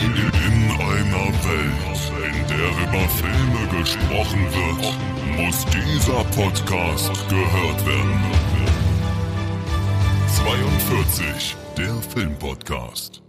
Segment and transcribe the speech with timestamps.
[0.00, 4.94] In einer Welt, in der über Filme gesprochen wird,
[5.36, 8.20] muss dieser Podcast gehört werden.
[10.28, 13.22] 42, der Filmpodcast.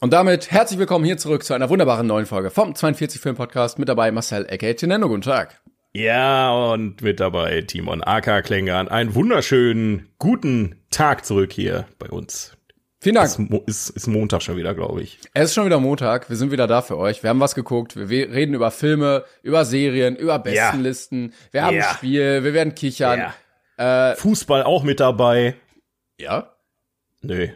[0.00, 3.80] Und damit herzlich willkommen hier zurück zu einer wunderbaren neuen Folge vom 42 Film Podcast.
[3.80, 5.08] Mit dabei Marcel Ecke Tinendo.
[5.08, 5.60] Guten Tag.
[5.92, 8.86] Ja, und mit dabei Timon AK Klingern.
[8.86, 12.55] Einen wunderschönen guten Tag zurück hier bei uns.
[13.06, 13.26] Vielen Dank.
[13.28, 15.20] Ist, Mo- ist, ist Montag schon wieder, glaube ich.
[15.32, 16.28] Es ist schon wieder Montag.
[16.28, 17.22] Wir sind wieder da für euch.
[17.22, 17.94] Wir haben was geguckt.
[17.94, 21.32] Wir reden über Filme, über Serien, über Bestenlisten.
[21.52, 21.88] Wir haben Ja.
[21.90, 22.42] ein Spiel.
[22.42, 23.32] Wir werden kichern.
[23.76, 25.54] Äh, Fußball auch mit dabei.
[26.18, 26.52] ja.
[27.22, 27.46] Nö.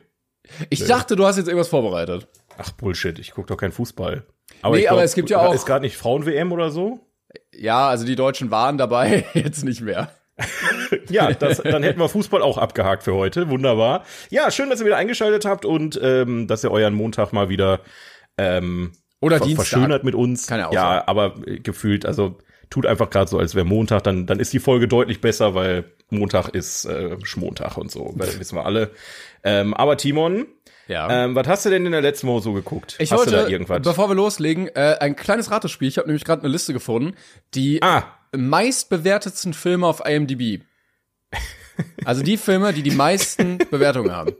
[0.68, 2.28] Ich dachte, du hast jetzt irgendwas vorbereitet.
[2.56, 4.24] Ach, Bullshit, ich guck doch keinen Fußball.
[4.62, 7.00] Aber Nee, ich aber es gibt ja auch- Ist gerade nicht Frauen-WM oder so?
[7.52, 10.12] Ja, also die Deutschen waren dabei, jetzt nicht mehr.
[11.08, 13.48] Ja, das, dann hätten wir Fußball auch abgehakt für heute.
[13.50, 14.04] Wunderbar.
[14.30, 17.80] Ja, schön, dass ihr wieder eingeschaltet habt und ähm, dass ihr euren Montag mal wieder
[18.38, 19.66] ähm, Oder ver Dienstag.
[19.66, 20.46] verschönert mit uns.
[20.46, 21.02] Kann ja auch ja sein.
[21.06, 22.38] aber äh, gefühlt, also
[22.70, 25.84] tut einfach gerade so, als wäre Montag, dann, dann ist die Folge deutlich besser, weil
[26.10, 28.90] Montag ist äh, Schmontag und so, weil, wissen wir alle.
[29.42, 30.46] Ähm, aber Timon,
[30.86, 31.24] Ja.
[31.24, 32.94] ähm, was hast du denn in der letzten Woche so geguckt?
[33.00, 33.82] ich hast du da wollte, irgendwas?
[33.82, 35.88] bevor wir loslegen, äh, ein kleines Ratespiel.
[35.88, 37.16] Ich habe nämlich gerade eine Liste gefunden,
[37.54, 38.04] die ah,
[38.36, 40.62] meistbewertetsten Filme auf IMDb.
[42.04, 44.32] Also die Filme, die die meisten Bewertungen haben.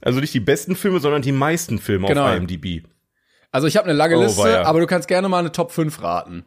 [0.00, 2.26] also nicht die besten Filme, sondern die meisten Filme Genau.
[2.28, 2.84] auf IMDb.
[3.50, 4.62] Also ich habe eine lange Oh, Liste, weia.
[4.64, 6.44] aber du kannst gerne mal eine Top 5 raten.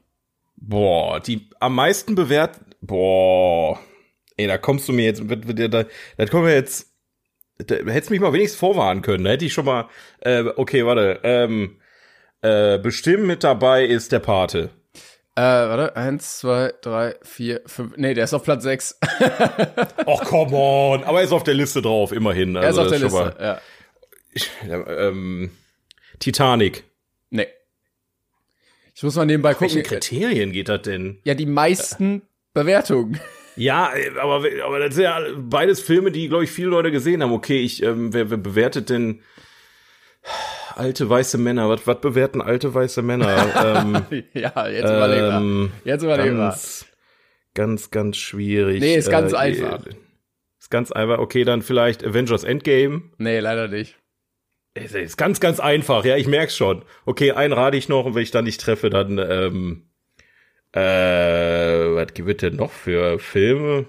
[0.55, 2.59] Boah, die am meisten bewährt.
[2.81, 3.79] Boah.
[4.37, 5.21] Ey, da kommst du mir jetzt.
[5.27, 5.83] Da,
[6.17, 6.87] da, kommen wir jetzt.
[7.57, 9.23] Da hättest du mich mal wenigstens vorwarnen können.
[9.23, 9.89] Da hätte ich schon mal.
[10.19, 11.19] Äh, okay, warte.
[11.23, 11.79] Ähm,
[12.41, 14.69] äh, bestimmt mit dabei ist der Pate.
[15.35, 17.95] Äh, warte, eins, zwei, drei, vier, fünf.
[17.95, 18.99] Nee, der ist auf Platz sechs.
[20.05, 21.03] Och, come on.
[21.05, 22.55] Aber er ist auf der Liste drauf, immerhin.
[22.55, 23.17] er ist Also auf der Liste.
[23.17, 23.61] Mal,
[24.67, 25.51] ja, ähm,
[26.19, 26.83] Titanic.
[27.29, 27.47] Nee.
[28.93, 29.99] Ich muss mal nebenbei Welche gucken.
[29.99, 31.19] Kriterien geht das denn?
[31.23, 32.21] Ja, die meisten
[32.53, 33.19] Bewertungen.
[33.57, 37.21] Ja, äh, aber, aber das sind ja beides Filme, die, glaube ich, viele Leute gesehen
[37.21, 37.33] haben.
[37.33, 39.21] Okay, ich, ähm, wer, wer bewertet denn
[40.77, 41.69] alte weiße Männer?
[41.69, 43.27] Was, was bewerten alte weiße Männer?
[44.11, 45.41] ähm, ja, jetzt überleg mal.
[45.41, 46.49] ähm, Jetzt überleg mal.
[46.49, 46.85] ganz,
[47.53, 48.79] ganz, ganz schwierig.
[48.81, 49.85] Nee, ist ganz Äh, einfach.
[50.59, 51.19] Ist ganz einfach.
[51.19, 53.03] Okay, dann vielleicht Avengers Endgame.
[53.17, 53.97] Nee, leider nicht.
[54.73, 56.05] Ist, ist ganz, ganz einfach.
[56.05, 56.83] Ja, ich merk's schon.
[57.05, 59.89] Okay, einen rate ich noch und wenn ich dann nicht treffe, dann, ähm,
[60.73, 63.87] äh, was gibt es denn noch für Filme?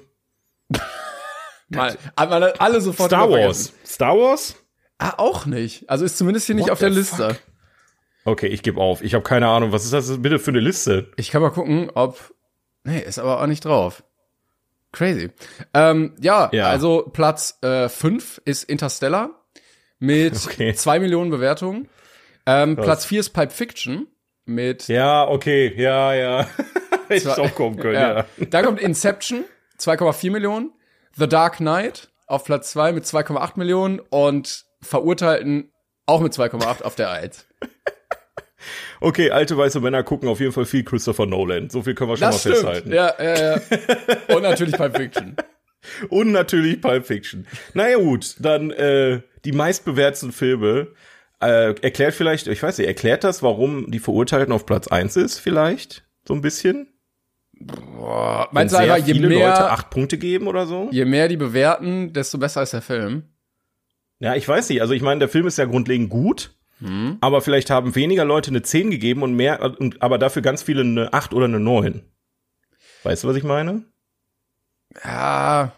[1.69, 3.73] Mal, aber alle sofort Star Wars.
[3.87, 4.62] Star Wars?
[5.03, 5.89] Ah, auch nicht.
[5.91, 7.31] Also ist zumindest hier nicht What auf der Liste.
[7.31, 7.43] fuck?
[8.25, 9.03] Okay, ich gebe auf.
[9.03, 9.73] Ich habe keine Ahnung.
[9.73, 11.11] Was ist das bitte für eine Liste?
[11.17, 12.33] Ich kann mal gucken, ob.
[12.85, 14.05] Nee, ist aber auch nicht drauf.
[14.93, 15.31] Crazy.
[15.75, 16.69] Ähm, ja, Ja.
[16.69, 19.31] also Platz äh, 5 ist Interstellar
[19.99, 20.75] mit Okay.
[20.75, 21.89] zwei Millionen Bewertungen.
[22.47, 24.07] Ähm, Platz 4 ist Pipe Fiction
[24.45, 25.73] mit Ja, okay.
[25.77, 26.47] Ja, ja.
[27.09, 28.19] Hätte ich drauf kommen können, ja.
[28.19, 28.27] ja.
[28.51, 29.45] Dann kommt Inception,
[29.79, 30.73] 2,4 Millionen.
[31.17, 35.73] The Dark Knight auf Platz 2 mit 2,8 Millionen und Verurteilten
[36.07, 37.47] auch mit 2,8 auf der 1.
[39.01, 41.69] Okay, alte weiße Männer gucken auf jeden Fall viel Christopher Nolan.
[41.69, 42.55] So viel können wir schon Das mal stimmt.
[42.57, 42.93] festhalten.
[42.93, 44.37] Ja, ja, ja.
[44.37, 45.37] Und natürlich Pipe Fiction.
[46.09, 47.47] Und natürlich Pulp Fiction.
[47.75, 50.89] Naja gut, dann äh, die meistbewerteten Filme.
[51.41, 55.41] Äh, erklärt vielleicht, ich weiß nicht, erklärt das, warum die Verurteilten auf Platz 1 ist,
[55.41, 56.05] vielleicht?
[56.25, 56.87] So ein bisschen?
[57.53, 60.89] Boah, meinst du einfach, je viele Leute mehr, acht Punkte geben oder so?
[60.93, 63.25] je mehr die bewerten, desto besser ist der Film?
[64.23, 64.81] Ja, ich weiß nicht.
[64.81, 67.19] Also ich meine, der Film ist ja grundlegend gut, Hm?
[67.21, 69.61] aber vielleicht haben weniger Leute eine 10 gegeben und mehr,
[70.01, 72.03] aber dafür ganz viele eine 8 oder eine 9.
[73.03, 73.83] Weißt du, was ich meine?
[75.05, 75.73] Ja,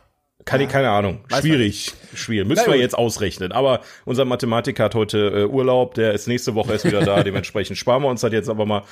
[0.45, 1.25] Kann ich, keine Ahnung.
[1.31, 1.95] Weiß Schwierig.
[2.15, 2.47] Schwierig.
[2.49, 3.53] Müssen wir jetzt ausrechnen.
[3.53, 7.79] Aber unser Mathematiker hat heute äh, Urlaub, der ist nächste Woche erst wieder da, dementsprechend
[7.79, 8.83] sparen wir uns das jetzt aber mal.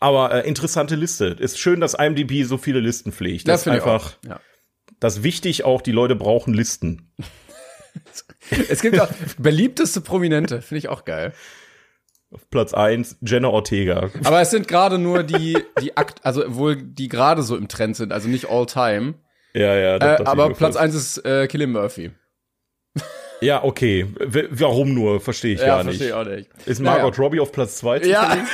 [0.00, 1.26] Aber äh, interessante Liste.
[1.38, 3.46] Ist schön, dass IMDb so viele Listen pflegt.
[3.46, 4.16] Das ist finde ich einfach.
[4.26, 4.40] Ja.
[5.00, 7.12] das ist wichtig auch, die Leute brauchen Listen.
[8.68, 9.08] Es gibt auch
[9.38, 11.32] beliebteste Prominente, finde ich auch geil.
[12.32, 14.10] Auf Platz eins Jenna Ortega.
[14.24, 17.96] Aber es sind gerade nur die, die Akt, also wohl die gerade so im Trend
[17.96, 19.14] sind, also nicht all time.
[19.54, 19.96] Ja, ja.
[19.96, 22.12] Äh, aber Platz eins ist äh, Killian Murphy.
[23.42, 24.06] Ja, okay.
[24.18, 25.20] W warum nur?
[25.20, 25.98] Verstehe ich ja, gar nicht.
[25.98, 26.48] verstehe auch nicht.
[26.64, 27.24] Ist Margot naja.
[27.24, 27.98] Robbie auf Platz zwei?
[27.98, 28.38] Ja.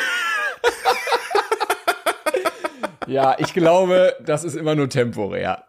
[3.06, 5.64] ja, ich glaube, das ist immer nur temporär.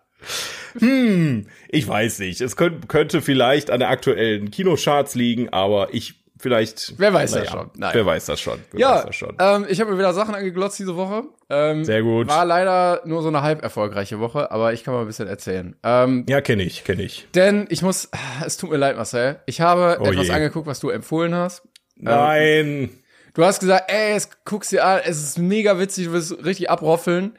[0.78, 2.42] Hm, ich weiß nicht.
[2.42, 6.94] Es könnte, könnte vielleicht an der aktuellen Kinocharts liegen, aber ich vielleicht.
[6.98, 7.70] Wer weiß naja, das schon?
[7.76, 7.92] Nein.
[7.94, 8.60] Wer weiß das schon?
[8.72, 9.36] Wer ja, das schon.
[9.40, 11.24] Ähm, ich habe mir wieder Sachen angeglotzt diese Woche.
[11.50, 12.28] Ähm, Sehr gut.
[12.28, 15.76] War leider nur so eine halb erfolgreiche Woche, aber ich kann mal ein bisschen erzählen.
[15.84, 17.28] Ähm, ja, kenne ich, kenne ich.
[17.36, 18.10] Denn ich muss,
[18.46, 19.40] es tut mir leid, Marcel.
[19.46, 20.34] Ich habe oh etwas je.
[20.34, 21.64] angeguckt, was du empfohlen hast.
[21.96, 22.42] Nein.
[22.42, 22.90] Ähm,
[23.34, 26.70] du hast gesagt, ey, es guckst dir an, es ist mega witzig, du wirst richtig
[26.70, 27.38] abroffeln.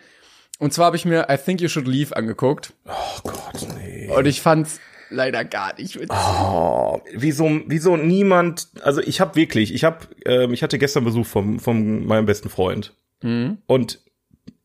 [0.61, 2.75] Und zwar habe ich mir I Think You Should Leave angeguckt.
[2.87, 4.11] Oh Gott, nee.
[4.15, 4.79] Und ich fand's
[5.09, 6.11] leider gar nicht witzig.
[6.11, 11.27] Oh, wieso, wieso niemand, also ich habe wirklich, ich habe, ähm, ich hatte gestern Besuch
[11.27, 12.95] vom, von meinem besten Freund.
[13.23, 13.57] Mhm.
[13.67, 14.01] Und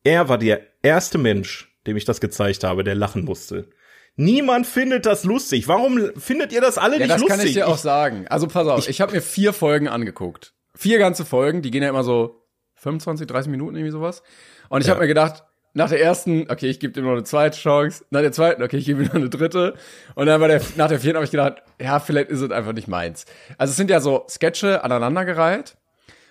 [0.04, 3.70] er war der erste Mensch, dem ich das gezeigt habe, der lachen musste.
[4.18, 5.70] Niemand findet das lustig.
[5.70, 7.30] Warum findet ihr das alle ja, nicht das lustig?
[7.30, 8.28] Das kann ich dir auch sagen.
[8.28, 10.54] Also pass auf, ich, ich habe mir vier Folgen angeguckt.
[10.76, 12.44] Vier ganze Folgen, die gehen ja immer so
[12.76, 14.24] 25, 30 Minuten irgendwie sowas.
[14.68, 14.92] Und ich ja.
[14.92, 15.44] habe mir gedacht,
[15.76, 18.06] nach der ersten, okay, ich gebe ihm noch eine zweite Chance.
[18.10, 19.76] Nach der zweiten, okay, ich gebe ihm noch eine dritte.
[20.16, 22.72] Und dann bei der, nach der vierten habe ich gedacht, ja, vielleicht ist es einfach
[22.72, 23.26] nicht meins.
[23.58, 25.76] Also es sind ja so Sketche aneinandergereiht.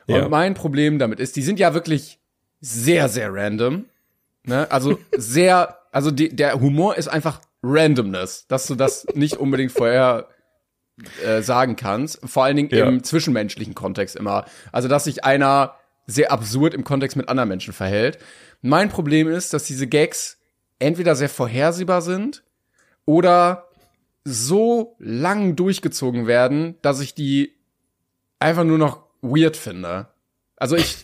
[0.07, 0.29] Und ja.
[0.29, 2.19] mein Problem damit ist, die sind ja wirklich
[2.63, 3.85] sehr, sehr random.
[4.45, 4.67] Ne?
[4.71, 10.29] Also sehr, also die, der Humor ist einfach Randomness, dass du das nicht unbedingt vorher
[11.23, 12.19] äh, sagen kannst.
[12.25, 12.87] Vor allen Dingen ja.
[12.87, 14.47] im zwischenmenschlichen Kontext immer.
[14.73, 15.75] Also, dass sich einer
[16.07, 18.19] sehr absurd im Kontext mit anderen Menschen verhält.
[18.67, 20.39] Mein Problem ist, dass diese Gags
[20.79, 22.45] entweder sehr vorhersehbar sind
[23.05, 23.69] oder
[24.25, 27.53] so lang durchgezogen werden, dass ich die
[28.39, 30.09] einfach nur noch weird finde.
[30.57, 30.97] Also ich,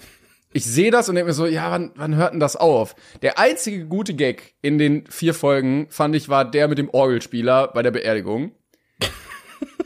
[0.55, 2.97] ich sehe das und denke mir so, ja, wann, wann hört denn das auf?
[3.21, 7.69] Der einzige gute Gag in den vier Folgen, fand ich, war der mit dem Orgelspieler
[7.69, 8.53] bei der Beerdigung.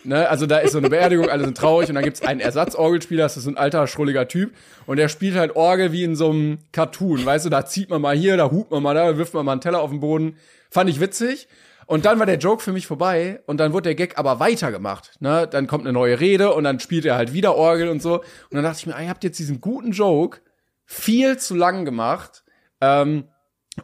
[0.06, 3.22] Ne, also da ist so eine Beerdigung, alle sind traurig und dann gibt's einen Ersatzorgelspieler,
[3.22, 4.52] das ist so ein alter, schrulliger Typ
[4.84, 8.02] und der spielt halt Orgel wie in so einem Cartoon, weißt du, da zieht man
[8.02, 10.36] mal hier, da hupt man mal da, wirft man mal einen Teller auf den Boden.
[10.70, 11.48] Fand ich witzig.
[11.86, 15.20] Und dann war der Joke für mich vorbei und dann wurde der Gag aber weitergemacht.
[15.20, 15.46] Ne?
[15.50, 18.20] Dann kommt eine neue Rede und dann spielt er halt wieder Orgel und so.
[18.20, 20.40] Und dann dachte ich mir, ihr habt jetzt diesen guten Joke
[20.84, 22.42] viel zu lang gemacht.
[22.80, 23.28] Ähm,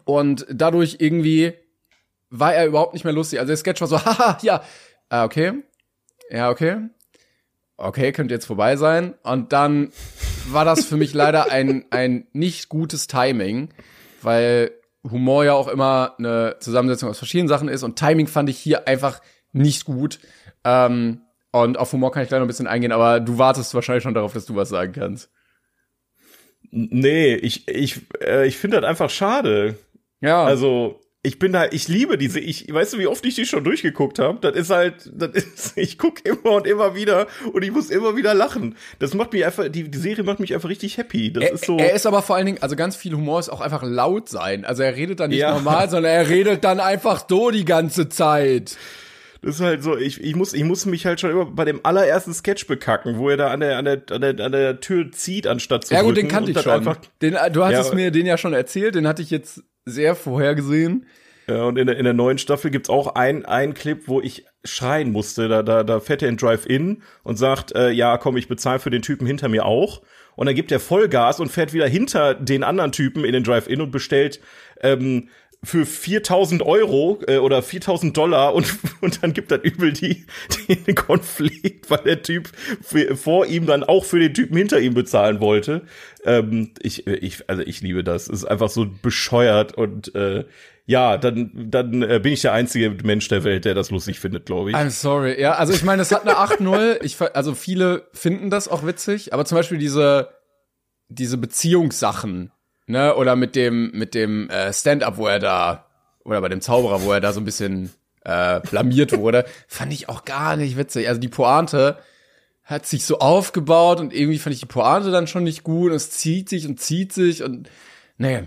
[0.05, 1.52] und dadurch irgendwie
[2.31, 3.38] war er überhaupt nicht mehr lustig.
[3.38, 4.62] Also der Sketch war so, haha, ja,
[5.11, 5.62] ah, okay
[6.31, 6.77] ja, okay.
[7.77, 9.15] Okay, könnte jetzt vorbei sein.
[9.23, 9.91] Und dann
[10.49, 13.71] war das für mich leider ein, ein nicht gutes Timing,
[14.23, 14.73] weil
[15.09, 18.87] Humor ja auch immer eine Zusammensetzung aus verschiedenen Sachen ist und Timing fand ich hier
[18.87, 19.21] einfach
[19.53, 20.21] nicht gut.
[20.65, 21.23] Ähm,
[21.53, 24.15] und auf Humor kann ich gleich noch ein bisschen eingehen, aber du wartest wahrscheinlich schon
[24.15, 25.31] darauf, dass du was sagen kannst.
[26.71, 29.77] Nee, ich, ich, äh, ich finde das einfach schade.
[30.21, 30.44] Ja.
[30.44, 33.62] Also, ich bin da, ich liebe diese, ich, weißt du, wie oft ich die schon
[33.62, 34.38] durchgeguckt habe?
[34.40, 38.17] Das ist halt, das ist, ich gucke immer und immer wieder und ich muss immer
[38.17, 38.75] wieder lachen.
[39.00, 41.31] Das macht mich einfach, die, die Serie macht mich einfach richtig happy.
[41.31, 41.76] Das er, ist so.
[41.76, 44.64] Er ist aber vor allen Dingen, also ganz viel Humor ist auch einfach laut sein.
[44.64, 45.52] Also er redet dann nicht ja.
[45.52, 48.78] normal, sondern er redet dann einfach so die ganze Zeit.
[49.43, 51.81] Das ist halt so, ich, ich muss, ich muss mich halt schon immer bei dem
[51.82, 55.12] allerersten Sketch bekacken, wo er da an der, an der, an der, an der Tür
[55.12, 56.96] zieht, anstatt zu Ja gut, den kannte ich schon.
[57.22, 60.15] Den, du hast ja, es mir den ja schon erzählt, den hatte ich jetzt sehr
[60.15, 61.07] vorhergesehen.
[61.47, 64.45] Ja, und in der, in der neuen Staffel gibt's auch ein, ein Clip, wo ich
[64.65, 65.49] schreien musste.
[65.49, 68.91] Da, da, da fährt er in Drive-In und sagt, äh, ja, komm, ich bezahle für
[68.91, 70.03] den Typen hinter mir auch.
[70.37, 73.81] Und dann gibt er Vollgas und fährt wieder hinter den anderen Typen in den Drive-In
[73.81, 74.41] und bestellt
[74.81, 75.29] ähm,
[75.62, 78.67] für 4000 Euro äh, oder 4000 Dollar und,
[79.02, 80.24] und dann gibt er übel die,
[80.69, 82.50] den Konflikt, weil der Typ
[82.82, 85.82] für, vor ihm dann auch für den Typen hinter ihm bezahlen wollte.
[86.24, 88.24] Ähm, ich, ich, also ich liebe das.
[88.24, 90.44] Es ist einfach so bescheuert und äh,
[90.86, 94.46] ja, dann, dann äh, bin ich der einzige Mensch der Welt, der das lustig findet,
[94.46, 94.76] glaube ich.
[94.76, 95.40] I'm sorry.
[95.40, 97.02] Ja, also ich meine, es hat eine 8-0.
[97.02, 100.31] Ich, also viele finden das auch witzig, aber zum Beispiel diese,
[101.08, 102.50] diese Beziehungssachen,
[102.91, 105.87] ne, oder mit dem, mit dem äh, Stand-up, wo er da,
[106.25, 107.91] oder bei dem Zauberer, wo er da so ein bisschen
[108.25, 111.09] äh, blamiert wurde, fand ich auch gar nicht witzig.
[111.09, 111.99] Also die Pointe
[112.65, 115.97] hat sich so aufgebaut und irgendwie fand ich die Pointe dann schon nicht gut und
[115.97, 117.69] es zieht sich und zieht sich und
[118.19, 118.44] nee,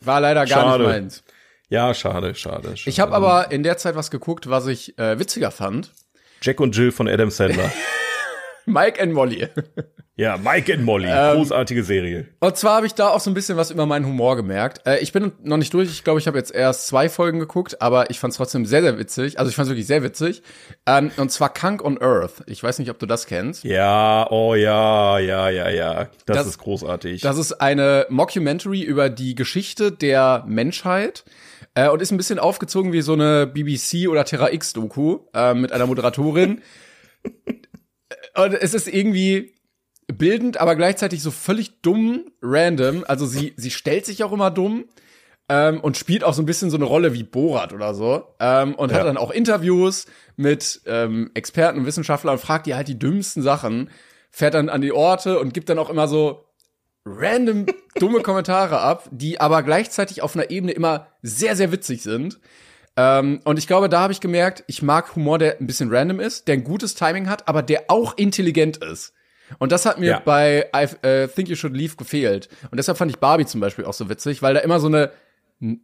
[0.00, 0.84] war leider gar Schade.
[0.84, 1.24] nicht meins.
[1.68, 2.76] Ja, schade, schade.
[2.76, 2.88] schade.
[2.88, 5.92] Ich habe aber in der Zeit was geguckt, was ich äh, witziger fand.
[6.40, 7.70] Jack und Jill von Adam Sandler.
[8.68, 9.48] Mike and Molly.
[10.16, 12.26] Ja, Mike and Molly, Ähm, großartige Serie.
[12.40, 14.84] Und zwar habe ich da auch so ein bisschen was über meinen Humor gemerkt.
[14.84, 15.88] Äh, ich bin noch nicht durch.
[15.90, 18.82] Ich glaube, ich habe jetzt erst zwei Folgen geguckt, aber ich fand es trotzdem sehr,
[18.82, 19.38] sehr witzig.
[19.38, 20.42] Also ich fand es wirklich sehr witzig.
[20.86, 22.42] Ähm, und zwar Kunk on Earth.
[22.46, 23.62] Ich weiß nicht, ob du das kennst.
[23.62, 26.08] Ja, oh ja, ja, ja, ja.
[26.26, 27.20] Das, Das- ist großartig.
[27.20, 31.24] Das ist eine Mockumentary über die Geschichte der Menschheit
[31.74, 35.54] äh, und ist ein bisschen aufgezogen wie so eine BBC oder Terra X Doku äh,
[35.54, 36.60] mit einer Moderatorin.
[38.44, 39.54] und es ist irgendwie
[40.06, 43.04] bildend, aber gleichzeitig so völlig dumm, random.
[43.06, 44.84] Also sie sie stellt sich auch immer dumm.
[45.50, 48.22] Ähm, und spielt auch so ein bisschen so eine Rolle wie Borat oder so.
[48.38, 49.04] Ähm, und hat Ja.
[49.04, 50.04] dann auch Interviews
[50.36, 53.88] mit ähm, Experten und Wissenschaftlern und fragt die halt die dümmsten Sachen,
[54.30, 56.44] fährt dann an die Orte und gibt dann auch immer so
[57.06, 57.64] random
[57.98, 62.38] dumme Kommentare ab, die aber gleichzeitig auf einer Ebene immer sehr, sehr witzig sind.
[63.00, 66.18] Ähm, und ich glaube, da habe ich gemerkt, ich mag Humor, der ein bisschen random
[66.18, 69.12] ist, der ein gutes Timing hat, aber der auch intelligent ist.
[69.60, 70.18] Und das hat mir Ja.
[70.18, 72.48] bei I äh, Think You Should Leave gefehlt.
[72.70, 75.12] Und deshalb fand ich Barbie zum Beispiel auch so witzig, weil da immer so eine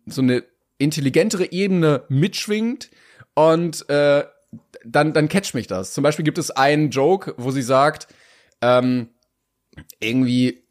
[0.07, 0.43] so eine
[0.79, 2.91] intelligentere Ebene mitschwingt
[3.35, 4.25] und äh,
[4.85, 5.93] dann dann catcht mich das.
[5.95, 8.09] Zum Beispiel gibt es einen Joke, wo sie sagt,
[8.61, 9.09] ähm,
[10.01, 10.65] irgendwie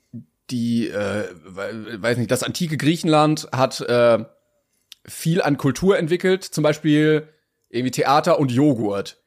[0.52, 4.24] die, äh, we- weiß nicht, das antike Griechenland hat äh,
[5.06, 7.28] viel an Kultur entwickelt, zum Beispiel
[7.70, 9.22] irgendwie Theater und Joghurt.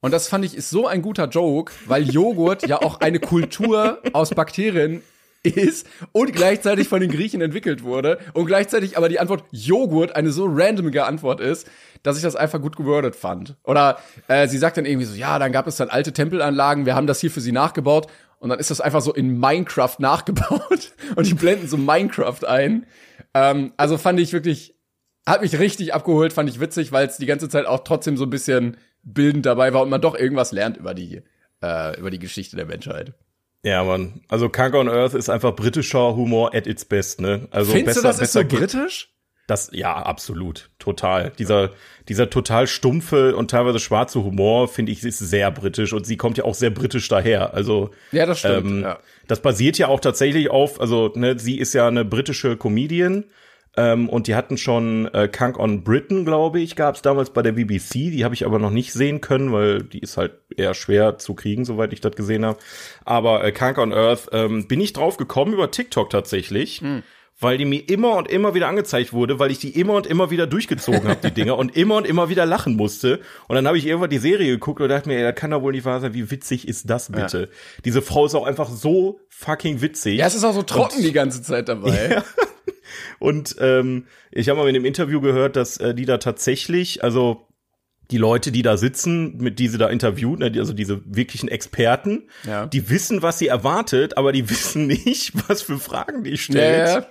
[0.00, 4.00] Und das fand ich ist so ein guter Joke, weil Joghurt ja auch eine Kultur
[4.12, 5.02] aus Bakterien
[5.42, 10.30] ist und gleichzeitig von den Griechen entwickelt wurde und gleichzeitig aber die Antwort Joghurt eine
[10.30, 11.68] so randomige Antwort ist,
[12.02, 13.56] dass ich das einfach gut gewordet fand.
[13.64, 13.98] Oder
[14.28, 17.06] äh, sie sagt dann irgendwie so, ja, dann gab es dann alte Tempelanlagen, wir haben
[17.06, 18.06] das hier für sie nachgebaut
[18.38, 22.86] und dann ist das einfach so in Minecraft nachgebaut und die blenden so Minecraft ein.
[23.32, 24.74] Ähm, also fand ich wirklich,
[25.26, 28.24] hat mich richtig abgeholt, fand ich witzig, weil es die ganze Zeit auch trotzdem so
[28.24, 31.22] ein bisschen bildend dabei war und man doch irgendwas lernt über die,
[31.62, 33.12] äh, über die Geschichte der Menschheit.
[33.62, 34.20] ja, Mann.
[34.28, 37.46] Also Kunk on Earth ist einfach britischer Humor at its best, ne?
[37.50, 39.10] Also Findest besser, du, das ist besser so geht- britisch?
[39.46, 40.70] Das, ja, absolut.
[40.78, 41.32] Total.
[41.36, 41.70] Dieser,
[42.08, 46.38] dieser total stumpfe und teilweise schwarze Humor, finde ich, ist sehr britisch und sie kommt
[46.38, 47.52] ja auch sehr britisch daher.
[47.52, 48.64] Also, Ja, das stimmt.
[48.70, 48.98] ähm, ja.
[49.26, 53.24] das basiert ja auch tatsächlich auf, also, ne, sie ist ja eine britische Comedian.
[53.80, 57.40] Ähm, und die hatten schon äh, Kunk on Britain, glaube ich, gab es damals bei
[57.40, 57.92] der BBC.
[57.92, 61.34] Die habe ich aber noch nicht sehen können, weil die ist halt eher schwer zu
[61.34, 62.58] kriegen, soweit ich das gesehen habe.
[63.06, 66.82] Aber äh, Kunk on Earth ähm, bin ich drauf gekommen über TikTok tatsächlich.
[67.42, 70.30] Weil die mir immer und immer wieder angezeigt wurde, weil ich die immer und immer
[70.30, 73.20] wieder durchgezogen habe, die Dinger, und immer und immer wieder lachen musste.
[73.48, 75.62] Und dann habe ich irgendwann die Serie geguckt und dachte mir, ey, das kann doch
[75.62, 77.48] wohl nicht wahr sein, wie witzig ist das bitte?
[77.86, 80.18] Diese Frau ist auch einfach so fucking witzig.
[80.18, 82.22] ja, es ist auch so trocken die ganze Zeit dabei.
[83.18, 87.46] Und ähm, ich habe mal in dem Interview gehört, dass äh, die da tatsächlich, also
[88.10, 92.28] die Leute, die da sitzen, mit die sie da interviewen, ne, also diese wirklichen Experten,
[92.44, 92.66] Ja.
[92.66, 96.88] die wissen, was sie erwartet, aber die wissen nicht, was für Fragen die stellt.
[96.88, 97.06] Ja, ja.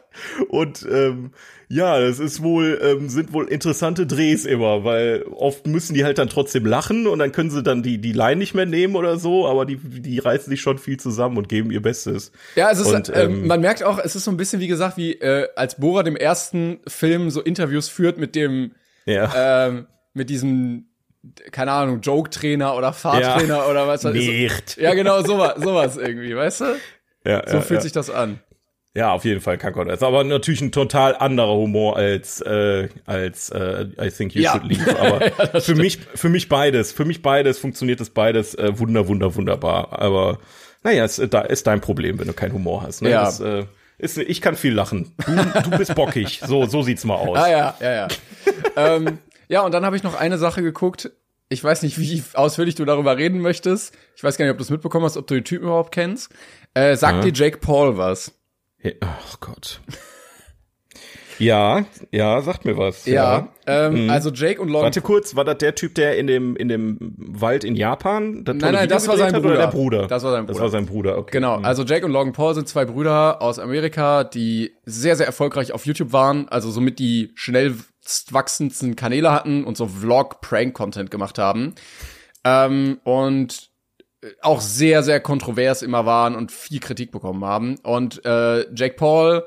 [0.50, 1.31] Und ähm,
[1.71, 6.17] ja, das ist wohl, ähm, sind wohl interessante Drehs immer, weil oft müssen die halt
[6.17, 9.17] dann trotzdem lachen und dann können sie dann die, die Line nicht mehr nehmen oder
[9.17, 12.31] so, aber die, die reißen sich schon viel zusammen und geben ihr Bestes.
[12.55, 14.67] Ja, es ist, Und, ähm, ähm, man merkt auch, es ist so ein bisschen wie
[14.67, 18.71] gesagt, wie äh, als Bora dem ersten Film so Interviews führt mit dem,
[19.05, 19.67] Ja.
[19.67, 19.85] ähm,
[20.15, 20.85] mit diesem,
[21.51, 24.13] keine Ahnung, Joke-Trainer oder Fahrtrainer oder was ist.
[24.13, 24.77] Nicht.
[24.77, 26.65] Ja, genau, sowas, sowas irgendwie, weißt du?
[27.25, 27.81] Ja, So ja, fühlt ja.
[27.83, 28.39] sich das an.
[28.96, 29.88] Ja, auf jeden Fall Kankon.
[29.89, 34.51] Ist aber natürlich ein total anderer Humor als äh, als äh, I think you Ja.
[34.53, 35.00] should leave.
[35.00, 39.36] Aber für mich für mich beides, für mich beides funktioniert das beides äh, wunder wunder
[39.36, 40.00] wunderbar.
[40.00, 40.39] Aber
[40.84, 43.01] naja, es, da ist dein Problem, wenn du keinen Humor hast.
[43.03, 43.12] Ne?
[43.12, 43.25] Ja.
[43.25, 43.65] Das, äh,
[44.00, 45.13] ist, ich kann viel lachen.
[45.25, 46.41] Du, du bist bockig.
[46.46, 47.38] So so sieht's mal aus.
[47.38, 48.08] Ah ja, ja, ja.
[48.96, 49.19] ähm,
[49.50, 51.12] ja, und dann habe ich noch eine Sache geguckt.
[51.50, 53.93] Ich weiß nicht, wie ausführlich du darüber reden möchtest.
[54.15, 56.31] Ich weiß gar nicht, ob du es mitbekommen hast, ob du den Typen überhaupt kennst.
[56.74, 58.31] Äh, sagt dir Jake Paul was?
[58.81, 59.81] Ja, Ach Gott.
[61.38, 63.05] Ja, ja, sagt mir was.
[63.05, 63.48] Ja.
[63.65, 66.67] Ähm, Also Jake und Long Warte kurz, war das der Typ, der in dem in
[66.67, 69.57] dem Wald in Japan das Nein, nein, Video das war sein hat, oder Bruder.
[69.57, 70.07] der Bruder?
[70.07, 70.63] Das war sein Das Bruder.
[70.63, 71.31] war sein Bruder, okay.
[71.31, 71.65] Genau, Mhm.
[71.65, 75.86] also Jake und Logan Paul sind zwei Brüder aus Amerika, die sehr, sehr erfolgreich auf
[75.86, 77.75] YouTube waren, also somit die schnell
[78.31, 81.74] wachsendsten Kanäle hatten und so Vlog-Prank-Content gemacht haben.
[82.43, 83.68] Ähm, und
[84.41, 87.77] auch sehr, sehr kontrovers immer waren und viel Kritik bekommen haben.
[87.83, 89.43] Und äh, Jake Paul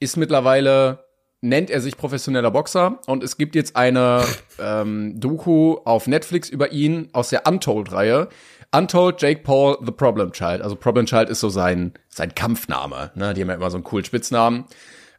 [0.00, 1.04] ist mittlerweile,
[1.40, 4.24] nennt er sich professioneller Boxer und es gibt jetzt eine
[4.58, 8.28] ähm, Doku auf Netflix über ihn aus der Untold-Reihe.
[8.72, 10.62] Untold Jake Paul The Problem Child.
[10.62, 13.12] Also Problem Child ist so sein, sein Kampfname.
[13.14, 13.34] Ne?
[13.34, 14.64] Die haben ja immer so einen coolen Spitznamen.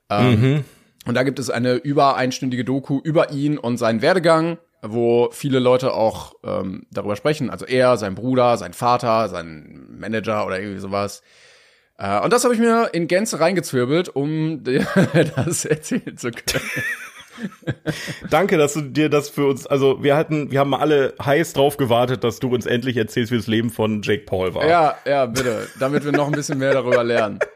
[0.10, 0.66] Ähm,
[1.06, 4.58] Und da gibt es eine über einstündige Doku über ihn und seinen Werdegang.
[4.88, 7.50] Wo viele Leute auch ähm, darüber sprechen.
[7.50, 11.22] Also er, sein Bruder, sein Vater, sein Manager oder irgendwie sowas.
[11.98, 14.86] Äh, und das habe ich mir in Gänze reingezwirbelt, um dir
[15.36, 16.70] das erzählen zu können.
[18.30, 21.78] Danke, dass du dir das für uns, also wir hatten, wir haben alle heiß drauf
[21.78, 24.68] gewartet, dass du uns endlich erzählst, wie das Leben von Jake Paul war.
[24.68, 27.40] Ja, ja, bitte, damit wir noch ein bisschen mehr darüber lernen.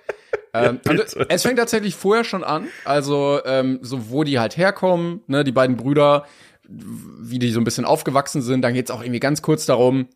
[0.52, 5.22] Ähm, Ja, es fängt tatsächlich vorher schon an, also ähm, so wo die halt herkommen,
[5.28, 6.26] ne, die beiden Brüder,
[6.70, 8.62] wie die so ein bisschen aufgewachsen sind.
[8.62, 10.08] Dann geht's auch irgendwie ganz kurz darum,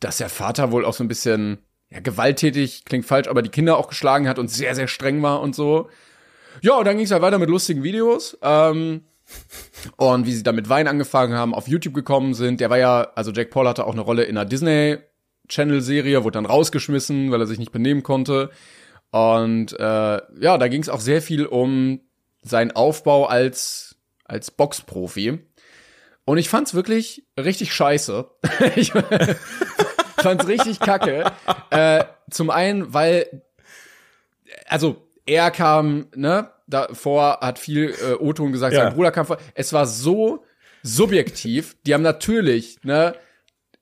[0.00, 1.58] dass der Vater wohl auch so ein bisschen
[1.90, 5.40] ja, gewalttätig, klingt falsch, aber die Kinder auch geschlagen hat und sehr, sehr streng war
[5.40, 5.88] und so.
[6.60, 8.36] Ja, und dann ging's halt weiter mit lustigen Videos.
[8.42, 9.02] Ähm,
[9.96, 12.60] und wie sie da mit Wein angefangen haben, auf YouTube gekommen sind.
[12.60, 14.98] Der war ja, also Jack Paul hatte auch eine Rolle in einer Disney
[15.48, 18.50] Channel-Serie, wurde dann rausgeschmissen, weil er sich nicht benehmen konnte.
[19.10, 22.00] Und äh, ja, da ging es auch sehr viel um
[22.42, 25.40] seinen Aufbau als, als Boxprofi.
[26.26, 28.28] Und ich fand's wirklich richtig scheiße.
[28.76, 28.92] ich
[30.18, 31.32] fand's richtig kacke.
[31.70, 33.42] Äh, zum einen, weil,
[34.66, 38.84] also er kam, ne, davor hat viel äh, O-Ton gesagt, Ja.
[38.84, 39.38] sein Bruder kam vor.
[39.54, 40.44] Es war so
[40.82, 41.76] subjektiv.
[41.86, 43.14] Die haben natürlich, ne,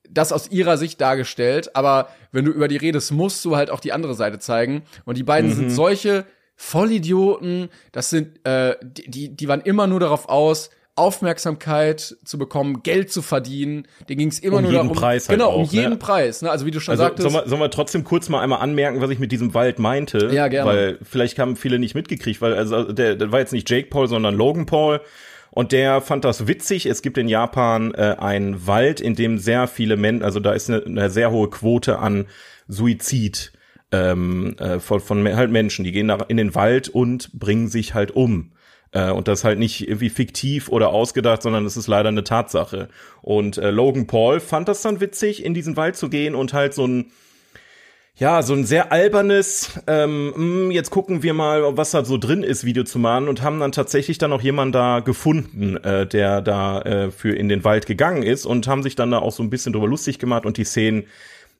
[0.07, 3.79] das aus ihrer Sicht dargestellt, aber wenn du über die redest, musst du halt auch
[3.79, 4.83] die andere Seite zeigen.
[5.05, 6.25] Und die beiden sind solche
[6.55, 12.81] Vollidioten, das sind, äh, die, die, die waren immer nur darauf aus, Aufmerksamkeit zu bekommen,
[12.83, 13.85] Geld zu verdienen.
[14.07, 14.97] Denen ging es immer Um nur jeden darum.
[14.97, 15.69] Preis halt genau, auch, um ne?
[15.71, 16.41] jeden Preis.
[16.41, 16.49] Ne?
[16.49, 17.29] Also wie du schon Also sagtest.
[17.29, 20.29] sollen wir, sollen wir trotzdem kurz mal einmal anmerken, was ich mit diesem Wald meinte?
[20.31, 20.69] Ja, gerne.
[20.69, 24.07] Weil vielleicht haben viele nicht mitgekriegt, weil also der, der war jetzt nicht Jake Paul,
[24.07, 25.01] sondern Logan Paul.
[25.51, 26.85] Und der fand das witzig.
[26.85, 30.69] Es gibt in Japan äh, einen Wald, in dem sehr viele Menschen, also da ist
[30.69, 32.25] eine, eine sehr hohe Quote an
[32.67, 33.53] Suizid
[33.91, 35.85] ähm, äh, von, von halt Menschen.
[35.85, 38.51] Die gehen da in den Wald und bringen sich halt um.
[38.95, 42.87] Äh, und das halt nicht irgendwie fiktiv oder ausgedacht, sondern es ist leider eine Tatsache.
[43.21, 46.73] Und äh, Logan Paul fand das dann witzig, in diesen Wald zu gehen und halt
[46.73, 47.11] so ein
[48.17, 52.43] ja, so ein sehr albernes, ähm, mh, jetzt gucken wir mal, was da so drin
[52.43, 56.41] ist, Video zu machen und haben dann tatsächlich dann noch jemanden da gefunden, äh, der
[56.41, 59.43] da äh, für in den Wald gegangen ist und haben sich dann da auch so
[59.43, 61.07] ein bisschen drüber lustig gemacht und die Szenen,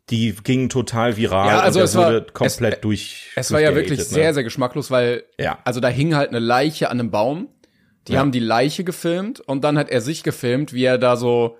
[0.10, 3.32] die gingen total viral Ja, also und es der war- wurde komplett es- durch.
[3.36, 4.06] Es war ja wirklich ne?
[4.06, 5.58] sehr, sehr geschmacklos, weil, Ja.
[5.66, 7.50] also da hing halt eine Leiche an einem Baum.
[8.08, 8.20] Die Ja.
[8.20, 11.58] haben die Leiche gefilmt und dann hat er sich gefilmt, wie er da so,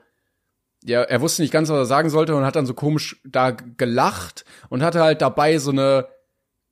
[0.84, 3.50] ja, er wusste nicht ganz, was er sagen sollte und hat dann so komisch da
[3.50, 6.08] gelacht und hatte halt dabei so eine,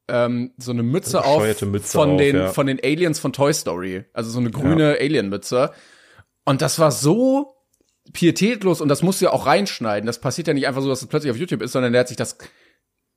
[0.08, 2.48] ähm, so eine Mütze auf Mütze von auf, den, ja.
[2.50, 4.06] von den Aliens von Toy Story.
[4.14, 5.72] Also so eine grüne Alien-Mütze.
[6.46, 7.56] Und das war so
[8.12, 10.06] pietätlos und das musst du ja auch reinschneiden.
[10.06, 12.08] Das passiert ja nicht einfach so, dass es plötzlich auf YouTube ist, sondern der hat
[12.10, 12.38] sich das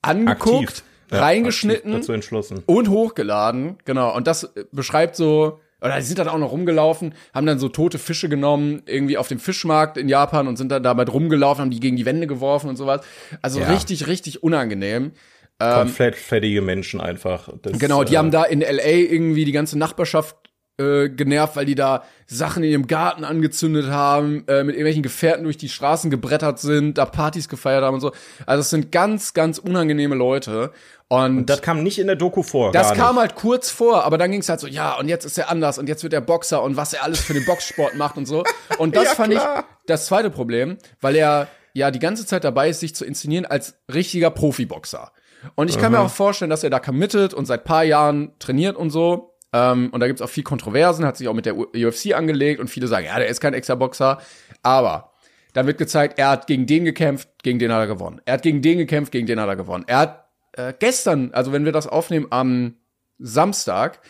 [0.03, 2.62] angeguckt, ja, reingeschnitten dazu entschlossen.
[2.66, 4.14] und hochgeladen, genau.
[4.14, 7.68] Und das äh, beschreibt so, oder die sind dann auch noch rumgelaufen, haben dann so
[7.68, 11.70] tote Fische genommen, irgendwie auf dem Fischmarkt in Japan und sind dann damit rumgelaufen, haben
[11.70, 13.03] die gegen die Wände geworfen und sowas.
[13.42, 13.68] Also Ja.
[13.68, 15.12] richtig, richtig unangenehm.
[15.59, 17.49] Komplett fettige Menschen einfach.
[17.62, 20.37] Das, Genau, die äh, haben da in LA irgendwie die ganze Nachbarschaft
[20.79, 25.45] äh, genervt, weil die da Sachen in ihrem Garten angezündet haben, äh, mit irgendwelchen Gefährten
[25.45, 28.12] durch die Straßen gebrettert sind, da Partys gefeiert haben und so.
[28.45, 30.73] Also es sind ganz, ganz unangenehme Leute.
[31.09, 32.73] Und, Das kam nicht in der Doku vor.
[32.73, 35.39] das kam halt kurz vor, aber dann ging es halt so, ja, und jetzt ist
[35.39, 38.17] er anders und jetzt wird er Boxer und was er alles für den Boxsport macht
[38.17, 38.43] und so.
[38.79, 39.41] Und das Ja, fand ich
[39.87, 43.77] das zweite Problem, weil er ja die ganze Zeit dabei ist, sich zu inszenieren als
[43.93, 45.12] richtiger Profiboxer.
[45.55, 48.77] Und ich kann mir auch vorstellen, dass er da committed und seit paar Jahren trainiert
[48.77, 49.36] und so.
[49.57, 52.69] Ähm, und da gibt's auch viel Kontroversen, hat sich auch mit der UFC angelegt und
[52.69, 54.19] viele sagen, ja, der ist kein Ex-Boxer.
[54.62, 55.12] Aber
[55.55, 58.21] dann wird gezeigt, er hat gegen den gekämpft, gegen den hat er gewonnen.
[58.27, 59.85] Er hat gegen den gekämpft, gegen den hat er gewonnen.
[59.87, 62.75] Er hat äh, gestern, also wenn wir das aufnehmen am
[63.19, 64.01] Samstag,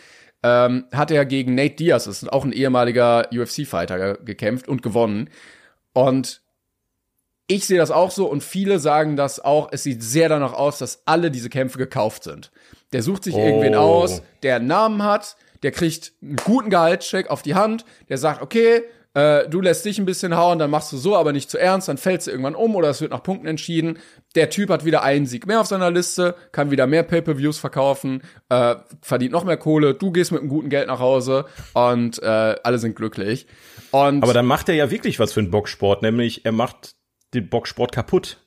[0.43, 4.81] ähm, hat er gegen Nate Diaz, das ist auch ein ehemaliger UFC-Fighter, ge- gekämpft und
[4.81, 5.29] gewonnen.
[5.93, 6.41] Und
[7.47, 9.69] ich sehe das auch so und viele sagen das auch.
[9.71, 12.51] Es sieht sehr danach aus, dass alle diese Kämpfe gekauft sind.
[12.93, 13.39] Der sucht sich Oh.
[13.39, 18.17] irgendwen aus, der einen Namen hat, der kriegt einen guten Gehaltscheck auf die Hand, der
[18.17, 21.49] sagt, okay, äh, du lässt dich ein bisschen hauen, dann machst du so, aber nicht
[21.49, 23.97] zu ernst, dann fällst du irgendwann um oder es wird nach Punkten entschieden.
[24.35, 28.21] Der Typ hat wieder einen Sieg mehr auf seiner Liste, kann wieder mehr Pay-per-Views verkaufen,
[28.49, 32.25] äh, verdient noch mehr Kohle, du gehst mit einem guten Geld nach Hause und äh,
[32.63, 33.47] alle sind glücklich.
[33.91, 36.93] Und Aber dann macht er ja wirklich was für den Boxsport, nämlich er macht
[37.33, 38.37] den Boxsport kaputt.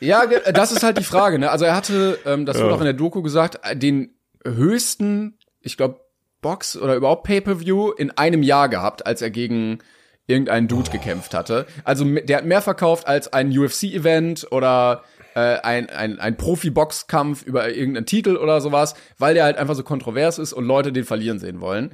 [0.00, 1.38] Ja, ge- das ist halt die Frage.
[1.38, 1.50] Ne?
[1.50, 5.76] Also er hatte, ähm, das wurde auch in der Doku gesagt, äh, den höchsten, ich
[5.76, 6.00] glaube,
[6.40, 9.80] Box oder überhaupt Pay-per-View in einem Jahr gehabt, als er gegen
[10.26, 11.66] irgendeinen Dude gekämpft hatte.
[11.84, 15.02] Also der hat mehr verkauft als ein UFC-Event oder
[15.34, 19.82] äh, ein, ein, ein Profi-Boxkampf über irgendeinen Titel oder sowas, weil der halt einfach so
[19.82, 21.92] kontrovers ist und Leute den verlieren sehen wollen.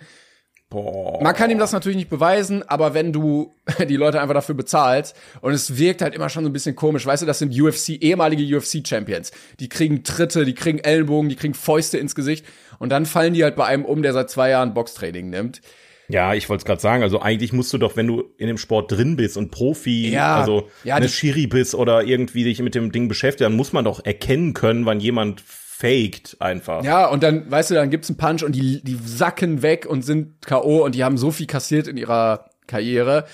[0.77, 1.23] Boah.
[1.23, 3.55] Man kann ihm das natürlich nicht beweisen, aber wenn du
[3.89, 7.07] die Leute einfach dafür bezahlst und es wirkt halt immer schon so ein bisschen komisch,
[7.07, 9.33] weißt du, das sind UFC, ehemalige UFC-Champions.
[9.59, 12.45] Die kriegen Tritte, die kriegen Ellbogen, die kriegen Fäuste ins Gesicht
[12.79, 15.63] und dann fallen die halt bei einem um, der seit zwei Jahren Boxtraining nimmt.
[16.09, 18.59] Ja, ich wollte es gerade sagen, also eigentlich musst du doch, wenn du in dem
[18.59, 22.75] Sport drin bist und Profi, Ja, also ja, eine Schiri bist oder irgendwie dich mit
[22.75, 25.43] dem Ding beschäftigt, dann muss man doch erkennen können, wann jemand
[25.79, 26.85] faked einfach.
[26.85, 30.03] Ja, und dann, weißt du, dann gibt's einen Punch und die, die sacken weg und
[30.03, 30.85] sind K.O.
[30.85, 33.27] und die haben so viel kassiert in ihrer Karriere.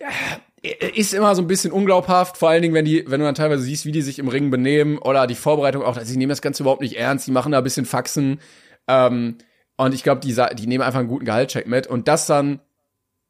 [0.00, 3.36] Äh, Ist immer so ein bisschen unglaubhaft, vor allen Dingen, wenn die, wenn du dann
[3.36, 6.42] teilweise siehst, wie die sich im Ring benehmen oder die Vorbereitung auch, sie nehmen das
[6.42, 8.40] Ganze überhaupt nicht ernst, die machen da ein bisschen Faxen.
[8.88, 9.38] Ähm,
[9.76, 12.60] und ich glaube, die, die nehmen einfach einen guten Gehaltscheck mit und das dann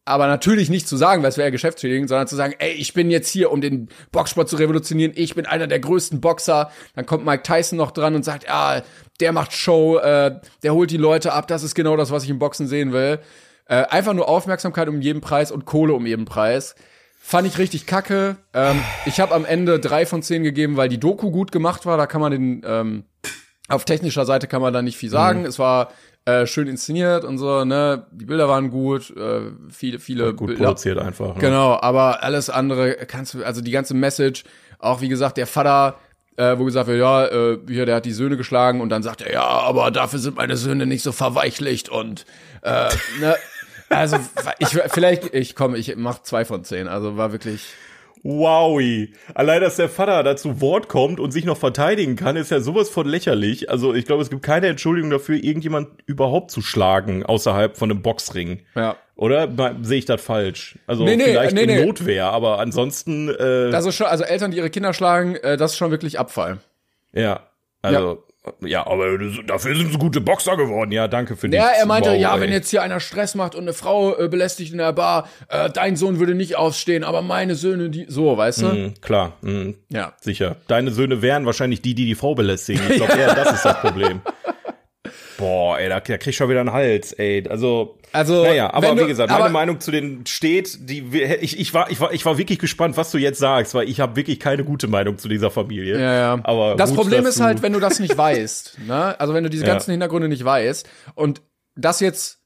[0.04, 2.92] aber natürlich nicht zu sagen, weil es wäre ja geschäftsschädigend, sondern zu sagen, ey, ich
[2.92, 6.70] bin jetzt hier, um den Boxsport zu revolutionieren, ich bin einer der größten Boxer.
[6.96, 8.82] Dann kommt Mike Tyson noch dran und sagt, ja,
[9.20, 12.30] der macht Show, äh, der holt die Leute ab, das ist genau das, was ich
[12.30, 13.20] im Boxen sehen will.
[13.66, 16.74] Äh, einfach nur Aufmerksamkeit um jeden Preis und Kohle um jeden Preis.
[17.20, 18.36] Fand ich richtig kacke.
[18.52, 21.96] Ähm, ich habe am Ende drei von zehn gegeben, weil die Doku gut gemacht war.
[21.96, 23.04] Da kann man den, ähm,
[23.68, 25.44] auf technischer Seite kann man da nicht viel sagen.
[25.44, 25.92] Es war
[26.24, 28.06] äh, schön inszeniert und so, ne?
[28.12, 30.64] Die Bilder waren gut, äh, viele, viele Gut Bilder.
[30.66, 31.34] produziert einfach.
[31.34, 31.40] Ne?
[31.40, 34.44] Genau, aber alles andere kannst du, also die ganze Message,
[34.78, 35.96] auch wie gesagt, der Vater,
[36.36, 39.22] äh, wo gesagt wird, ja, äh, hier, der hat die Söhne geschlagen und dann sagt
[39.22, 42.24] er, ja, aber dafür sind meine Söhne nicht so verweichlicht und
[42.62, 42.88] äh,
[43.20, 43.36] ne,
[43.88, 44.18] also
[44.58, 47.66] ich vielleicht, ich komme, ich mach zwei von zehn, also war wirklich.
[48.22, 49.12] Wowi.
[49.34, 52.60] Allein, dass der Vater da zu Wort kommt und sich noch verteidigen kann, ist ja
[52.60, 53.68] sowas von lächerlich.
[53.70, 58.02] Also ich glaube, es gibt keine Entschuldigung dafür, irgendjemand überhaupt zu schlagen außerhalb von einem
[58.02, 58.60] Boxring.
[58.74, 58.96] Ja.
[59.16, 59.48] Oder
[59.82, 60.78] sehe ich das falsch?
[60.86, 61.84] Also Nee, nee, vielleicht nee, in nee.
[61.84, 65.72] Notwehr, aber ansonsten, äh, Das ist schon, also Eltern, die ihre Kinder schlagen, äh, das
[65.72, 66.58] ist schon wirklich Abfall.
[67.12, 67.40] ja.
[67.84, 68.31] Also, ja.
[68.44, 70.90] Aber das- dafür sind sie gute Boxer geworden.
[70.90, 71.78] Ja, danke für Ja, nichts.
[71.80, 72.40] er meinte, Wow, ja, ey.
[72.40, 75.70] wenn jetzt hier einer Stress macht und eine Frau äh, belästigt in der Bar, äh,
[75.70, 78.66] dein Sohn würde nicht aufstehen, aber meine Söhne, die, so, weißt du?
[78.66, 80.12] Mhm, klar, mhm, Ja.
[80.20, 80.56] sicher.
[80.66, 82.82] Deine Söhne wären wahrscheinlich die, die die Frau belästigen.
[82.90, 84.20] Ich glaube eher, das ist das Problem.
[85.42, 87.44] Boah, ey, da, da krieg ich schon wieder einen Hals, ey.
[87.48, 91.00] Also, Also, naja, aber wenn wie du- gesagt, meine Meinung zu den steht, die
[91.40, 94.00] ich, ich war ich war ich war wirklich gespannt, was du jetzt sagst, weil ich
[94.00, 95.98] habe wirklich keine gute Meinung zu dieser Familie.
[96.00, 96.38] Ja, ja.
[96.44, 99.18] Aber das gut, Problem ist du- halt, wenn du das nicht weißt, ne?
[99.20, 99.72] Also wenn du diese Ja.
[99.72, 101.42] ganzen Hintergründe nicht weißt und
[101.76, 102.38] das jetzt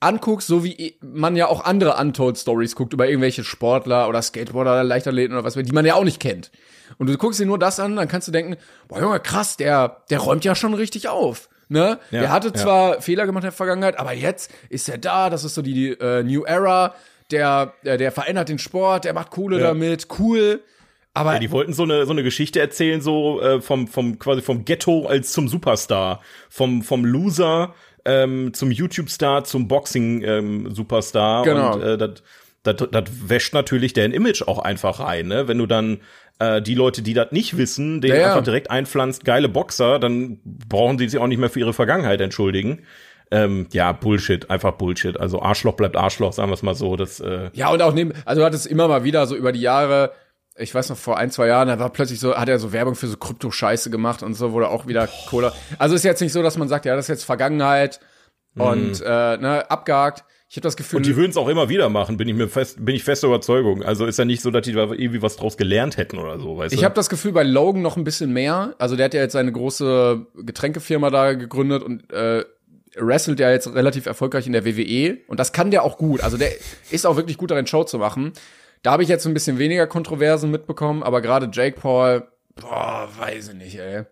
[0.00, 4.72] anguckst, so wie man ja auch andere Untold Stories guckt über irgendwelche Sportler oder Skateboarder
[4.72, 6.50] oder Leichtathleten oder was, die man ja auch nicht kennt.
[6.98, 8.56] Und du guckst dir nur das an, dann kannst du denken,
[8.88, 11.48] boah Junge, krass, der, der räumt ja schon richtig auf.
[11.74, 11.98] Ne?
[12.10, 12.54] Ja, der hatte ja.
[12.54, 15.88] zwar Fehler gemacht in der Vergangenheit, aber jetzt ist er da, das ist so die
[15.90, 16.94] äh, New Era,
[17.30, 19.68] der, der, der verändert den Sport, der macht Kohle Ja.
[19.68, 20.60] damit, cool.
[21.14, 24.40] Aber Ja, die wollten so eine so eine Geschichte erzählen, so äh, vom vom quasi
[24.42, 31.74] vom Ghetto als zum Superstar, vom vom Loser ähm, zum YouTube-Star zum Boxing-Superstar Genau.
[31.74, 32.22] und äh, das
[32.62, 35.48] das das wäscht natürlich deren Image auch einfach rein, ne?
[35.48, 36.00] Wenn du dann
[36.38, 40.40] äh, die Leute, die das nicht wissen, denen Ja, einfach direkt einpflanzt, geile Boxer, dann
[40.44, 42.82] brauchen sie sich auch nicht mehr für ihre Vergangenheit entschuldigen.
[43.30, 45.18] Ähm, ja, Bullshit, einfach Bullshit.
[45.18, 46.96] Also Arschloch bleibt Arschloch, sagen wir es mal so.
[46.96, 49.60] Das, äh, Ja, und auch neben, also du hattest immer mal wieder so über die
[49.60, 50.12] Jahre,
[50.56, 52.94] ich weiß noch, vor ein, zwei Jahren, da war plötzlich so, hat er so Werbung
[52.94, 55.52] für so Krypto-Scheiße gemacht und so, wurde auch wieder Cola.
[55.78, 57.98] Also ist jetzt nicht so, dass man sagt, ja, das ist jetzt Vergangenheit
[58.56, 60.24] und äh, ne, abgehakt.
[60.54, 62.46] Ich habe das Gefühl, Und die würden es auch immer wieder machen, bin ich mir
[62.46, 63.82] fest, bin ich fester Überzeugung.
[63.82, 66.56] Also ist ja nicht so, dass die da irgendwie was draus gelernt hätten oder so,
[66.56, 68.76] weißt ich habe das Gefühl bei Logan noch ein bisschen mehr.
[68.78, 72.44] Also der hat ja jetzt seine große Getränkefirma da gegründet und äh,
[72.94, 76.20] wrestelt ja jetzt relativ erfolgreich in der WWE und das kann der auch gut.
[76.20, 76.52] Also der
[76.88, 78.32] ist auch wirklich gut darin, Show zu machen.
[78.84, 83.48] Da habe ich jetzt ein bisschen weniger Kontroversen mitbekommen, aber gerade Jake Paul, boah, weiß
[83.48, 84.04] ich nicht, ey.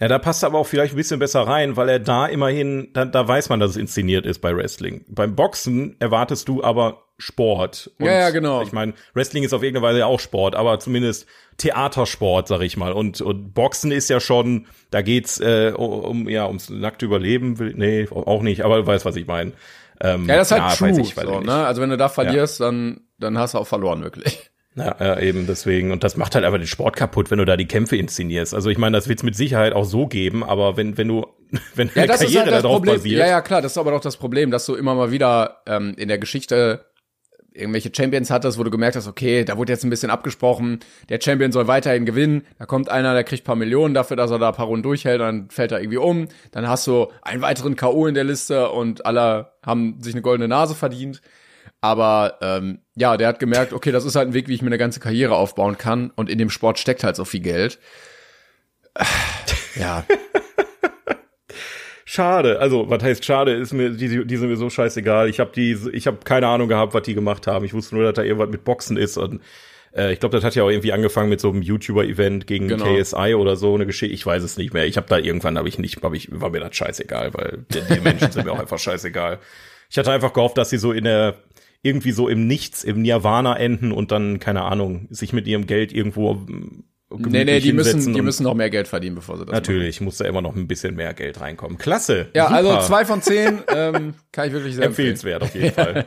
[0.00, 2.90] Ja, da passt er aber auch vielleicht ein bisschen besser rein, weil er da immerhin,
[2.92, 5.04] da, da weiß man, dass es inszeniert ist bei Wrestling.
[5.08, 7.90] Beim Boxen erwartest du aber Sport.
[7.98, 8.62] Und Ja, ja, genau.
[8.62, 12.76] Ich meine, Wrestling ist auf irgendeine Weise ja auch Sport, aber zumindest Theatersport, sag ich
[12.76, 12.92] mal.
[12.92, 17.56] Und, und Boxen ist ja schon, da geht's äh, um, ja, ums nackte Überleben.
[17.76, 19.52] Nee, auch nicht, aber du weißt, was ich meine.
[20.00, 21.00] Ähm, Ja, das ist halt weiß true.
[21.00, 21.66] ich, so, ne?
[21.66, 24.50] Also wenn du da verlierst, dann, dann hast du auch verloren, wirklich.
[24.74, 25.92] Ja, ja, eben deswegen.
[25.92, 28.54] Und das macht halt einfach den Sport kaputt, wenn du da die Kämpfe inszenierst.
[28.54, 31.26] Also ich meine, das wird's mit Sicherheit auch so geben, aber wenn, wenn du,
[31.74, 32.94] wenn Ja, deine das ist Karriere halt das darauf Problem.
[32.96, 33.20] basiert.
[33.20, 35.94] Ja, ja, klar, das ist aber doch das Problem, dass du immer mal wieder ähm,
[35.98, 36.86] in der Geschichte
[37.54, 40.80] irgendwelche Champions hattest, wo du gemerkt hast, okay, da wurde jetzt ein bisschen abgesprochen,
[41.10, 44.38] der Champion soll weiterhin gewinnen, da kommt einer, der kriegt paar Millionen dafür, dass er
[44.38, 47.76] da ein paar Runden durchhält, dann fällt er irgendwie um, dann hast du einen weiteren
[47.76, 48.06] K.O.
[48.06, 51.20] in der Liste und alle haben sich eine goldene Nase verdient.
[51.82, 54.68] Aber ähm, ja, der hat gemerkt, okay, das ist halt ein Weg, wie ich mir
[54.68, 57.78] eine ganze Karriere aufbauen kann und in dem Sport steckt halt so viel Geld.
[59.76, 60.04] Ja,
[62.04, 62.60] schade.
[62.60, 63.52] Also, was heißt schade?
[63.52, 65.30] Ist mir die, die sind mir so scheißegal.
[65.30, 67.64] Ich habe die ich habe keine Ahnung gehabt, was die gemacht haben.
[67.64, 69.40] Ich wusste nur, dass da irgendwas mit Boxen ist und
[69.96, 72.84] äh, ich glaube, das hat ja auch irgendwie angefangen mit so einem YouTuber-Event gegen genau.
[72.84, 74.14] KSI oder so eine Geschichte.
[74.14, 74.86] Ich weiß es nicht mehr.
[74.86, 77.94] Ich habe da irgendwann habe ich nicht, hab ich war mir das scheißegal, weil die,
[77.94, 79.38] die Menschen sind mir auch einfach scheißegal.
[79.90, 81.36] Ich hatte einfach gehofft, dass sie so in der
[81.82, 85.92] irgendwie so im Nichts, im Nirvana enden und dann keine Ahnung, sich mit ihrem Geld
[85.92, 86.46] irgendwo
[87.18, 90.04] Nee, nee, die müssen, die müssen noch mehr Geld verdienen, bevor sie das Natürlich, machen.
[90.06, 91.76] muss da immer noch ein bisschen mehr Geld reinkommen.
[91.76, 92.28] Klasse.
[92.34, 92.56] Ja, super.
[92.56, 96.06] also zwei von zehn ähm, kann ich wirklich sehr Empfehlenswert auf jeden Fall.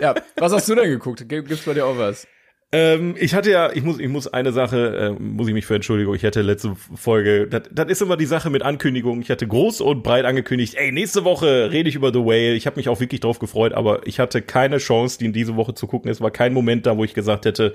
[0.00, 1.24] ja, was hast du denn geguckt?
[1.28, 2.26] Gibt's bei dir auch was?
[2.74, 5.74] Ähm, ich hatte ja, ich muss, ich muss eine Sache, äh, muss ich mich für
[5.74, 9.20] entschuldigen, ich hatte letzte Folge, das, ist immer die Sache mit Ankündigungen.
[9.20, 12.54] Ich hatte groß und breit angekündigt, ey, nächste Woche rede ich über The Whale.
[12.54, 15.56] Ich habe mich auch wirklich drauf gefreut, aber ich hatte keine Chance, die in diese
[15.56, 16.10] Woche zu gucken.
[16.10, 17.74] Es war kein Moment da, wo ich gesagt hätte,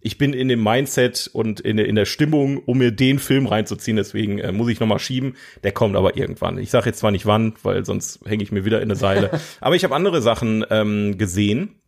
[0.00, 3.96] ich bin in dem Mindset und in, in der Stimmung, um mir den Film reinzuziehen.
[3.96, 5.34] Deswegen äh, muss ich noch mal schieben.
[5.64, 6.56] Der kommt aber irgendwann.
[6.58, 9.30] Ich sage jetzt zwar nicht wann, weil sonst hänge ich mir wieder in eine Seile.
[9.60, 11.80] aber ich habe andere Sachen ähm, gesehen.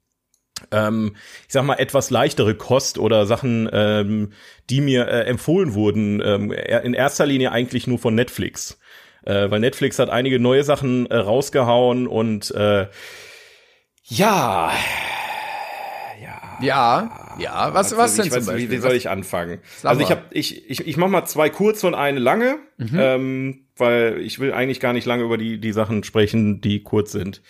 [0.72, 4.32] Ähm, ich sag mal etwas leichtere Kost oder Sachen, ähm,
[4.68, 6.22] die mir äh, empfohlen wurden.
[6.24, 8.78] Ähm, in erster Linie eigentlich nur von Netflix,
[9.24, 12.86] äh, weil Netflix hat einige neue Sachen äh, rausgehauen und äh,
[14.04, 14.72] ja,
[16.62, 17.74] ja, ja.
[17.74, 18.68] Was, was denn zum Beispiel?
[18.68, 19.60] Wie, wie soll ich anfangen?
[19.78, 22.98] Sag also ich habe, ich, ich, ich mach mal zwei kurze und eine lange, mhm.
[22.98, 27.12] ähm, weil ich will eigentlich gar nicht lange über die, die Sachen sprechen, die kurz
[27.12, 27.42] sind.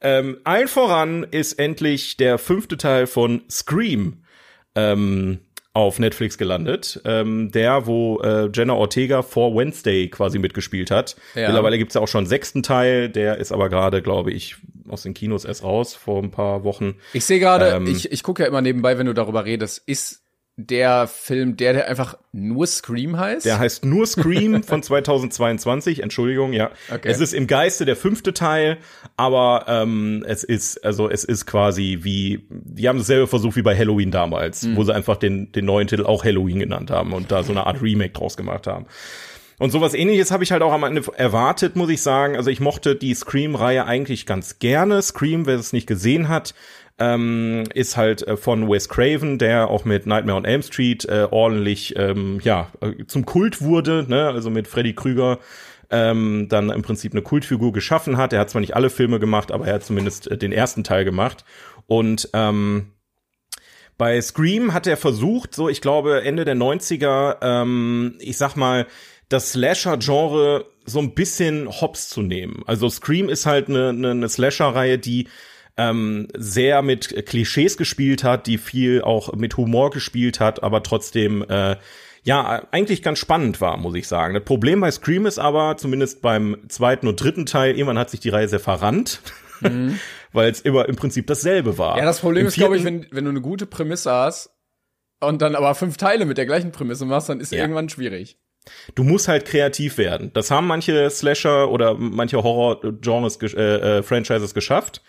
[0.00, 4.24] Ähm, allen voran ist endlich der fünfte Teil von Scream
[4.74, 5.40] ähm,
[5.72, 7.00] auf Netflix gelandet.
[7.04, 11.16] Ähm, der, wo äh, Jenna Ortega vor Wednesday quasi mitgespielt hat.
[11.34, 11.48] Ja.
[11.48, 14.56] Mittlerweile gibt's ja auch schon einen sechsten Teil, der ist aber gerade, glaube ich,
[14.88, 16.94] aus den Kinos erst raus vor ein paar Wochen.
[17.12, 20.23] Ich sehe gerade, ähm, ich, ich gucke ja immer nebenbei, wenn du darüber redest, ist
[20.56, 23.44] der Film, der, der einfach nur Scream heißt?
[23.44, 26.70] Der heißt nur Scream von 2022, Entschuldigung, ja.
[26.92, 27.08] Okay.
[27.08, 28.78] Es ist im Geiste der fünfte Teil,
[29.16, 33.76] aber ähm, es ist, also es ist quasi wie, die haben dasselbe versucht wie bei
[33.76, 34.76] Halloween damals, mhm.
[34.76, 37.66] wo sie einfach den, den neuen Titel auch Halloween genannt haben und da so eine
[37.66, 38.86] Art Remake draus gemacht haben.
[39.58, 42.36] Und sowas ähnliches habe ich halt auch am Ende erwartet, muss ich sagen.
[42.36, 45.00] Also ich mochte die Scream-Reihe eigentlich ganz gerne.
[45.00, 46.54] Scream, wer es nicht gesehen hat,
[46.98, 51.26] ähm, ist halt äh, von Wes Craven, der auch mit Nightmare on Elm Street äh,
[51.30, 54.28] ordentlich ähm, ja äh, zum Kult wurde, ne?
[54.28, 55.38] also mit Freddy Krüger
[55.90, 58.32] ähm, dann im Prinzip eine Kultfigur geschaffen hat.
[58.32, 61.04] Er hat zwar nicht alle Filme gemacht, aber er hat zumindest äh, den ersten Teil
[61.04, 61.44] gemacht
[61.86, 62.92] und ähm,
[63.96, 68.86] bei Scream hat er versucht, so ich glaube Ende der 90er, ähm, ich sag mal,
[69.28, 72.62] das Slasher-Genre so ein bisschen hops zu nehmen.
[72.66, 75.28] Also Scream ist halt eine, eine, eine Slasher-Reihe, die
[75.76, 81.42] ähm, sehr mit Klischees gespielt hat, die viel auch mit Humor gespielt hat, aber trotzdem
[81.48, 81.76] äh,
[82.24, 84.32] ja, eigentlich ganz spannend war, muss ich sagen.
[84.32, 88.20] Das Problem bei Scream ist aber, zumindest beim zweiten und dritten Teil, irgendwann hat sich
[88.20, 89.20] die Reihe sehr verrannt.
[89.60, 90.00] Mhm.
[90.32, 91.96] Weil es immer im Prinzip dasselbe war.
[91.98, 94.50] Ja, das Problem Im ist, glaube ich, wenn, wenn du eine gute Prämisse hast
[95.20, 97.60] und dann aber fünf Teile mit der gleichen Prämisse machst, dann ist ja.
[97.60, 98.38] irgendwann schwierig.
[98.94, 100.32] Du musst halt kreativ werden.
[100.32, 105.02] Das haben manche Slasher oder manche Horror-Genres, äh, äh, Franchises geschafft.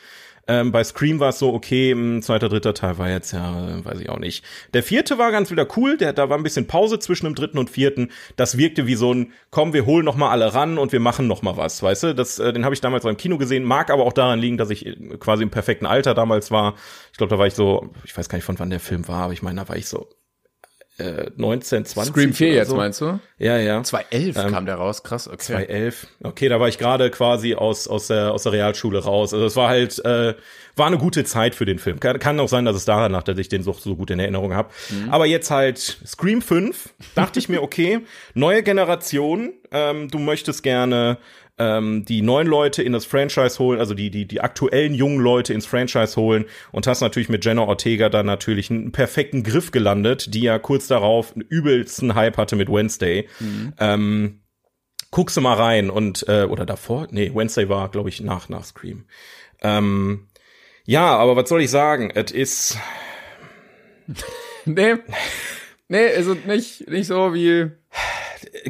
[0.48, 4.00] Ähm, bei Scream war es so, okay, ein zweiter, dritter Teil war jetzt ja, weiß
[4.00, 4.46] ich auch nicht.
[4.74, 7.58] Der vierte war ganz wieder cool, der, da war ein bisschen Pause zwischen dem dritten
[7.58, 8.12] und vierten.
[8.36, 11.28] Das wirkte wie so ein, komm, wir holen noch mal alle ran und wir machen
[11.28, 12.16] noch mal was, weißt du?
[12.16, 14.70] Das, äh, den habe ich damals beim Kino gesehen, mag aber auch daran liegen, dass
[14.70, 14.86] ich
[15.20, 16.76] quasi im perfekten Alter damals war.
[17.12, 19.24] Ich glaube, da war ich so, ich weiß gar nicht, von wann der Film war,
[19.24, 20.08] aber ich meine, da war ich so
[20.98, 22.14] äh, 19, 20.
[22.14, 22.76] Scream 4 jetzt, so.
[22.76, 23.20] meinst du?
[23.38, 23.84] Ja, ja.
[23.84, 25.38] 2011 ähm, kam der raus, krass, okay.
[25.38, 26.08] 2011.
[26.24, 29.34] Okay, da war ich gerade quasi aus, aus, der, aus der Realschule raus.
[29.34, 30.36] Also es war halt, äh,
[30.78, 32.00] war eine gute Zeit für den Film.
[32.00, 34.20] Kann, kann auch sein, dass es daran lag, dass ich den so, so gut in
[34.20, 34.70] Erinnerung habe.
[34.90, 35.10] Mhm.
[35.10, 38.00] Aber jetzt halt Scream 5, dachte ich mir, okay,
[38.34, 41.18] neue Generation, ähm, du möchtest gerne
[41.58, 45.54] ähm, die neuen Leute in das Franchise holen, also die, die, die aktuellen jungen Leute
[45.54, 50.34] ins Franchise holen und hast natürlich mit Jenna Ortega dann natürlich einen perfekten Griff gelandet,
[50.34, 53.28] die ja kurz darauf einen übelsten Hype hatte mit Wednesday.
[53.40, 53.74] Mhm.
[53.80, 54.42] Ähm,
[55.12, 57.08] guckst du mal rein und, äh, oder davor?
[57.12, 59.06] Nee, Wednesday war, glaube ich, nach, nach Scream.
[59.62, 60.28] Ähm,
[60.84, 62.12] ja, aber was soll ich sagen?
[62.14, 62.78] Es ist.
[64.66, 64.96] nee.
[65.88, 67.72] Nee, also nicht, nicht so wie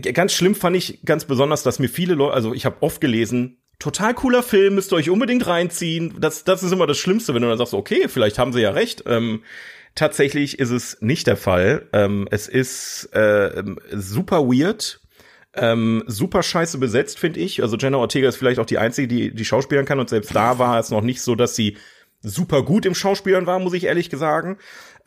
[0.02, 3.58] ganz schlimm fand ich ganz besonders, dass mir viele Leute, also ich habe oft gelesen,
[3.80, 6.16] total cooler Film, müsst ihr euch unbedingt reinziehen.
[6.20, 8.72] Das, das ist immer das Schlimmste, wenn du dann sagst, okay, vielleicht haben sie ja
[8.72, 9.04] recht.
[9.08, 9.44] Ähm,
[9.96, 11.88] tatsächlich ist es nicht der Fall.
[11.94, 15.02] Ähm, es ist äh, super weird.
[15.58, 17.62] Ähm, super scheiße besetzt, finde ich.
[17.62, 20.60] Also Jenna Ortega ist vielleicht auch die einzige, die die schauspielern kann und selbst da
[20.60, 21.78] war es noch nicht so, dass sie
[22.22, 24.58] super gut im Schauspielern war, muss ich ehrlich sagen.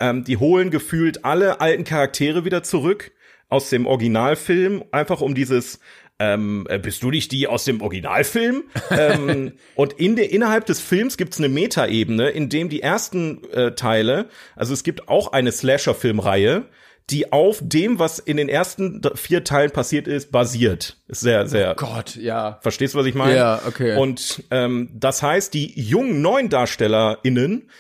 [0.01, 3.13] Ähm, die holen gefühlt alle alten Charaktere wieder zurück
[3.49, 5.81] aus dem Originalfilm, einfach um dieses
[6.21, 8.65] ähm, äh, bist du nicht die aus dem Originalfilm?
[8.91, 13.73] ähm, und in der, innerhalb des Films gibt's eine Metaebene, in dem die ersten äh,
[13.73, 16.65] Teile, also es gibt auch eine Slasher-Filmreihe,
[17.11, 20.99] die auf dem, was in den ersten vier Teilen passiert ist, basiert.
[21.07, 21.71] Ist sehr, sehr.
[21.73, 22.59] Oh Gott, ja.
[22.61, 23.35] Verstehst du, was ich meine?
[23.35, 23.97] Ja, okay.
[23.97, 27.71] Und ähm, das heißt, die jungen neuen DarstellerInnen,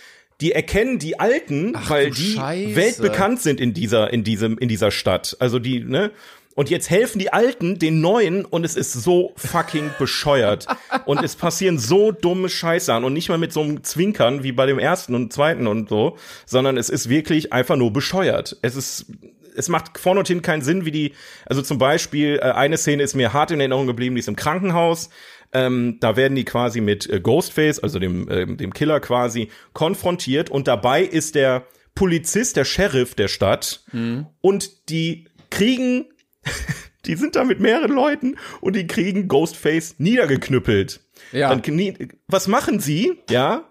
[0.40, 2.77] die erkennen die alten, Ach, weil die Scheiße.
[2.77, 5.37] weltbekannt sind in dieser, in diesem, in dieser Stadt.
[5.40, 6.12] Also die, ne?
[6.55, 10.66] Und jetzt helfen die Alten den Neuen und es ist so fucking bescheuert.
[11.05, 14.51] und es passieren so dumme Scheiße an und nicht mal mit so einem Zwinkern wie
[14.51, 18.57] bei dem ersten und zweiten und so, sondern es ist wirklich einfach nur bescheuert.
[18.62, 19.07] Es ist,
[19.57, 21.12] es macht vorne und hinten keinen Sinn, wie die,
[21.46, 24.35] also zum Beispiel, äh, eine Szene ist mir hart in Erinnerung geblieben, die ist im
[24.35, 25.11] Krankenhaus.
[25.52, 30.50] Ähm, da werden die quasi mit äh, Ghostface, also dem, ähm, dem Killer quasi, konfrontiert
[30.50, 33.82] und dabei ist der Polizist, der Sheriff der Stadt
[34.40, 36.06] und die kriegen,
[37.06, 41.00] die sind da mit mehreren Leuten und die kriegen Ghostface niedergeknüppelt.
[41.32, 41.54] Ja.
[41.54, 43.18] Dann was machen sie?
[43.30, 43.68] Ja,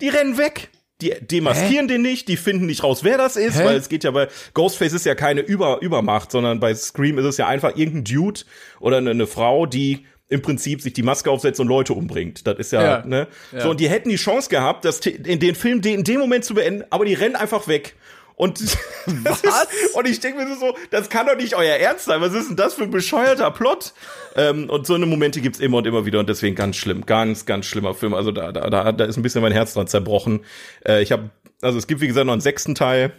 [0.00, 0.70] die rennen weg.
[1.02, 3.66] Die demaskieren den nicht, die finden nicht raus, wer das ist, Hä?
[3.66, 7.26] weil es geht ja bei Ghostface ist ja keine Über Übermacht, sondern bei Scream ist
[7.26, 8.40] es ja einfach irgendein Dude
[8.80, 12.46] oder eine, eine Frau, die im Prinzip sich die Maske aufsetzt und Leute umbringt.
[12.46, 13.06] Das ist ja, Ja.
[13.06, 13.28] ne?
[13.52, 13.60] Ja.
[13.60, 16.54] So, und die hätten die Chance gehabt, das in den Film in dem Moment zu
[16.54, 17.94] beenden, aber die rennen einfach weg.
[18.34, 18.60] Und,
[19.24, 22.20] das ist, und ich denke mir so, das kann doch nicht euer Ernst sein.
[22.20, 23.94] Was ist denn das für ein bescheuerter Plot?
[24.34, 27.46] Ähm, und so eine Momente gibt's immer und immer wieder und deswegen ganz schlimm, ganz,
[27.46, 28.12] ganz schlimmer Film.
[28.12, 30.44] Also da, da, da, da ist ein bisschen mein Herz dran zerbrochen.
[30.86, 31.30] Äh, ich habe,
[31.62, 33.12] also es gibt wie gesagt noch einen sechsten Teil.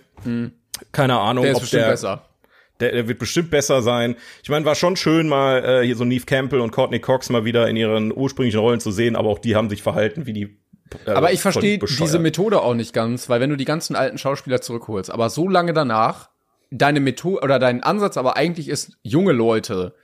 [0.91, 1.47] Keine Ahnung, Hm.
[1.47, 2.25] Der ist ob bestimmt der, besser.
[2.79, 4.15] Der, der wird bestimmt besser sein.
[4.43, 7.45] Ich meine, war schon schön, mal äh, hier so Neve Campbell und Courtney Cox mal
[7.45, 10.57] wieder in ihren ursprünglichen Rollen zu sehen, aber auch die haben sich verhalten wie die.
[11.05, 14.17] Äh, Aber ich verstehe diese Methode auch nicht ganz, weil wenn du die ganzen alten
[14.17, 16.29] Schauspieler zurückholst, aber so lange danach
[16.71, 19.95] deine Methode oder dein Ansatz aber eigentlich ist, junge Leute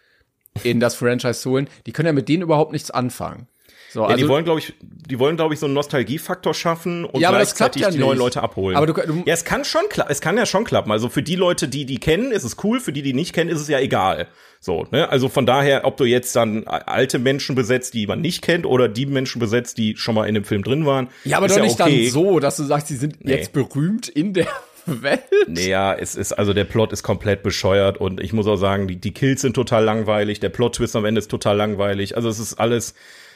[0.63, 3.47] in das Franchise zu holen, die können ja mit denen überhaupt nichts anfangen.
[3.93, 7.05] So, Ja, also die wollen, glaube ich, die wollen, glaube ich, so einen Nostalgiefaktor schaffen
[7.05, 8.17] und Ja, gleichzeitig ja die neuen.
[8.17, 8.75] Leute abholen.
[8.75, 10.11] Aber du- du- ja, es kann schon klappen.
[10.11, 10.91] Es kann ja schon klappen.
[10.91, 12.79] Also für die Leute, die die kennen, ist es cool.
[12.79, 14.27] Für die, die nicht kennen, ist es ja egal.
[14.59, 15.09] So, ne?
[15.09, 18.87] Also von daher, ob du jetzt dann alte Menschen besetzt, die man nicht kennt, oder
[18.89, 21.09] die Menschen besetzt, die schon mal in dem Film drin waren.
[21.25, 22.03] ja, aber ist doch nicht okay.
[22.05, 24.47] dann so, dass du sagst, sie sind jetzt berühmt in der
[24.85, 25.21] Welt.
[25.47, 28.87] Nee, ja, es ist, also der Plot ist komplett bescheuert und ich muss auch sagen,
[28.87, 32.15] die, die Kills sind total langweilig, der Plot-Twist am Ende ist total langweilig.
[32.17, 32.93] Also es ist alles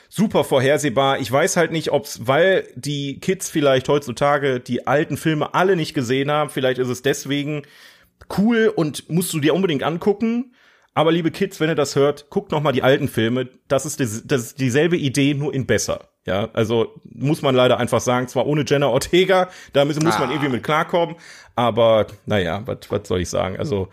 [0.10, 1.20] super vorhersehbar.
[1.20, 5.94] Ich weiß halt nicht, ob's, weil die Kids vielleicht heutzutage die alten Filme alle nicht
[5.94, 7.64] gesehen haben, vielleicht ist es deswegen
[8.38, 10.54] cool und musst du dir unbedingt angucken.
[10.94, 13.50] Aber liebe Kids, wenn ihr das hört, guckt noch mal die alten Filme.
[13.68, 16.10] Das ist, das, das ist dieselbe Idee, nur in besser.
[16.26, 20.30] Ja, also muss man leider einfach sagen, zwar ohne Jenna Ortega, da muss muss man
[20.30, 20.32] Ah.
[20.32, 21.16] irgendwie mit klarkommen,
[21.56, 23.58] aber naja, was was soll ich sagen?
[23.58, 23.88] Also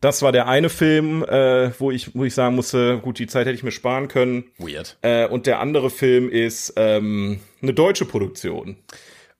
[0.00, 3.46] das war der eine Film, äh, wo ich wo ich sagen musste, gut, die Zeit
[3.46, 4.44] hätte ich mir sparen können.
[4.58, 4.98] Weird.
[5.02, 8.76] Äh, und der andere Film ist ähm, eine deutsche Produktion.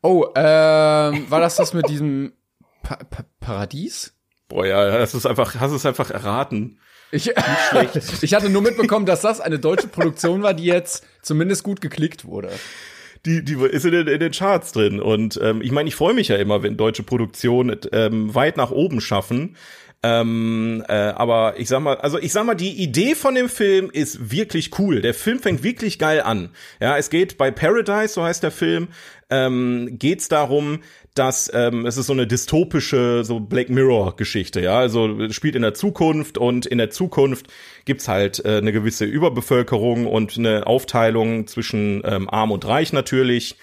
[0.02, 2.32] Oh, ähm, war das das mit diesem
[2.82, 4.14] pa pa Paradies?
[4.48, 6.78] Boah, ja, das ist einfach, hast es einfach erraten.
[7.10, 7.32] Ich,
[8.22, 12.24] ich hatte nur mitbekommen, dass das eine deutsche Produktion war, die jetzt zumindest gut geklickt
[12.24, 12.50] wurde.
[13.24, 15.00] die, die ist in den, in den Charts drin.
[15.00, 18.70] Und ähm, ich meine, ich freue mich ja immer, wenn deutsche Produktionen ähm, weit nach
[18.70, 19.56] oben schaffen.
[20.02, 23.90] Ähm, äh, aber ich sag mal, also ich sag mal, die Idee von dem Film
[23.90, 25.00] ist wirklich cool.
[25.00, 26.50] Der Film fängt wirklich geil an.
[26.80, 28.88] Ja, es geht bei Paradise, so heißt der Film,
[29.30, 30.80] ähm, geht's darum,
[31.14, 35.62] dass ähm, es ist so eine dystopische, so Black Mirror Geschichte, ja, also spielt in
[35.62, 37.46] der Zukunft und in der Zukunft
[37.86, 43.56] gibt's halt äh, eine gewisse Überbevölkerung und eine Aufteilung zwischen ähm, Arm und Reich natürlich.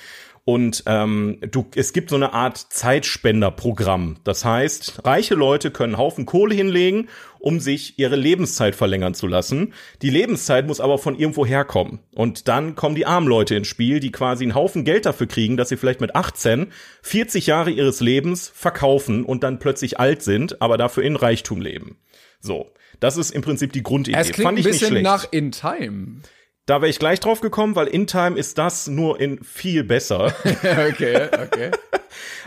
[0.46, 4.18] Und ähm, du, es gibt so eine Art Zeitspenderprogramm.
[4.26, 7.08] Das heißt, reiche Leute können Haufen Kohle hinlegen,
[7.40, 9.74] um sich ihre Lebenszeit verlängern zu lassen.
[10.02, 12.00] Die Lebenszeit muss aber von irgendwo herkommen.
[12.14, 15.56] Und dann kommen die armen Leute ins Spiel, die quasi einen Haufen Geld dafür kriegen,
[15.56, 20.62] dass sie vielleicht mit 18 40 Jahre ihres Lebens verkaufen und dann plötzlich alt sind,
[20.62, 21.98] aber dafür in Reichtum leben.
[22.42, 24.18] So, das ist im Prinzip die Grundidee.
[24.18, 26.22] Es klingt Fand ein ich nicht bisschen nach In Time.
[26.66, 30.34] Da wäre ich gleich drauf gekommen, weil In Time ist das nur in viel besser.
[30.44, 31.72] okay, okay.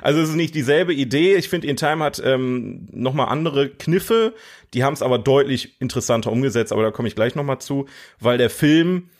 [0.00, 1.36] Also es ist nicht dieselbe Idee.
[1.36, 4.34] Ich finde, In Time hat ähm, noch mal andere Kniffe.
[4.72, 6.72] Die haben es aber deutlich interessanter umgesetzt.
[6.72, 7.86] Aber da komme ich gleich noch mal zu,
[8.18, 9.10] weil der Film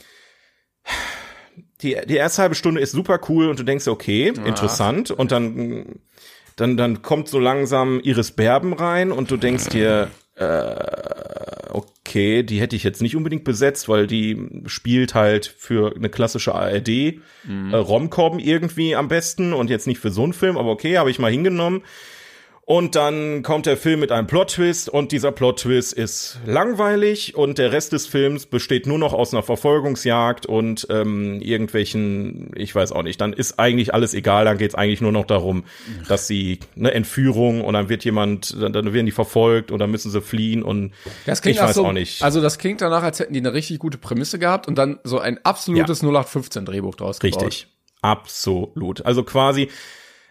[1.83, 5.11] die die erste halbe Stunde ist super cool und du denkst, okay, interessant.
[5.11, 6.01] Und dann
[6.57, 10.75] dann dann kommt so langsam Iris Berben rein und du denkst dir, äh,
[12.07, 16.55] okay, die hätte ich jetzt nicht unbedingt besetzt, weil die spielt halt für eine klassische
[16.55, 20.99] ARD äh, Romcom irgendwie am besten und jetzt nicht für so einen Film, aber okay,
[20.99, 21.83] habe ich mal hingenommen.
[22.69, 27.71] Und dann kommt der Film mit einem Plot-Twist und dieser Plot-Twist ist langweilig und der
[27.71, 33.05] Rest des Films besteht nur noch aus einer Verfolgungsjagd und ähm, irgendwelchen, ich weiß auch
[33.05, 35.63] nicht, dann ist eigentlich alles egal, dann geht's eigentlich nur noch darum,
[36.09, 39.93] dass sie eine Entführung und dann wird jemand, dann, dann werden die verfolgt und dann
[39.93, 40.93] müssen sie fliehen und
[41.25, 42.25] Das klingt ich weiß so, auch nicht.
[42.25, 45.21] Also das klingt danach, als hätten die eine richtig gute Prämisse gehabt und dann so
[45.21, 47.45] ein absolutes 0815 Drehbuch draus gebaut.
[47.45, 47.69] Richtig.
[48.03, 49.07] Absolut.
[49.07, 49.69] Also quasi,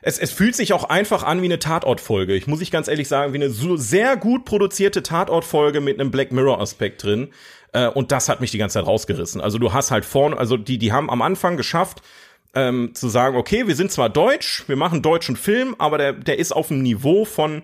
[0.05, 2.35] es, es fühlt sich auch einfach an wie eine Tatortfolge.
[2.35, 6.11] Ich muss ich ganz ehrlich sagen, wie eine so sehr gut produzierte Tatortfolge mit einem
[6.11, 7.29] Black Mirror Aspekt drin.
[7.73, 9.41] Äh, und das hat mich die ganze Zeit rausgerissen.
[9.41, 12.03] Also du hast halt vorne, also die, die haben am Anfang geschafft,
[12.53, 16.37] ähm, zu sagen, okay, wir sind zwar deutsch, wir machen deutschen Film, aber der, der
[16.37, 17.63] ist auf dem Niveau von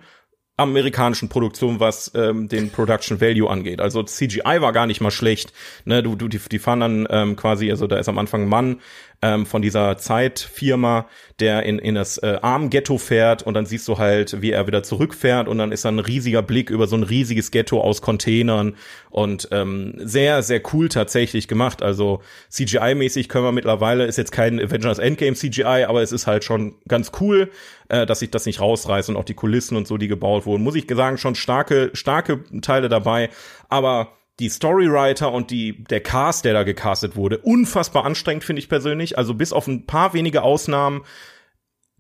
[0.57, 3.81] amerikanischen Produktionen, was ähm, den Production Value angeht.
[3.81, 5.53] Also CGI war gar nicht mal schlecht.
[5.85, 8.49] Ne, du, du, die, die fahren dann ähm, quasi, also da ist am Anfang ein
[8.49, 8.81] Mann
[9.22, 11.07] ähm, von dieser Zeitfirma,
[11.39, 14.84] der in, in das äh, Armghetto fährt und dann siehst du halt, wie er wieder
[14.84, 18.76] zurückfährt und dann ist da ein riesiger Blick über so ein riesiges Ghetto aus Containern
[19.09, 21.84] und ähm, sehr, sehr cool tatsächlich gemacht.
[21.84, 26.43] Also CGI-mäßig können wir mittlerweile, ist jetzt kein Avengers Endgame CGI, aber es ist halt
[26.43, 27.51] schon ganz cool,
[27.89, 30.63] äh, dass sich das nicht rausreißt und auch die Kulissen und so, die gebaut wurden.
[30.63, 33.30] Muss ich sagen, schon starke, starke Teile dabei,
[33.69, 38.69] aber die Storywriter und die, der Cast, der da gecastet wurde, unfassbar anstrengend, finde ich
[38.69, 39.17] persönlich.
[39.17, 41.03] Also bis auf ein paar wenige Ausnahmen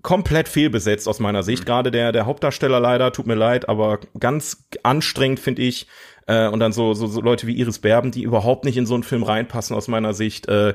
[0.01, 1.63] komplett fehlbesetzt aus meiner Sicht.
[1.63, 1.65] Mhm.
[1.65, 5.85] Gerade der, der Hauptdarsteller leider, tut mir leid, aber ganz anstrengend, finde ich.
[6.25, 8.95] Äh, und dann so, so, so Leute wie Iris Berben, die überhaupt nicht in so
[8.95, 10.47] einen Film reinpassen aus meiner Sicht.
[10.47, 10.73] Äh,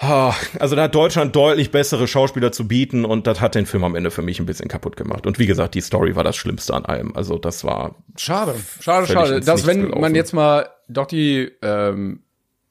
[0.00, 3.96] also da hat Deutschland deutlich bessere Schauspieler zu bieten und das hat den Film am
[3.96, 5.26] Ende für mich ein bisschen kaputt gemacht.
[5.26, 7.16] Und wie gesagt, die Story war das Schlimmste an allem.
[7.16, 9.40] Also das war schade, schade, schade.
[9.40, 10.00] Dass wenn gelaufen.
[10.00, 12.22] man jetzt mal doch die ähm,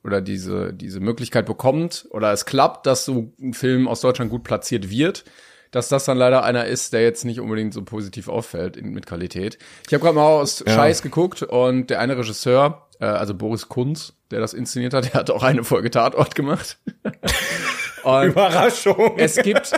[0.06, 4.46] oder diese diese Möglichkeit bekommt oder es klappt, dass so ein Film aus Deutschland gut
[4.46, 5.26] platziert wird,
[5.72, 9.06] dass das dann leider einer ist, der jetzt nicht unbedingt so positiv auffällt in, mit
[9.06, 9.58] Qualität.
[9.86, 10.74] Ich habe gerade mal aus ja.
[10.74, 15.14] Scheiß geguckt und der eine Regisseur, äh, also Boris Kunz, der das inszeniert hat, der
[15.14, 16.78] hat auch eine Folge Tatort gemacht.
[18.04, 19.18] Überraschung.
[19.18, 19.74] Es gibt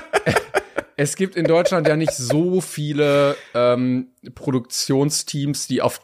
[0.96, 6.02] es gibt in Deutschland ja nicht so viele ähm, Produktionsteams, die auf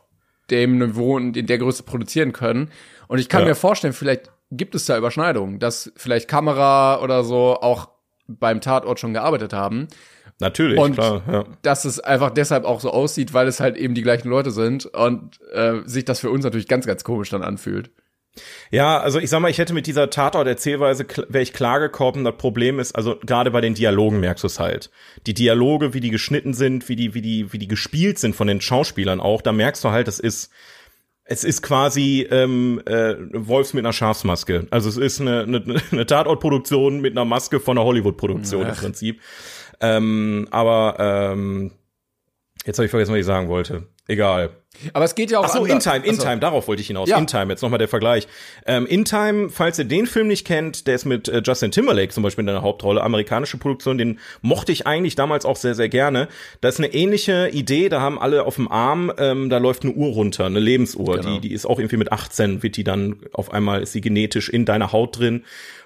[0.50, 2.72] dem Niveau und in der Größe produzieren können.
[3.08, 3.50] Und ich kann ja.
[3.50, 7.90] mir vorstellen, vielleicht gibt es da Überschneidungen, dass vielleicht Kamera oder so auch
[8.28, 9.88] beim Tatort schon gearbeitet haben.
[10.40, 11.24] Natürlich, und klar.
[11.32, 11.46] Ja.
[11.62, 14.86] Dass es einfach deshalb auch so aussieht, weil es halt eben die gleichen Leute sind
[14.86, 17.90] und äh, sich das für uns natürlich ganz, ganz komisch dann anfühlt.
[18.70, 22.26] Ja, also ich sag mal, ich hätte mit dieser Tatort-Erzählweise wäre ich klar gekommen.
[22.26, 24.92] Das Problem ist, also gerade bei den Dialogen merkst du es halt.
[25.26, 28.48] Die Dialoge, wie die geschnitten sind, wie die, wie die, wie die gespielt sind von
[28.48, 30.52] den Schauspielern auch, da merkst du halt, es ist,
[31.24, 34.68] es ist quasi ähm, äh, Wolfs mit einer Schafsmaske.
[34.70, 39.22] Also es ist eine, eine, eine Tatortproduktion mit einer Maske von einer Hollywood-Produktion im Prinzip.
[39.82, 41.72] Ähm, aber ähm,
[42.66, 43.88] jetzt habe ich vergessen, was ich sagen wollte.
[44.08, 44.52] Egal.
[44.94, 47.10] Aber es geht ja auch Ach so, In Time, In Time, darauf wollte ich hinaus.
[47.10, 47.18] Ja.
[47.18, 48.28] In Time, jetzt nochmal der Vergleich.
[48.68, 52.14] Ähm, In Time, falls ihr den Film nicht kennt, der ist mit äh, Justin Timberlake
[52.14, 55.90] zum Beispiel in der Hauptrolle, amerikanische Produktion, den mochte ich eigentlich damals auch sehr, sehr
[55.90, 56.28] gerne.
[56.62, 59.94] Da ist eine ähnliche Idee, da haben alle auf dem Arm, ähm, da läuft eine
[59.94, 61.36] Uhr runter, eine Lebensuhr, genau.
[61.36, 64.50] die, die ist auch irgendwie mit 18, wird die dann auf einmal, ist sie genetisch
[64.50, 65.46] in deiner Haut drin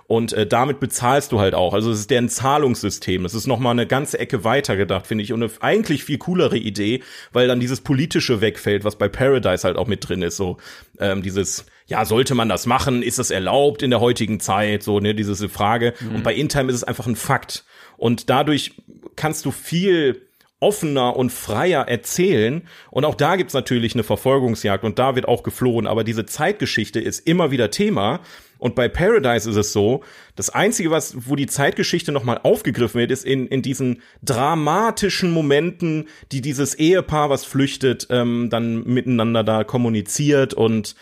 [0.10, 1.76] und äh, damit bezahlst du halt auch.
[1.76, 3.22] Also es ist deren Zahlungssystem.
[3.22, 5.34] Das ist noch mal eine ganze Ecke weiter gedacht, finde ich.
[5.34, 9.78] Und eine eigentlich viel coolere Idee, weil dann dieses politische wegfällt, was bei Paradise halt
[9.78, 10.36] auch mit drin ist.
[10.36, 10.58] So
[10.98, 13.04] ähm, dieses, ja, sollte man das machen?
[13.04, 14.82] Ist das erlaubt in der heutigen Zeit?
[14.82, 15.94] So, ne, diese Frage.
[16.00, 16.16] Mhm.
[16.16, 17.64] Und bei InTime ist es einfach ein Fakt.
[17.96, 18.72] Und dadurch
[19.16, 20.26] kannst du viel
[20.60, 22.64] offener und freier erzählen.
[22.90, 25.86] Und auch da gibt's natürlich eine Verfolgungsjagd und da wird auch geflohen.
[25.86, 28.22] Aber diese Zeitgeschichte ist immer wieder Thema.
[28.60, 30.04] Und bei Paradise ist es so,
[30.36, 36.08] das Einzige, was, wo die Zeitgeschichte nochmal aufgegriffen wird, ist in, in diesen dramatischen Momenten,
[36.32, 40.96] die dieses Ehepaar, was flüchtet, ähm, dann miteinander da kommuniziert und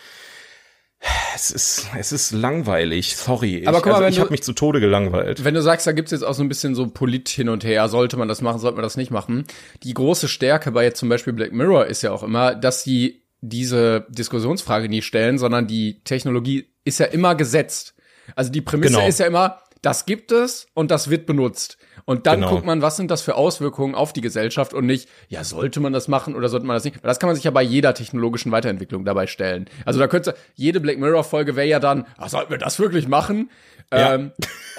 [1.34, 3.64] es ist, es ist langweilig, sorry.
[3.66, 5.44] Aber guck mal, also, ich habe mich zu Tode gelangweilt.
[5.44, 7.88] Wenn du sagst, da gibt's jetzt auch so ein bisschen so Polit hin und her,
[7.88, 9.44] sollte man das machen, sollte man das nicht machen.
[9.84, 13.22] Die große Stärke bei jetzt zum Beispiel Black Mirror ist ja auch immer, dass sie
[13.40, 17.94] diese Diskussionsfrage nie stellen, sondern die Technologie ist ja immer gesetzt.
[18.34, 19.06] Also die Prämisse genau.
[19.06, 21.78] ist ja immer, das gibt es und das wird benutzt.
[22.04, 22.50] Und dann genau.
[22.52, 25.92] guckt man, was sind das für Auswirkungen auf die Gesellschaft und nicht, ja, sollte man
[25.92, 27.04] das machen oder sollte man das nicht?
[27.04, 29.66] Das kann man sich ja bei jeder technologischen Weiterentwicklung dabei stellen.
[29.84, 33.08] Also da könnte jede Black Mirror Folge wäre ja dann, ach, sollten wir das wirklich
[33.08, 33.50] machen?
[33.92, 34.14] Ja.
[34.14, 34.32] Ähm,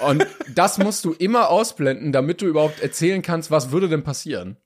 [0.06, 4.56] und das musst du immer ausblenden, damit du überhaupt erzählen kannst, was würde denn passieren.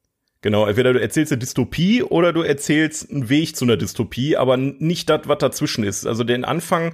[0.41, 4.59] Genau, entweder du erzählst eine Dystopie oder du erzählst einen Weg zu einer Dystopie, aber
[4.59, 6.07] nicht das, was dazwischen ist.
[6.07, 6.93] Also den Anfang,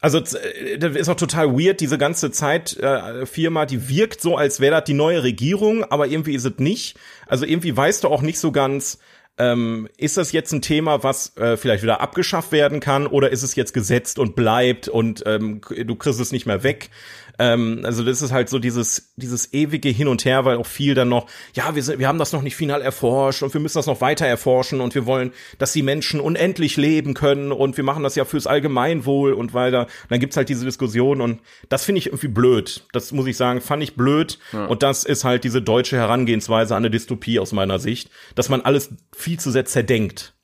[0.00, 4.36] Also äh, das ist auch total weird, diese ganze Zeit äh, Firma, die wirkt so,
[4.36, 6.96] als wäre das die neue Regierung, aber irgendwie ist es nicht.
[7.26, 8.98] Also irgendwie weißt du auch nicht so ganz,
[9.38, 13.42] ähm, ist das jetzt ein Thema, was äh, vielleicht wieder abgeschafft werden kann, oder ist
[13.42, 16.90] es jetzt gesetzt und bleibt und ähm, du kriegst es nicht mehr weg?
[17.38, 20.94] Ähm, also das ist halt so dieses, dieses ewige Hin und Her, weil auch viel
[20.94, 23.78] dann noch, ja, wir, sind, wir haben das noch nicht final erforscht und wir müssen
[23.78, 27.84] das noch weiter erforschen und wir wollen, dass die Menschen unendlich leben können und wir
[27.84, 29.82] machen das ja fürs Allgemeinwohl und weiter.
[29.82, 32.86] Und dann gibt's halt diese Diskussion und das finde ich irgendwie blöd.
[32.92, 34.38] Das muss ich sagen, fand ich blöd.
[34.52, 34.66] Ja.
[34.66, 38.62] Und das ist halt diese deutsche Herangehensweise an eine Dystopie aus meiner Sicht, dass man
[38.62, 40.34] alles viel zu sehr zerdenkt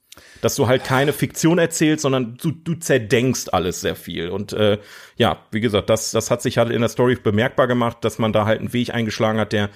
[0.44, 4.28] dass du halt keine Fiktion erzählst, sondern du, du zerdenkst alles sehr viel.
[4.28, 4.78] Und äh,
[5.16, 8.34] ja, wie gesagt, das, das hat sich halt in der Story bemerkbar gemacht, dass man
[8.34, 9.70] da halt einen Weg eingeschlagen hat, der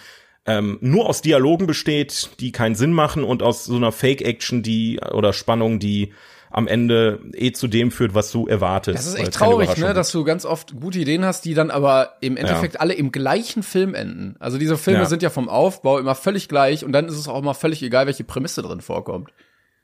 [0.44, 5.00] ähm, nur aus Dialogen besteht, die keinen Sinn machen und aus so einer Fake-Action, die
[5.00, 6.12] oder Spannung, die
[6.50, 8.98] am Ende eh zu dem führt, was du erwartest.
[8.98, 12.14] Das ist echt traurig, ne, dass du ganz oft gute Ideen hast, die dann aber
[12.20, 12.80] im Endeffekt ja.
[12.80, 14.36] alle im gleichen Film enden.
[14.38, 15.06] Also diese Filme ja.
[15.06, 18.06] sind ja vom Aufbau immer völlig gleich und dann ist es auch immer völlig egal,
[18.06, 19.30] welche Prämisse drin vorkommt.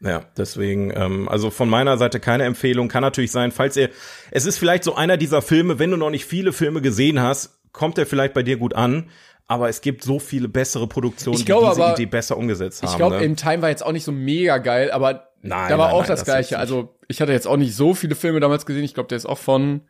[0.01, 2.89] Ja, deswegen, ähm, also von meiner Seite keine Empfehlung.
[2.89, 3.91] Kann natürlich sein, falls ihr,
[4.31, 7.59] es ist vielleicht so einer dieser Filme, wenn du noch nicht viele Filme gesehen hast,
[7.73, 9.11] kommt er vielleicht bei dir gut an.
[9.47, 12.83] Aber es gibt so viele bessere Produktionen, ich glaube, die diese aber, Idee besser umgesetzt
[12.83, 12.91] haben.
[12.91, 13.25] Ich glaube, ne?
[13.25, 16.01] In Time war jetzt auch nicht so mega geil, aber nein, da war nein, auch
[16.01, 16.59] nein, das, das Gleiche.
[16.59, 18.85] Also ich hatte jetzt auch nicht so viele Filme damals gesehen.
[18.85, 19.83] Ich glaube, der ist auch von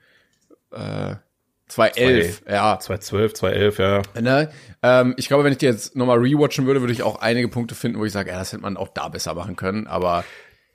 [0.73, 1.15] äh,
[1.69, 2.79] 2011, ja.
[2.79, 4.03] 2012, 2011, ja.
[4.21, 4.51] Ne?
[4.83, 7.75] Ähm, ich glaube, wenn ich die jetzt nochmal rewatchen würde, würde ich auch einige Punkte
[7.75, 10.25] finden, wo ich sage, ja, das hätte man auch da besser machen können, aber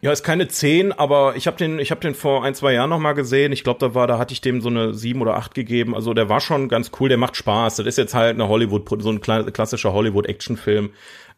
[0.02, 2.90] ja, ist keine 10, aber ich habe den, ich habe den vor ein, zwei Jahren
[2.90, 3.52] noch mal gesehen.
[3.52, 5.94] Ich glaube, da war, da hatte ich dem so eine 7 oder 8 gegeben.
[5.94, 7.76] Also der war schon ganz cool, der macht Spaß.
[7.76, 10.92] Das ist jetzt halt eine Hollywood, so ein klassischer Hollywood-Actionfilm.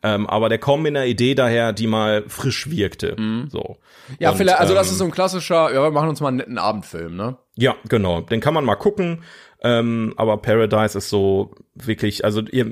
[0.03, 3.15] Ähm, aber der kommt mit einer Idee daher, die mal frisch wirkte.
[3.19, 3.49] Mhm.
[3.49, 3.77] So.
[4.19, 6.29] Ja, Und, vielleicht, also das ähm, ist so ein klassischer, ja, wir machen uns mal
[6.29, 7.37] einen netten Abendfilm, ne?
[7.55, 8.21] Ja, genau.
[8.21, 9.23] Den kann man mal gucken.
[9.63, 12.65] Ähm, aber Paradise ist so wirklich, also ihr,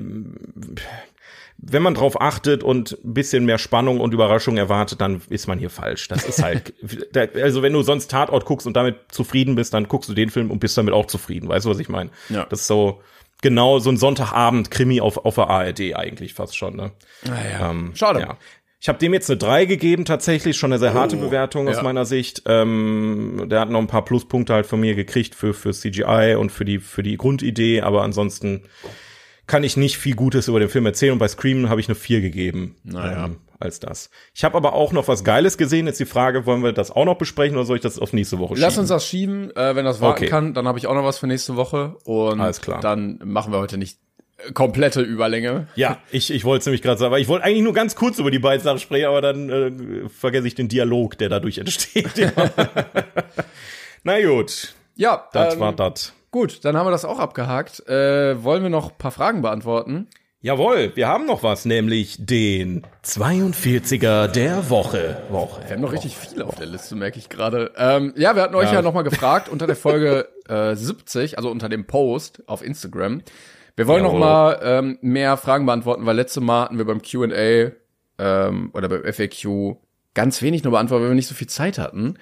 [1.56, 5.58] wenn man drauf achtet und ein bisschen mehr Spannung und Überraschung erwartet, dann ist man
[5.58, 6.08] hier falsch.
[6.08, 6.74] Das ist halt,
[7.36, 10.50] also wenn du sonst Tatort guckst und damit zufrieden bist, dann guckst du den Film
[10.50, 11.48] und bist damit auch zufrieden.
[11.48, 12.10] Weißt du, was ich meine?
[12.28, 12.46] Ja.
[12.46, 13.00] Das ist so
[13.42, 16.76] genau so ein Sonntagabend-Krimi auf, auf der ARD eigentlich fast schon.
[16.76, 16.92] Ne?
[17.24, 17.60] Naja.
[17.60, 18.20] Ah, ähm, Schade.
[18.20, 18.36] Ja.
[18.82, 21.76] Ich habe dem jetzt eine 3 gegeben, tatsächlich schon eine sehr harte oh, Bewertung aus
[21.76, 21.82] ja.
[21.82, 22.44] meiner Sicht.
[22.46, 26.50] Ähm, der hat noch ein paar Pluspunkte halt von mir gekriegt für für CGI und
[26.50, 28.62] für die für die Grundidee, aber ansonsten
[29.46, 31.94] kann ich nicht viel Gutes über den Film erzählen und bei Scream habe ich eine
[31.94, 32.76] 4 gegeben.
[32.82, 33.26] Naja.
[33.26, 34.10] Ähm, als das.
[34.34, 35.86] Ich habe aber auch noch was Geiles gesehen.
[35.86, 38.38] Jetzt die Frage, wollen wir das auch noch besprechen oder soll ich das auf nächste
[38.38, 38.62] Woche schieben?
[38.62, 40.30] Lass uns das schieben, äh, wenn das warten okay.
[40.30, 40.54] kann.
[40.54, 42.80] Dann habe ich auch noch was für nächste Woche und Alles klar.
[42.80, 43.98] dann machen wir heute nicht
[44.54, 45.68] komplette Überlänge.
[45.74, 48.18] Ja, ich, ich wollte es nämlich gerade sagen, aber ich wollte eigentlich nur ganz kurz
[48.18, 52.10] über die beiden Sachen sprechen, aber dann äh, vergesse ich den Dialog, der dadurch entsteht.
[54.02, 54.74] Na gut.
[54.96, 56.12] Ja, das ähm, war das.
[56.30, 57.86] Gut, dann haben wir das auch abgehakt.
[57.88, 60.08] Äh, wollen wir noch ein paar Fragen beantworten?
[60.42, 65.20] Jawohl, wir haben noch was, nämlich den 42er der Woche.
[65.28, 65.60] Woche.
[65.66, 67.72] Wir haben noch richtig viel auf der Liste, merke ich gerade.
[67.76, 71.36] Ähm, ja, wir hatten euch ja, ja noch mal gefragt unter der Folge äh, 70,
[71.36, 73.20] also unter dem Post auf Instagram.
[73.76, 74.18] Wir wollen Jawohl.
[74.18, 77.72] noch mal ähm, mehr Fragen beantworten, weil letzte Mal hatten wir beim Q&A
[78.18, 79.76] ähm, oder beim FAQ
[80.14, 82.14] ganz wenig nur beantwortet, weil wir nicht so viel Zeit hatten.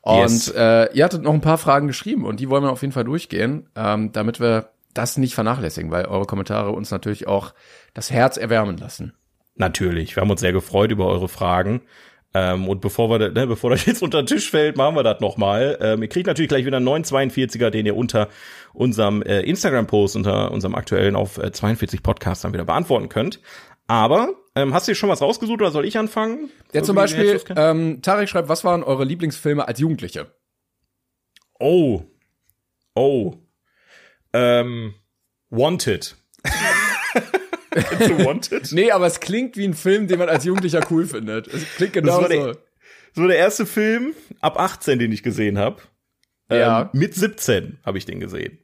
[0.00, 0.48] Und yes.
[0.48, 3.04] äh, ihr hattet noch ein paar Fragen geschrieben und die wollen wir auf jeden Fall
[3.04, 7.54] durchgehen, ähm, damit wir das nicht vernachlässigen, weil eure Kommentare uns natürlich auch
[7.94, 9.14] das Herz erwärmen lassen.
[9.54, 11.82] Natürlich, wir haben uns sehr gefreut über eure Fragen.
[12.34, 15.20] Ähm, und bevor wir, ne, bevor das jetzt unter den Tisch fällt, machen wir das
[15.20, 15.78] nochmal.
[15.80, 18.28] Ähm, ihr kriegt natürlich gleich wieder einen neuen 42er, den ihr unter
[18.74, 23.40] unserem äh, Instagram-Post, unter unserem aktuellen auf äh, 42 Podcast dann wieder beantworten könnt.
[23.86, 26.50] Aber ähm, hast du dir schon was rausgesucht oder soll ich anfangen?
[26.72, 30.26] Ja, zum Beispiel, ähm, Tarek schreibt, was waren eure Lieblingsfilme als Jugendliche?
[31.58, 32.02] Oh.
[32.94, 33.34] Oh.
[34.36, 34.94] Ähm,
[35.48, 36.14] Wanted.
[37.72, 38.72] Wanted?
[38.72, 41.46] nee, aber es klingt wie ein Film, den man als Jugendlicher cool findet.
[41.48, 42.52] Es klingt genau das so.
[43.14, 45.80] so der erste Film ab 18, den ich gesehen habe.
[46.50, 46.82] Ja.
[46.82, 48.58] Ähm, mit 17 habe ich den gesehen.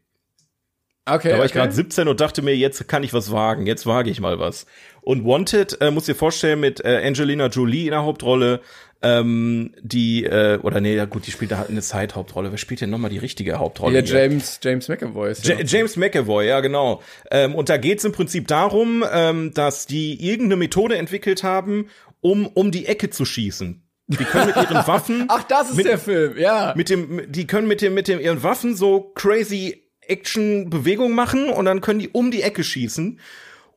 [1.05, 1.31] Okay.
[1.31, 1.47] Da war okay.
[1.47, 4.39] ich gerade 17 und dachte mir, jetzt kann ich was wagen, jetzt wage ich mal
[4.39, 4.67] was.
[5.01, 8.61] Und Wanted, äh, muss dir vorstellen, mit äh, Angelina Jolie in der Hauptrolle,
[9.03, 12.51] ähm, die, äh, oder nee, ja gut, die spielt da halt eine Side-Hauptrolle.
[12.51, 14.01] Wer spielt denn nochmal die richtige Hauptrolle?
[14.01, 15.33] Ja, James, James McAvoy.
[15.43, 17.03] Ja James McAvoy, ja, genau.
[17.31, 21.89] Ähm, und da geht's im Prinzip darum, ähm, dass die irgendeine Methode entwickelt haben,
[22.21, 23.83] um um die Ecke zu schießen.
[24.07, 25.27] Die können mit ihren Waffen.
[25.29, 26.75] Ach, das ist mit, der Film, ja.
[26.77, 31.65] Mit dem, die können mit dem, mit dem ihren Waffen so crazy Action-Bewegung machen und
[31.65, 33.21] dann können die um die Ecke schießen.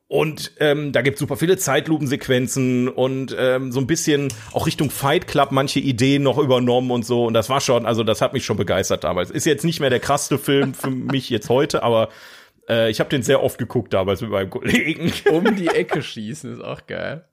[0.08, 5.26] Und ähm, da gibt super viele Zeitlupensequenzen und ähm, so ein bisschen auch Richtung Fight
[5.26, 7.26] Club manche Ideen noch übernommen und so.
[7.26, 9.32] Und das war schon, also das hat mich schon begeistert damals.
[9.32, 12.10] Ist jetzt nicht mehr der krasseste Film für mich jetzt heute, aber
[12.68, 15.12] äh, ich habe den sehr oft geguckt damals mit meinem Kollegen.
[15.30, 17.24] Um die Ecke schießen ist auch geil.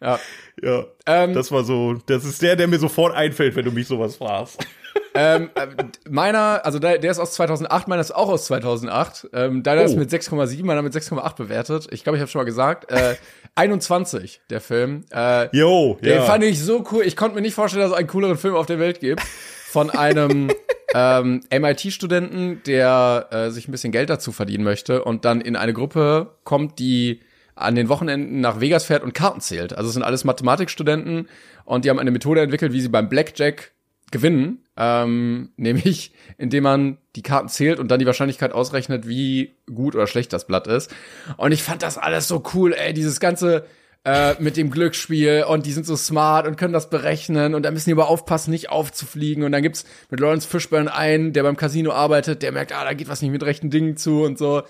[0.00, 0.18] Ja.
[0.62, 0.86] Ja.
[1.06, 4.16] Ähm, das war so, das ist der, der mir sofort einfällt, wenn du mich sowas
[4.16, 4.66] fragst.
[5.14, 5.66] Ähm, äh,
[6.08, 9.28] meiner, also der, der ist aus 2008, meiner ist auch aus 2008.
[9.32, 9.84] Ähm, deiner oh.
[9.84, 11.88] ist mit 6,7, meiner mit 6,8 bewertet.
[11.90, 12.90] Ich glaube, ich habe schon mal gesagt.
[12.90, 13.16] Äh,
[13.54, 15.04] 21, der Film.
[15.12, 16.22] Äh, Jo, Den ja.
[16.22, 17.02] fand ich so cool.
[17.04, 19.20] Ich konnte mir nicht vorstellen, dass es einen cooleren Film auf der Welt gibt.
[19.20, 20.50] Von einem
[20.94, 25.72] ähm, MIT-Studenten, der äh, sich ein bisschen Geld dazu verdienen möchte und dann in eine
[25.72, 27.20] Gruppe kommt, die
[27.54, 29.72] an den Wochenenden nach Vegas fährt und Karten zählt.
[29.76, 31.28] Also es sind alles Mathematikstudenten
[31.64, 33.72] und die haben eine Methode entwickelt, wie sie beim Blackjack
[34.10, 39.96] gewinnen, ähm, nämlich indem man die Karten zählt und dann die Wahrscheinlichkeit ausrechnet, wie gut
[39.96, 40.94] oder schlecht das Blatt ist.
[41.36, 43.66] Und ich fand das alles so cool, ey, dieses ganze
[44.04, 47.72] äh, mit dem Glücksspiel und die sind so smart und können das berechnen und da
[47.72, 49.42] müssen die aber aufpassen, nicht aufzufliegen.
[49.42, 52.94] Und dann gibt's mit Lawrence Fishburne einen, der beim Casino arbeitet, der merkt, ah, da
[52.94, 54.62] geht was nicht mit rechten Dingen zu und so.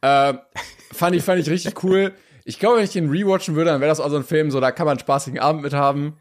[0.00, 0.34] Äh,
[0.92, 2.12] fand ich, fand ich richtig cool.
[2.44, 4.58] Ich glaube, wenn ich den rewatchen würde, dann wäre das auch so ein Film, so
[4.58, 6.16] da kann man einen spaßigen Abend mit haben.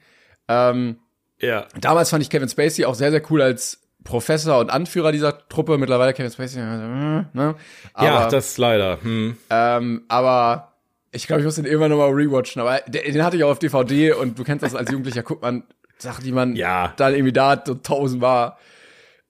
[0.48, 0.98] Ähm,
[1.42, 1.68] ja.
[1.80, 5.78] Damals fand ich Kevin Spacey auch sehr, sehr cool als Professor und Anführer dieser Truppe.
[5.78, 7.56] Mittlerweile Kevin Spacey, äh, ne?
[7.94, 9.02] Aber, ja, das ist leider.
[9.02, 9.38] Hm.
[9.50, 10.74] Ähm, aber
[11.12, 12.62] ich glaube, ich muss den irgendwann nochmal rewatchen.
[12.62, 15.64] Aber den, hatte ich auch auf DVD und du kennst das als Jugendlicher, guckt man
[15.98, 16.94] Sachen, die man ja.
[16.98, 18.56] dann irgendwie da so tausendmal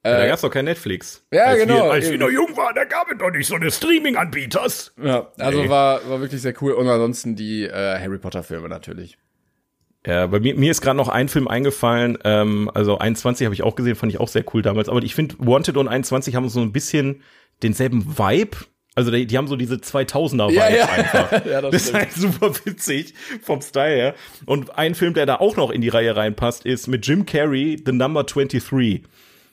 [0.03, 1.23] ja, da gab's doch kein Netflix.
[1.31, 1.85] Ja, als genau.
[1.85, 4.93] Wir, als wir noch jung waren, da gab es doch nicht so eine Streaming-Anbieters.
[5.01, 5.69] Ja, also nee.
[5.69, 6.71] war, war wirklich sehr cool.
[6.71, 9.19] Und ansonsten die äh, Harry Potter-Filme natürlich.
[10.05, 13.61] Ja, bei mir, mir ist gerade noch ein Film eingefallen, ähm, also 21 habe ich
[13.61, 14.89] auch gesehen, fand ich auch sehr cool damals.
[14.89, 17.21] Aber ich finde, Wanted und 21 haben so ein bisschen
[17.61, 18.57] denselben Vibe.
[18.95, 20.85] Also die, die haben so diese 2000er Vibe ja, ja.
[20.89, 21.31] einfach.
[21.45, 24.15] ja, das, das ist halt super witzig vom Style her.
[24.45, 27.81] Und ein Film, der da auch noch in die Reihe reinpasst, ist mit Jim Carrey,
[27.85, 28.63] The Number 23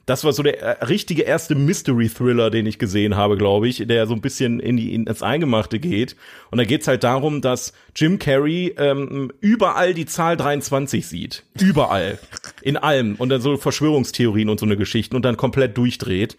[0.09, 4.07] das war so der äh, richtige erste Mystery-Thriller, den ich gesehen habe, glaube ich, der
[4.07, 6.17] so ein bisschen in die, in das Eingemachte geht.
[6.51, 11.45] Und da geht's halt darum, dass Jim Carrey ähm, überall die Zahl 23 sieht.
[11.61, 12.19] Überall.
[12.63, 13.17] in allem.
[13.17, 16.39] Und dann so Verschwörungstheorien und so eine Geschichten und dann komplett durchdreht.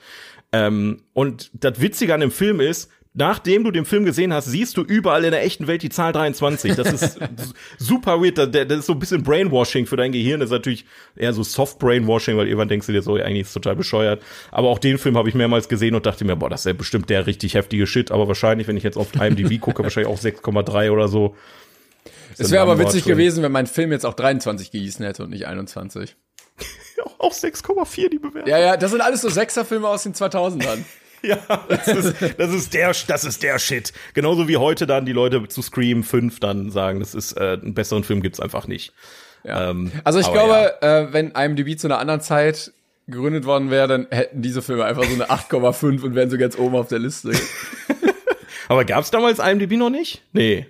[0.52, 4.78] Ähm, und das Witzige an dem Film ist, nachdem du den Film gesehen hast, siehst
[4.78, 6.76] du überall in der echten Welt die Zahl 23.
[6.76, 7.20] Das ist
[7.78, 8.38] super weird.
[8.38, 10.40] Das, das ist so ein bisschen Brainwashing für dein Gehirn.
[10.40, 10.86] Das ist natürlich
[11.16, 14.22] eher so Soft Brainwashing, weil irgendwann denkst du dir so, eigentlich ist es total bescheuert.
[14.52, 16.74] Aber auch den Film habe ich mehrmals gesehen und dachte mir, boah, das ist ja
[16.74, 18.12] bestimmt der richtig heftige Shit.
[18.12, 21.36] Aber wahrscheinlich, wenn ich jetzt auf IMDb gucke, wahrscheinlich auch 6,3 oder so.
[22.38, 23.14] Es wäre aber witzig drin.
[23.14, 26.16] gewesen, wenn mein Film jetzt auch 23 gehießen hätte und nicht 21.
[27.18, 28.50] auch 6,4 die Bewertung.
[28.50, 30.80] Ja, ja, das sind alles so Sechserfilme aus den 2000ern.
[31.28, 33.92] Ja, das ist, das ist der, das ist der Shit.
[34.14, 37.74] Genauso wie heute dann die Leute zu Scream 5 dann sagen, das ist äh, einen
[37.74, 38.94] besseren Film gibt's einfach nicht.
[39.44, 39.72] Ja.
[39.72, 41.00] Ähm, also ich glaube, ja.
[41.00, 42.72] äh, wenn IMDb zu einer anderen Zeit
[43.08, 46.58] gegründet worden wäre, dann hätten diese Filme einfach so eine 8,5 und wären so ganz
[46.58, 47.32] oben auf der Liste.
[48.68, 50.24] aber gab's damals IMDb noch nicht?
[50.34, 50.68] Nee.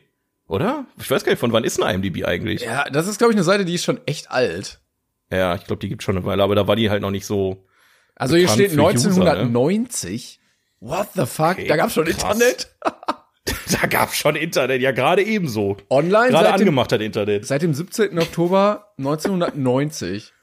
[0.48, 0.86] Oder?
[1.00, 2.62] Ich weiß gar nicht, von wann ist ein IMDb eigentlich?
[2.62, 4.80] Ja, das ist, glaube ich, eine Seite, die ist schon echt alt.
[5.32, 7.26] Ja, ich glaube, die gibt schon eine Weile, aber da war die halt noch nicht
[7.26, 7.66] so.
[8.20, 10.12] Also hier steht 1990.
[10.12, 10.92] User, ne?
[10.92, 11.54] What the fuck?
[11.54, 12.36] Okay, da gab's schon krass.
[12.36, 12.68] Internet?
[13.82, 15.78] da gab's schon Internet, ja gerade ebenso.
[15.90, 16.30] Online?
[16.30, 17.48] Gerade angemacht hat Internet.
[17.48, 18.20] Seit dem 17.
[18.20, 20.34] Oktober 1990.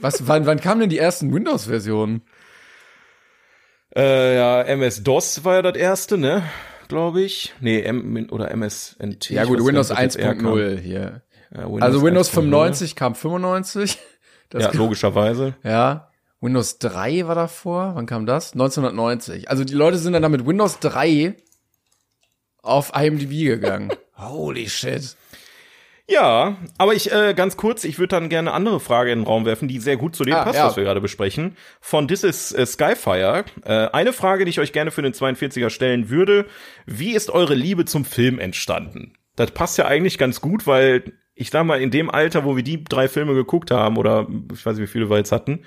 [0.00, 2.22] Was, wann, wann kamen denn die ersten Windows-Versionen?
[3.94, 6.42] Äh, ja, MS-DOS war ja das erste, ne?
[6.88, 7.54] Glaube ich.
[7.60, 9.30] Nee, M oder MSNT.
[9.30, 11.22] Ja gut, Windows 1.0 hier.
[11.54, 13.98] Ja, Windows also Windows 95 kam 95.
[14.52, 15.54] Das ja, logischerweise.
[15.64, 16.08] Ja.
[16.40, 17.92] Windows 3 war davor.
[17.94, 18.52] Wann kam das?
[18.52, 19.48] 1990.
[19.48, 21.36] Also die Leute sind dann da mit Windows 3
[22.62, 23.92] auf IMDb gegangen.
[24.16, 25.16] Holy shit.
[26.08, 29.26] Ja, aber ich äh, ganz kurz, ich würde dann gerne eine andere Frage in den
[29.26, 30.66] Raum werfen, die sehr gut zu dem ah, passt, ja.
[30.66, 31.56] was wir gerade besprechen.
[31.80, 33.44] Von This is äh, Skyfire.
[33.64, 36.46] Äh, eine Frage, die ich euch gerne für den 42er stellen würde.
[36.86, 39.14] Wie ist eure Liebe zum Film entstanden?
[39.36, 41.12] Das passt ja eigentlich ganz gut, weil
[41.42, 44.64] ich sag mal, in dem Alter, wo wir die drei Filme geguckt haben, oder ich
[44.64, 45.64] weiß nicht, wie viele wir jetzt hatten,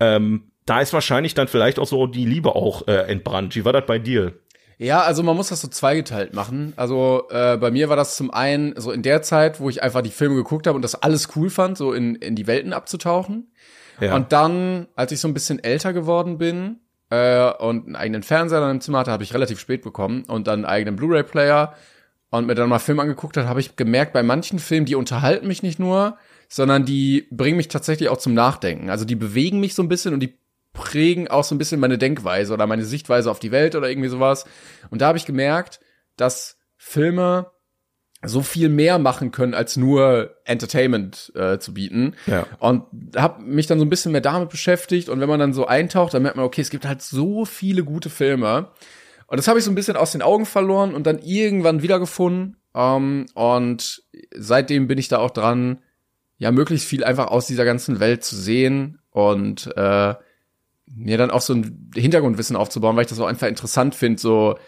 [0.00, 3.54] ähm, da ist wahrscheinlich dann vielleicht auch so die Liebe auch äh, entbrannt.
[3.54, 4.32] Wie war das bei dir?
[4.78, 6.72] Ja, also man muss das so zweigeteilt machen.
[6.76, 10.00] Also äh, bei mir war das zum einen so in der Zeit, wo ich einfach
[10.00, 13.52] die Filme geguckt habe und das alles cool fand, so in, in die Welten abzutauchen.
[14.00, 14.14] Ja.
[14.14, 16.78] Und dann, als ich so ein bisschen älter geworden bin
[17.10, 20.46] äh, und einen eigenen Fernseher dann im Zimmer hatte, habe ich relativ spät bekommen und
[20.46, 21.74] dann einen eigenen Blu-ray-Player
[22.30, 25.46] und mir dann mal Film angeguckt hat, habe ich gemerkt, bei manchen Filmen, die unterhalten
[25.46, 26.16] mich nicht nur,
[26.48, 28.90] sondern die bringen mich tatsächlich auch zum Nachdenken.
[28.90, 30.38] Also die bewegen mich so ein bisschen und die
[30.72, 34.08] prägen auch so ein bisschen meine Denkweise oder meine Sichtweise auf die Welt oder irgendwie
[34.08, 34.46] sowas.
[34.90, 35.80] Und da habe ich gemerkt,
[36.16, 37.50] dass Filme
[38.22, 42.14] so viel mehr machen können, als nur Entertainment äh, zu bieten.
[42.26, 42.46] Ja.
[42.58, 42.84] Und
[43.16, 45.08] habe mich dann so ein bisschen mehr damit beschäftigt.
[45.08, 47.82] Und wenn man dann so eintaucht, dann merkt man, okay, es gibt halt so viele
[47.82, 48.68] gute Filme.
[49.30, 52.56] Und das habe ich so ein bisschen aus den Augen verloren und dann irgendwann wiedergefunden.
[52.74, 54.02] Ähm, und
[54.34, 55.78] seitdem bin ich da auch dran,
[56.38, 60.14] ja, möglichst viel einfach aus dieser ganzen Welt zu sehen und äh,
[60.92, 64.58] mir dann auch so ein Hintergrundwissen aufzubauen, weil ich das auch einfach interessant finde, so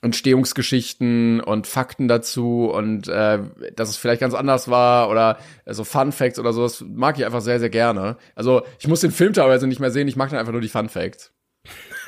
[0.00, 3.40] Entstehungsgeschichten und Fakten dazu und äh,
[3.74, 7.18] dass es vielleicht ganz anders war oder äh, so Fun Facts oder so, das mag
[7.18, 8.16] ich einfach sehr, sehr gerne.
[8.36, 10.68] Also ich muss den Film teilweise nicht mehr sehen, ich mag dann einfach nur die
[10.68, 11.32] Fun Facts.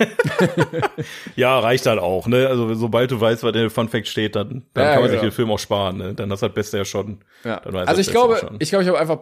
[1.37, 2.47] ja, reicht halt auch, ne?
[2.49, 5.11] Also sobald du weißt, was in der Fun Fact steht, dann, dann Ja, kann man
[5.11, 5.21] genau.
[5.23, 6.15] sich den Film auch sparen, ne?
[6.15, 7.19] Dann ist das Beste ja schon.
[7.45, 7.59] Ja.
[7.59, 8.57] Also das ich glaube, schon.
[8.59, 9.21] ich glaube, ich habe einfach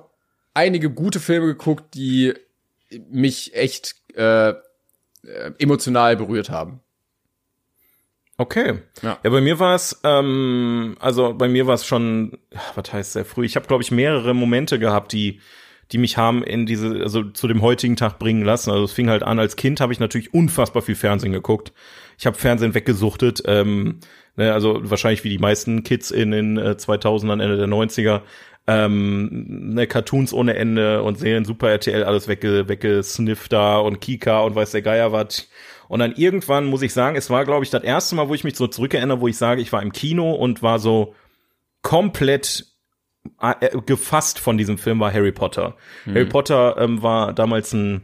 [0.55, 2.35] einige gute Filme geguckt, die
[3.11, 4.55] mich echt äh,
[5.59, 6.81] emotional berührt haben.
[8.41, 8.79] Okay.
[9.03, 9.19] Ja.
[9.23, 13.13] Ja, bei mir war es, ähm, also bei mir war es schon, ja, was heißt
[13.15, 13.45] sehr früh.
[13.45, 15.41] Ich habe, glaube ich, mehrere Momente gehabt, die,
[15.93, 18.71] die mich haben in diese, also zu dem heutigen Tag bringen lassen.
[18.71, 21.73] Also es fing halt an, als Kind habe ich natürlich unfassbar viel Fernsehen geguckt.
[22.19, 24.01] Ich habe Fernsehen weggesuchtet, ähm,
[24.37, 28.23] ne, also wahrscheinlich wie die meisten Kids in den äh, 2000ern, Ende der 90er.
[28.67, 34.41] Ähm, ne, Cartoons ohne Ende und Serien Super RTL alles wegge weggesnifft da und Kika
[34.41, 35.49] und weiß der Geier was.
[35.89, 38.45] Und dann irgendwann muss ich sagen, es war, glaube ich, das erste Mal, wo ich
[38.45, 41.15] mich so zurückerinnere, wo ich sage, ich war im Kino und war so
[41.81, 42.67] komplett
[43.87, 45.77] gefasst von diesem Film war Harry Potter.
[46.07, 48.03] Harry Potter ähm, war damals ein,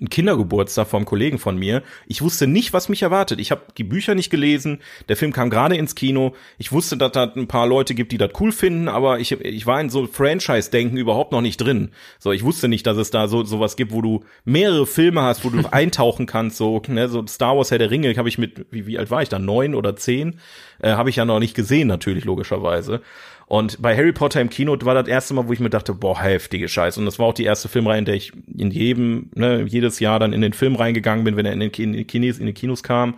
[0.00, 1.82] ein Kindergeburtstag vom Kollegen von mir.
[2.06, 3.40] Ich wusste nicht, was mich erwartet.
[3.40, 4.80] Ich habe die Bücher nicht gelesen.
[5.08, 6.34] Der Film kam gerade ins Kino.
[6.58, 9.66] Ich wusste, dass da ein paar Leute gibt, die das cool finden, aber ich, ich
[9.66, 11.90] war in so Franchise-Denken überhaupt noch nicht drin.
[12.18, 15.44] So, ich wusste nicht, dass es da so sowas gibt, wo du mehrere Filme hast,
[15.44, 16.56] wo du eintauchen kannst.
[16.56, 19.22] So, ne, so Star Wars Herr der Ringe habe ich mit, wie, wie alt war
[19.22, 19.38] ich da?
[19.38, 20.40] Neun oder zehn?
[20.80, 23.00] Äh, habe ich ja noch nicht gesehen, natürlich logischerweise.
[23.46, 26.20] Und bei Harry Potter im Kino war das erste Mal, wo ich mir dachte, boah,
[26.22, 26.98] heftige Scheiße.
[26.98, 30.18] Und das war auch die erste Filmreihe, in der ich in jedem, ne, jedes Jahr
[30.18, 32.46] dann in den Film reingegangen bin, wenn er in den, Ki- in den, Kinos, in
[32.46, 33.16] den Kinos kam.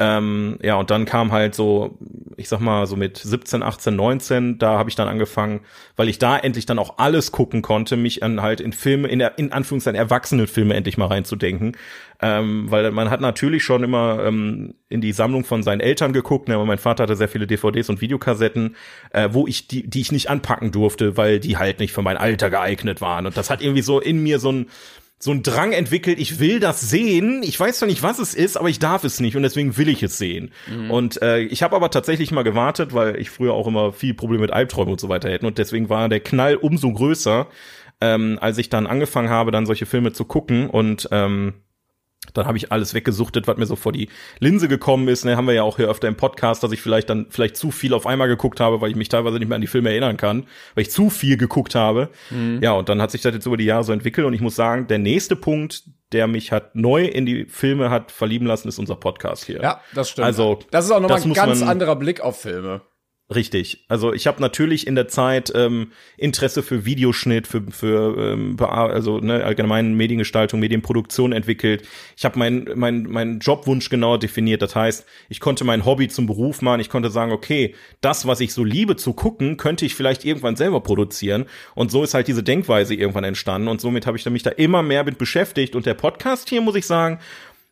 [0.00, 1.98] Ähm, ja, und dann kam halt so,
[2.36, 5.60] ich sag mal, so mit 17, 18, 19, da habe ich dann angefangen,
[5.96, 9.20] weil ich da endlich dann auch alles gucken konnte, mich an halt in Filme, in,
[9.20, 11.76] in Anführungszeichen Erwachsenenfilme endlich mal reinzudenken.
[12.20, 16.48] Ähm, weil man hat natürlich schon immer ähm, in die Sammlung von seinen Eltern geguckt,
[16.48, 18.76] ne, aber mein Vater hatte sehr viele DVDs und Videokassetten,
[19.12, 22.16] äh, wo ich die, die ich nicht anpacken durfte, weil die halt nicht für mein
[22.16, 23.26] Alter geeignet waren.
[23.26, 24.66] Und das hat irgendwie so in mir so ein
[25.20, 27.42] so ein Drang entwickelt, ich will das sehen.
[27.42, 29.88] Ich weiß zwar nicht, was es ist, aber ich darf es nicht und deswegen will
[29.88, 30.52] ich es sehen.
[30.90, 34.42] Und äh, ich habe aber tatsächlich mal gewartet, weil ich früher auch immer viel Probleme
[34.42, 35.46] mit Albträumen und so weiter hätte.
[35.46, 37.48] Und deswegen war der Knall umso größer,
[38.00, 41.54] ähm, als ich dann angefangen habe, dann solche Filme zu gucken und ähm,
[42.34, 44.08] dann habe ich alles weggesuchtet, was mir so vor die
[44.38, 45.24] Linse gekommen ist.
[45.24, 47.70] Ne, haben wir ja auch hier öfter im Podcast, dass ich vielleicht dann vielleicht zu
[47.70, 50.16] viel auf einmal geguckt habe, weil ich mich teilweise nicht mehr an die Filme erinnern
[50.16, 52.10] kann, weil ich zu viel geguckt habe.
[52.60, 54.56] Ja, und dann hat sich das jetzt über die Jahre so entwickelt und ich muss
[54.56, 58.78] sagen, der nächste Punkt, der mich hat neu in die Filme hat verlieben lassen, ist
[58.78, 59.60] unser Podcast hier.
[59.60, 60.26] Ja, das stimmt.
[60.26, 62.80] Also, das ist auch nochmal ein ganz anderer Blick auf Filme.
[63.34, 63.84] Richtig.
[63.88, 69.18] Also ich habe natürlich in der Zeit ähm, Interesse für Videoschnitt, für, für ähm, also
[69.18, 71.86] ne, allgemein Mediengestaltung, Medienproduktion entwickelt.
[72.16, 74.62] Ich habe meinen mein, mein Jobwunsch genauer definiert.
[74.62, 76.80] Das heißt, ich konnte mein Hobby zum Beruf machen.
[76.80, 80.56] Ich konnte sagen, okay, das, was ich so liebe zu gucken, könnte ich vielleicht irgendwann
[80.56, 81.44] selber produzieren.
[81.74, 83.68] Und so ist halt diese Denkweise irgendwann entstanden.
[83.68, 85.76] Und somit habe ich mich da immer mehr mit beschäftigt.
[85.76, 87.18] Und der Podcast hier, muss ich sagen,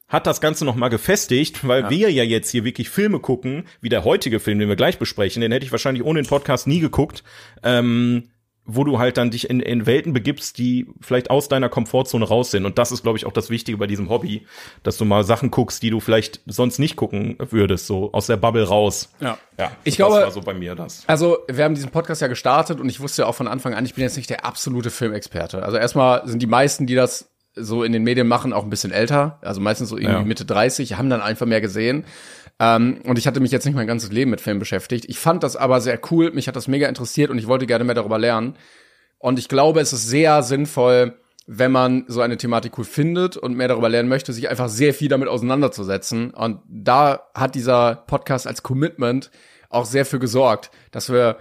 [0.08, 3.88] hat das Ganze noch mal gefestigt, weil wir ja jetzt hier wirklich Filme gucken, wie
[3.88, 6.78] der heutige Film, den wir gleich besprechen, den hätte ich wahrscheinlich ohne den Podcast nie
[6.80, 7.24] geguckt,
[7.64, 8.28] ähm,
[8.68, 12.50] wo du halt dann dich in, in Welten begibst, die vielleicht aus deiner Komfortzone raus
[12.50, 12.66] sind.
[12.66, 14.44] Und das ist, glaube ich, auch das Wichtige bei diesem Hobby,
[14.82, 18.36] dass du mal Sachen guckst, die du vielleicht sonst nicht gucken würdest, so aus der
[18.36, 19.12] Bubble raus.
[19.20, 19.38] Ja.
[19.56, 21.04] Ja, Ich das glaube- war so bei mir das.
[21.06, 23.84] Also, wir haben diesen Podcast ja gestartet und ich wusste ja auch von Anfang an,
[23.86, 25.62] ich bin jetzt nicht der absolute Filmexperte.
[25.62, 28.92] Also erstmal sind die meisten, die das so in den Medien machen, auch ein bisschen
[28.92, 29.38] älter.
[29.42, 30.24] Also meistens so irgendwie Ja.
[30.24, 32.04] Mitte 30, haben dann einfach mehr gesehen.
[32.58, 35.06] Ähm, und ich hatte mich jetzt nicht mein ganzes Leben mit Film beschäftigt.
[35.08, 37.84] Ich fand das aber sehr cool, mich hat das mega interessiert und ich wollte gerne
[37.84, 38.56] mehr darüber lernen.
[39.18, 43.56] Und ich glaube, es ist sehr sinnvoll, wenn man so eine Thematik cool findet und
[43.56, 46.30] mehr darüber lernen möchte, sich einfach sehr viel damit auseinanderzusetzen.
[46.30, 49.30] Und da hat dieser Podcast als Commitment
[49.70, 51.38] auch sehr für gesorgt, dass wir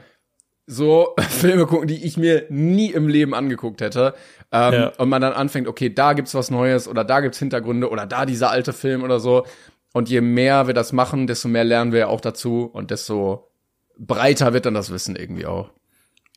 [0.67, 4.13] so Filme gucken, die ich mir nie im Leben angeguckt hätte.
[4.55, 4.87] Ähm, Ja.
[4.97, 8.25] Und man dann anfängt, okay, da gibt's was Neues oder da gibt's Hintergründe oder da
[8.25, 9.45] dieser alte Film oder so.
[9.93, 13.49] Und je mehr wir das machen, desto mehr lernen wir ja auch dazu und desto
[13.97, 15.69] breiter wird dann das Wissen irgendwie auch.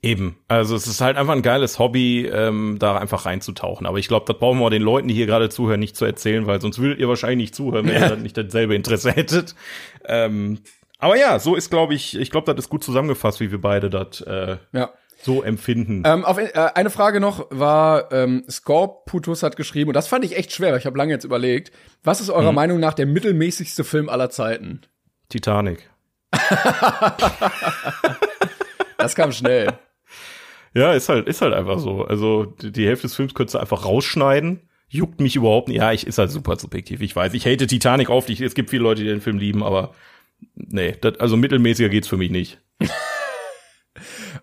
[0.00, 0.36] Eben.
[0.46, 3.84] Also es ist halt einfach ein geiles Hobby, ähm, da einfach reinzutauchen.
[3.84, 6.46] Aber ich glaube, das brauchen wir den Leuten, die hier gerade zuhören, nicht zu erzählen,
[6.46, 9.56] weil sonst würdet ihr wahrscheinlich nicht zuhören, wenn ihr dann nicht dasselbe Interesse hättet.
[10.04, 10.60] Ähm,
[11.00, 13.90] Aber ja, so ist, glaube ich, ich glaube, das ist gut zusammengefasst, wie wir beide
[13.90, 14.90] das äh, Ja.
[15.20, 16.02] So empfinden.
[16.06, 20.36] Ähm, auf, äh, eine Frage noch war, ähm, Scorputus hat geschrieben, und das fand ich
[20.36, 21.72] echt schwer, weil ich habe lange jetzt überlegt,
[22.04, 24.82] was ist eurer Meinung nach der mittelmäßigste Film aller Zeiten?
[25.28, 25.90] Titanic.
[28.98, 29.72] Das kam schnell.
[30.74, 32.04] Ja, ist halt, ist halt einfach so.
[32.04, 34.68] Also die, die Hälfte des Films könntest du einfach rausschneiden.
[34.88, 35.78] Juckt mich überhaupt nicht.
[35.78, 37.00] Ja, ich ist halt super subjektiv.
[37.00, 38.28] Ich weiß, ich hate Titanic oft.
[38.28, 39.94] Ich, es gibt viele Leute, die den Film lieben, aber
[40.54, 42.60] nee, das, also mittelmäßiger geht's für mich nicht.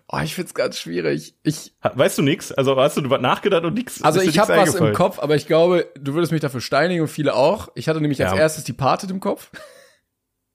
[0.08, 1.34] Oh, ich find's ganz schwierig.
[1.42, 2.52] Ich, Weißt du nix?
[2.52, 4.02] Also hast du nachgedacht und nix?
[4.02, 4.92] also ich habe was im?
[4.92, 7.68] Kopf, aber ich glaube, du würdest mich dafür steinigen und viele auch.
[7.74, 8.38] Ich hatte nämlich als Ja.
[8.38, 9.50] erstes die Parted im Kopf.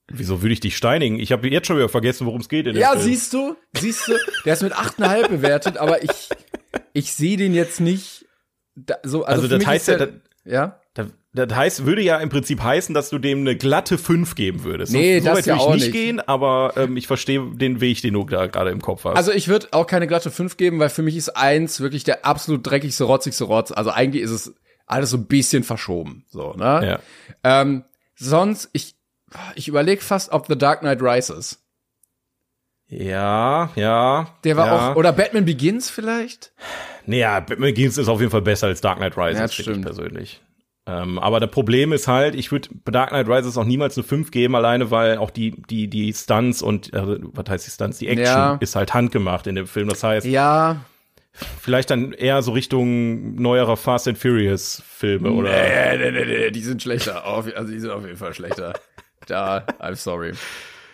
[0.10, 1.20] Wieso würde ich dich steinigen?
[1.20, 4.14] Ich habe jetzt schon wieder vergessen, worum es geht in Ja, siehst du, siehst du,
[4.46, 6.30] der ist mit 8,5 bewertet, aber ich,
[6.94, 8.26] ich sehe den jetzt nicht
[8.76, 9.24] da, so.
[9.24, 10.10] Also, Also das heißt ja, der,
[10.46, 10.81] ja.
[11.34, 14.92] Das, heißt, würde ja im Prinzip heißen, dass du dem eine glatte 5 geben würdest.
[14.92, 15.94] Nee, so, das ja auch nicht nicht.
[15.94, 19.16] gehen, aber ähm, ich verstehe den Weg, den du da gerade im Kopf hast.
[19.16, 22.26] Also ich würde auch keine glatte 5 geben, weil für mich ist eins wirklich der
[22.26, 23.72] absolut dreckigste, rotzigste Rotz.
[23.72, 24.54] Also eigentlich ist es
[24.88, 26.26] alles so ein bisschen verschoben.
[26.30, 27.00] So, ne?
[27.46, 27.62] ja.
[27.62, 28.96] Ähm, sonst, ich,
[29.56, 31.64] ich überlege fast, ob The Dark Knight Rises.
[32.90, 34.28] ja, ja.
[34.44, 34.92] Der war ja.
[34.92, 36.52] auch, oder Batman Begins vielleicht?
[37.06, 39.82] Naja, Batman Begins ist auf jeden Fall besser als Dark Knight Rises, Ja, finde ich
[39.82, 40.42] persönlich.
[40.88, 44.32] Ähm, aber das Problem ist halt, ich würde Dark Knight Rises auch niemals eine 5
[44.32, 48.08] geben, alleine weil auch die, die, die Stunts und, äh, was heißt die Stunts, die
[48.08, 48.58] Action Ja.
[48.60, 49.90] ist halt handgemacht in dem Film.
[49.90, 50.78] Das heißt, Ja.
[51.62, 55.52] vielleicht dann eher so Richtung neuerer Fast and Furious Filme oder.
[55.52, 57.26] Nee, nee, nee, nee, die sind schlechter.
[57.26, 58.74] Also die sind auf jeden Fall schlechter.
[59.28, 60.34] Da, I'm sorry.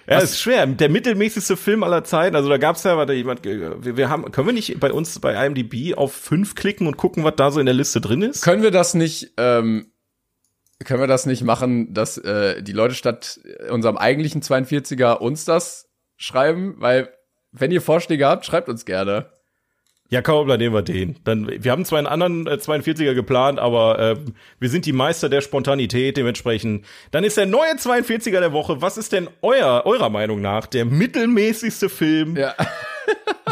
[0.08, 0.66] Ja, ist schwer.
[0.66, 2.36] Der mittelmäßigste Film aller Zeiten.
[2.36, 5.45] Also da gab's ja, warte, jemand, wir, wir haben, können wir nicht bei uns bei
[5.45, 8.41] IMDb auf fünf klicken und gucken, was da so in der Liste drin ist?
[8.41, 9.91] Können wir das nicht, ähm,
[10.86, 13.39] können wir das nicht machen, dass äh, die Leute statt
[13.70, 16.76] unserem eigentlichen 42er uns das schreiben?
[16.78, 17.10] Weil,
[17.51, 19.30] wenn ihr Vorschläge habt, schreibt uns gerne.
[20.10, 21.18] Ja, kaum Problem, nehmen wir den.
[21.26, 25.28] Dann, wir haben zwar einen anderen äh, 42er geplant, aber ähm, wir sind die Meister
[25.28, 26.86] der Spontanität, dementsprechend.
[27.12, 28.82] Dann ist der neue 42er der Woche.
[28.82, 32.55] Was ist denn euer, eurer Meinung nach der mittelmäßigste Film, Ja.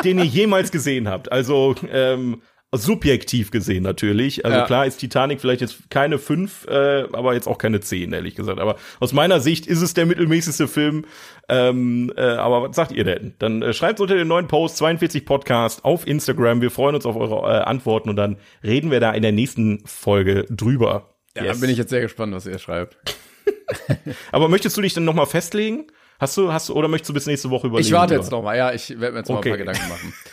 [0.06, 1.30] den ihr jemals gesehen habt?
[1.32, 2.41] Also ähm,
[2.78, 4.45] subjektiv gesehen natürlich.
[4.45, 4.65] Also Ja.
[4.65, 8.59] klar ist Titanic vielleicht jetzt keine 5, äh, aber jetzt auch keine 10, ehrlich gesagt.
[8.59, 11.05] Aber aus meiner Sicht ist es der mittelmäßigste Film.
[11.49, 13.36] Ähm, äh, aber was sagt ihr denn?
[13.39, 16.61] Dann äh, schreibt unter den neuen Post 42 Podcast auf Instagram.
[16.61, 19.84] Wir freuen uns auf eure äh, Antworten und dann reden wir da in der nächsten
[19.86, 21.15] Folge drüber.
[21.36, 21.51] Ja, Yes.
[21.53, 22.97] dann bin ich jetzt sehr gespannt, was ihr schreibt.
[24.32, 25.88] aber möchtest du dich dann noch mal festlegen?
[26.17, 27.88] Hast du, hast du, oder möchtest du bis nächste Woche überlegen?
[27.88, 28.55] Ich warte jetzt noch mal.
[28.55, 29.49] Ja, ich werde mir jetzt mal Okay.
[29.49, 30.13] ein paar Gedanken machen.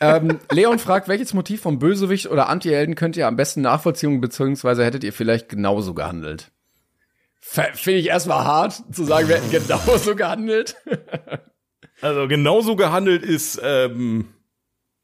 [0.00, 4.84] ähm, Leon fragt, welches Motiv vom Bösewicht oder Antihelden könnt ihr am besten nachvollziehen, beziehungsweise
[4.84, 6.50] hättet ihr vielleicht genauso gehandelt?
[7.40, 10.76] Finde ich erstmal hart, zu sagen, wir hätten genauso gehandelt.
[12.00, 14.28] Also genauso gehandelt ist, ähm,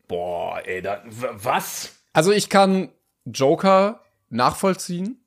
[0.06, 1.96] boah, ey, da, was?
[2.12, 2.90] Also ich kann
[3.24, 5.24] Joker nachvollziehen.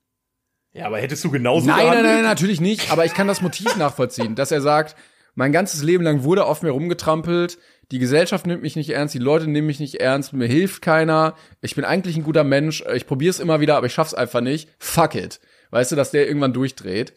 [0.74, 2.16] Ja, aber hättest du genauso Nein, nein, gehandelt?
[2.16, 2.92] nein, natürlich nicht.
[2.92, 4.96] Aber ich kann das Motiv nachvollziehen, dass er sagt,
[5.36, 7.58] mein ganzes Leben lang wurde auf mir rumgetrampelt,
[7.92, 11.36] die Gesellschaft nimmt mich nicht ernst, die Leute nehmen mich nicht ernst, mir hilft keiner,
[11.62, 14.42] ich bin eigentlich ein guter Mensch, ich probiere es immer wieder, aber ich schaff's einfach
[14.42, 14.70] nicht.
[14.80, 15.40] Fuck it.
[15.72, 17.14] Weißt du, dass der irgendwann durchdreht.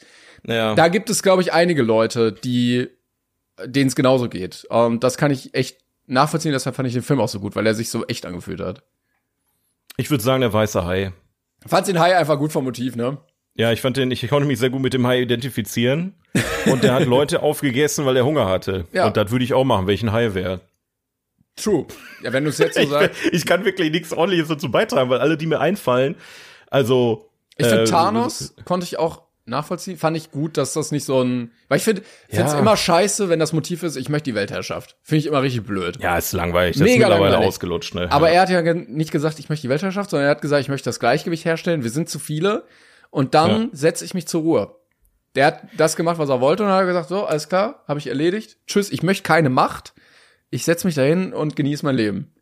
[0.46, 0.74] Ja.
[0.74, 2.88] Da gibt es, glaube ich, einige Leute, die
[3.64, 4.64] denen es genauso geht.
[4.68, 7.66] Und das kann ich echt nachvollziehen, deshalb fand ich den Film auch so gut, weil
[7.66, 8.82] er sich so echt angefühlt hat.
[9.96, 11.12] Ich würde sagen, der weiße Hai.
[11.66, 13.18] Fand den Hai einfach gut vom Motiv, ne?
[13.56, 16.14] Ja, ich fand den, ich konnte mich sehr gut mit dem Hai identifizieren.
[16.66, 18.86] Und der hat Leute aufgegessen, weil er Hunger hatte.
[18.92, 19.06] Ja.
[19.06, 20.60] Und das würde ich auch machen, welchen Hai wäre.
[21.56, 21.86] True.
[22.22, 23.20] Ja, wenn du es jetzt so Ich, sagst.
[23.30, 26.16] ich kann wirklich nichts ordentliches dazu beitragen, weil alle, die mir einfallen,
[26.68, 27.30] also.
[27.56, 29.96] Ich finde äh, Thanos konnte ich auch nachvollziehen.
[29.96, 31.52] Fand ich gut, dass das nicht so ein.
[31.68, 32.58] Weil ich finde, ich finde es Ja.
[32.58, 34.96] immer scheiße, wenn das Motiv ist, ich möchte die Weltherrschaft.
[35.02, 35.98] Finde ich immer richtig blöd.
[36.02, 36.74] Ja, ist langweilig.
[36.74, 37.48] Das Mega ist mittlerweile langweilig.
[37.48, 38.10] ausgelutscht, ne?
[38.10, 38.34] Aber ja.
[38.34, 40.88] er hat ja nicht gesagt, ich möchte die Weltherrschaft, sondern er hat gesagt, ich möchte
[40.88, 41.84] das Gleichgewicht herstellen.
[41.84, 42.64] Wir sind zu viele.
[43.14, 43.68] Und dann Ja.
[43.70, 44.74] setze ich mich zur Ruhe.
[45.36, 47.84] Der hat das gemacht, was er wollte, und dann hat er gesagt, so, alles klar,
[47.86, 48.56] habe ich erledigt.
[48.66, 49.94] Tschüss, ich möchte keine Macht.
[50.50, 52.32] Ich setze mich dahin und genieße mein Leben.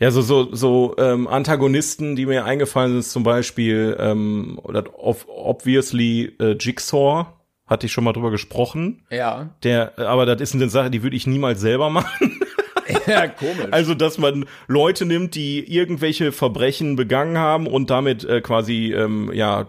[0.00, 5.24] Ja, so, so, so ähm, Antagonisten, die mir eingefallen sind, zum Beispiel ähm, oder ob,
[5.28, 7.26] obviously äh, Jigsaw,
[7.66, 9.06] hatte ich schon mal drüber gesprochen.
[9.10, 9.50] Ja.
[9.62, 12.40] Der, aber das ist eine Sache, die würde ich niemals selber machen.
[13.06, 13.68] Ja, komisch.
[13.70, 19.30] Also, dass man Leute nimmt, die irgendwelche Verbrechen begangen haben und damit äh, quasi ähm,
[19.32, 19.66] ja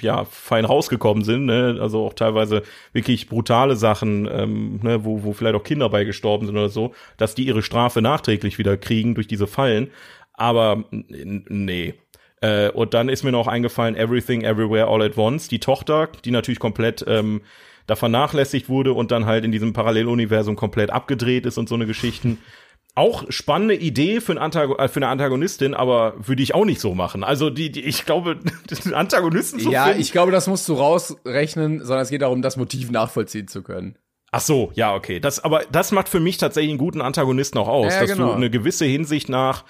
[0.00, 1.46] ja fein rausgekommen sind.
[1.46, 1.78] Ne?
[1.80, 5.04] Also auch teilweise wirklich brutale Sachen, ähm, ne?
[5.04, 8.58] wo, wo vielleicht auch Kinder bei gestorben sind oder so, dass die ihre Strafe nachträglich
[8.58, 9.90] wieder kriegen durch diese Fallen.
[10.32, 11.94] Aber nee.
[12.40, 16.30] Äh, und dann ist mir noch eingefallen Everything Everywhere All at Once, die Tochter, die
[16.30, 17.40] natürlich komplett ähm,
[17.88, 21.86] da vernachlässigt wurde und dann halt in diesem Paralleluniversum komplett abgedreht ist und so eine
[21.86, 22.38] Geschichten.
[22.94, 27.24] Auch spannende Idee für, äh, für eine Antagonistin, aber würde ich auch nicht so machen.
[27.24, 28.38] Also die, die ich glaube,
[28.84, 30.00] den Antagonisten zu Ja, finden.
[30.00, 33.96] ich glaube, das musst du rausrechnen, sondern es geht darum, das Motiv nachvollziehen zu können.
[34.32, 35.20] Ach so, ja, okay.
[35.20, 38.26] Das, aber das macht für mich tatsächlich einen guten Antagonisten auch aus, Ja, dass genau.
[38.28, 39.64] du eine gewisse Hinsicht nach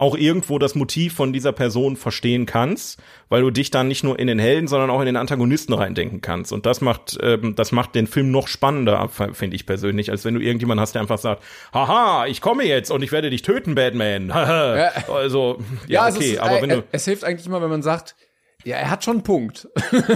[0.00, 2.98] auch irgendwo das Motiv von dieser Person verstehen kannst,
[3.28, 6.22] weil du dich dann nicht nur in den Helden, sondern auch in den Antagonisten reindenken
[6.22, 6.54] kannst.
[6.54, 10.32] Und das macht, ähm, das macht den Film noch spannender, finde ich persönlich, als wenn
[10.34, 11.42] du irgendjemanden hast, der einfach sagt,
[11.74, 14.30] haha, ich komme jetzt und ich werde dich töten, Batman.
[15.12, 17.68] also, ja, also okay, es, ist- aber äh, wenn du, es hilft eigentlich immer, wenn
[17.70, 18.16] man sagt,
[18.64, 19.68] ja, er hat schon einen Punkt.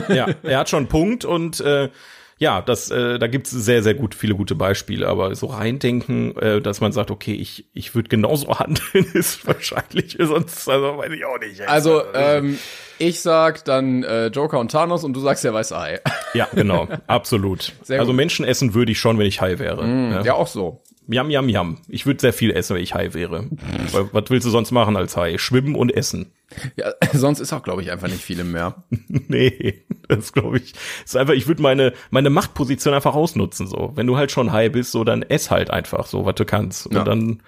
[0.09, 1.91] ja, er hat schon einen Punkt und äh,
[2.39, 6.61] ja, das, äh, da gibt's sehr, sehr gut, viele gute Beispiele, aber so reindenken, äh,
[6.61, 11.25] dass man sagt, okay, ich, ich würde genauso handeln, ist wahrscheinlich, sonst, also weiß ich
[11.25, 11.61] auch nicht.
[11.61, 11.67] ey.
[11.67, 12.59] Also, ähm,
[12.99, 16.01] ich sag dann äh, Joker und Thanos und du sagst ja Weiß Ei.
[16.35, 17.73] ja, genau, absolut.
[17.83, 18.17] Sehr also gut.
[18.17, 19.85] Menschen essen würde ich schon, wenn ich high wäre.
[19.87, 20.23] ja.
[20.23, 20.83] Ja, auch so.
[21.07, 21.79] Yum, yum, yum.
[21.89, 23.47] Ich würde sehr viel essen, wenn ich high wäre.
[23.93, 25.39] Weil, was willst du sonst machen als high?
[25.41, 26.33] Schwimmen und essen.
[26.77, 28.85] Ja, sonst ist auch, glaube ich, einfach nicht viel mehr.
[29.09, 30.75] Nee, das glaube ich.
[31.05, 33.93] Ist einfach, ich würde meine, meine Machtposition einfach ausnutzen, so.
[33.95, 36.87] Wenn du halt schon high bist, so, dann ess halt einfach so, was du kannst.
[36.87, 37.05] Und Ja.
[37.05, 37.43] dann,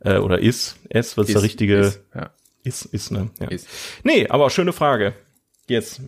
[0.00, 2.30] äh, oder iss, ess, was ist, der richtige, ist, ja.
[2.64, 3.30] ist, ist, ne?
[3.40, 3.48] Ja.
[3.48, 3.68] Ist.
[4.04, 5.14] Nee, aber schöne Frage.
[5.68, 6.00] Jetzt.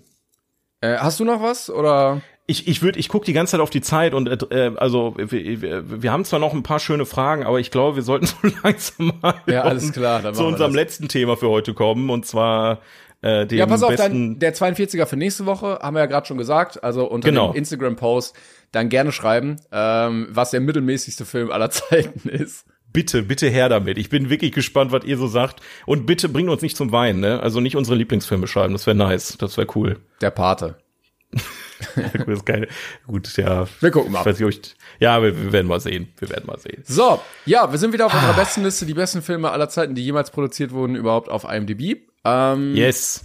[0.81, 2.23] Äh, hast du noch was oder?
[2.47, 5.63] Ich, ich würde, ich guck die ganze Zeit auf die Zeit und äh, also wir,
[5.63, 8.37] wir, wir haben zwar noch ein paar schöne Fragen, aber ich glaube, wir sollten so
[8.63, 12.81] langsam mal Ja, alles klar, dann zu unserem letzten Thema für heute kommen und zwar
[13.23, 16.27] äh, dem Ja, pass auf, dann der 42er für nächste Woche, haben wir ja gerade
[16.27, 17.53] schon gesagt, also unter Genau.
[17.53, 18.37] dem Instagram-Post
[18.73, 22.67] dann gerne schreiben, ähm, was der mittelmäßigste Film aller Zeiten ist.
[22.93, 23.97] Bitte, bitte her damit.
[23.97, 25.61] Ich bin wirklich gespannt, was ihr so sagt.
[25.87, 27.41] Und bitte bringt uns nicht zum Weinen, ne?
[27.41, 29.37] Also nicht unsere Lieblingsfilme schreiben, das wäre nice.
[29.39, 29.99] Das wäre cool.
[30.21, 30.77] Der Pate.
[31.97, 32.69] das ist geil.
[33.07, 33.67] Gut, ja.
[33.81, 34.21] Wir gucken mal.
[34.21, 36.13] Ich weiß nicht, ich, ja, wir, wir werden mal sehen.
[36.19, 36.83] Wir werden mal sehen.
[36.87, 40.05] So, ja, wir sind wieder auf unserer besten Liste, die besten Filme aller Zeiten, die
[40.05, 42.03] jemals produziert wurden, überhaupt auf IMDb.
[42.25, 43.25] Ähm, Yes.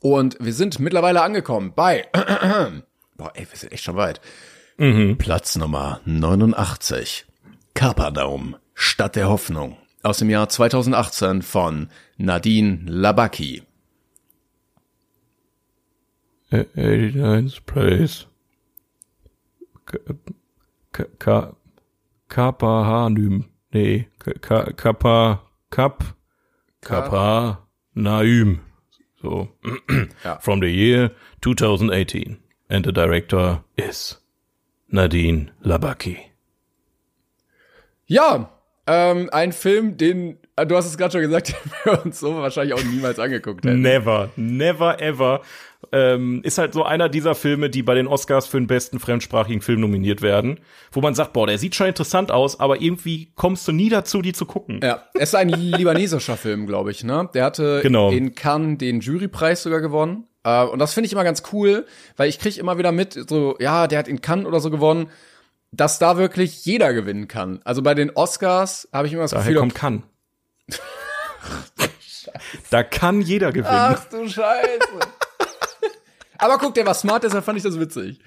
[0.00, 2.06] Und wir sind mittlerweile angekommen bei,
[3.16, 4.20] boah, ey, wir sind echt schon weit.
[5.18, 7.26] Platz Nummer 89.
[7.74, 9.76] Kapernaum, Stadt der Hoffnung.
[10.02, 13.62] Aus dem Jahr 2018 von Nadine Labaki.
[16.62, 18.26] 89th place.
[20.92, 21.52] Ka- Ka-
[22.28, 23.44] Kapahanym.
[23.72, 25.40] Nee, Ka- Ka- Kapa,
[25.70, 26.04] Kap,
[26.80, 27.58] Kapa,
[27.96, 28.60] Naüm.
[29.20, 29.48] So.
[30.24, 30.38] Ja.
[30.38, 31.10] From the year
[31.42, 32.38] 2018.
[32.70, 34.16] And the director is
[34.90, 36.18] Nadine Labaki.
[38.06, 38.50] Ja,
[38.86, 42.36] ähm, ein Film, den, äh, du hast es gerade schon gesagt, den wir uns so
[42.36, 43.80] wahrscheinlich auch niemals angeguckt hätten.
[43.80, 45.40] Never, never ever.
[45.92, 49.60] Ähm, ist halt so einer dieser Filme, die bei den Oscars für den besten fremdsprachigen
[49.62, 50.60] Film nominiert werden,
[50.92, 54.22] wo man sagt, boah, der sieht schon interessant aus, aber irgendwie kommst du nie dazu,
[54.22, 54.80] die zu gucken.
[54.82, 57.28] Ja, es ist ein libanesischer Film, glaube ich, ne?
[57.34, 58.10] Der hatte Genau.
[58.10, 60.24] in Cannes den Jurypreis sogar gewonnen.
[60.44, 63.56] Äh, und das finde ich immer ganz cool, weil ich krieg immer wieder mit, so,
[63.60, 65.08] ja, der hat in Cannes oder so gewonnen,
[65.72, 67.60] dass da wirklich jeder gewinnen kann.
[67.64, 70.02] Also bei den Oscars habe ich immer das Daher Gefühl, kommt kann.
[72.70, 73.66] da kann jeder gewinnen.
[73.74, 74.78] ach du Scheiße.
[76.44, 78.18] Aber guck, der war smart, deshalb fand ich das witzig.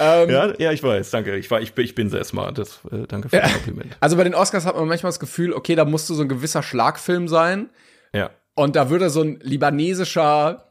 [0.00, 1.36] Ähm, Ja, ja, ich weiß, danke.
[1.36, 2.56] Ich war, ich bin, ich bin sehr smart.
[2.56, 3.94] Das, äh, danke für das Kompliment.
[4.00, 6.62] Also bei den Oscars hat man manchmal das Gefühl, okay, da musste so ein gewisser
[6.62, 7.68] Schlagfilm sein.
[8.14, 8.30] Ja.
[8.54, 10.64] Und da würde so ein libanesischer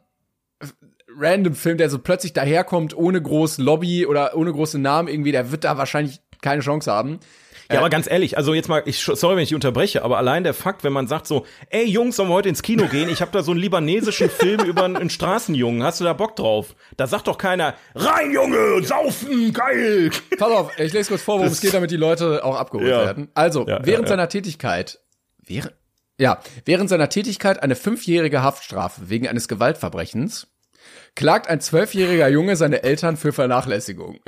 [0.60, 0.66] äh,
[1.16, 5.52] random Film, der so plötzlich daherkommt, ohne groß Lobby oder ohne großen Namen irgendwie, der
[5.52, 7.20] wird da wahrscheinlich keine Chance haben.
[7.72, 10.54] Ja, aber ganz ehrlich, also jetzt mal, ich sorry, wenn ich unterbreche, aber allein der
[10.54, 13.10] Fakt, wenn man sagt so, ey Jungs, sollen wir heute ins Kino gehen?
[13.10, 15.84] Ich habe da so einen libanesischen Film über einen, einen Straßenjungen.
[15.84, 16.76] Hast du da Bock drauf?
[16.96, 20.12] Da sagt doch keiner, rein Junge, saufen, geil.
[20.38, 23.06] Pass auf, ich lese kurz vor, worum es geht, damit die Leute auch abgeholt Ja.
[23.06, 23.30] werden.
[23.34, 24.10] Also, Ja, während ja.
[24.10, 25.00] seiner Tätigkeit,
[25.46, 25.74] während,
[26.18, 30.48] ja, während seiner Tätigkeit eine fünfjährige Haftstrafe wegen eines Gewaltverbrechens
[31.16, 34.20] klagt ein zwölfjähriger Junge seine Eltern für Vernachlässigung.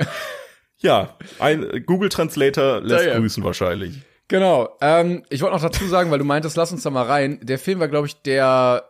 [0.82, 3.18] Ja, ein Google Translator lässt Ja, ja.
[3.18, 4.00] grüßen wahrscheinlich.
[4.28, 4.76] Genau.
[4.80, 7.40] Ähm, ich wollte noch dazu sagen, weil du meintest, lass uns da mal rein.
[7.42, 8.84] Der Film war, glaube ich, der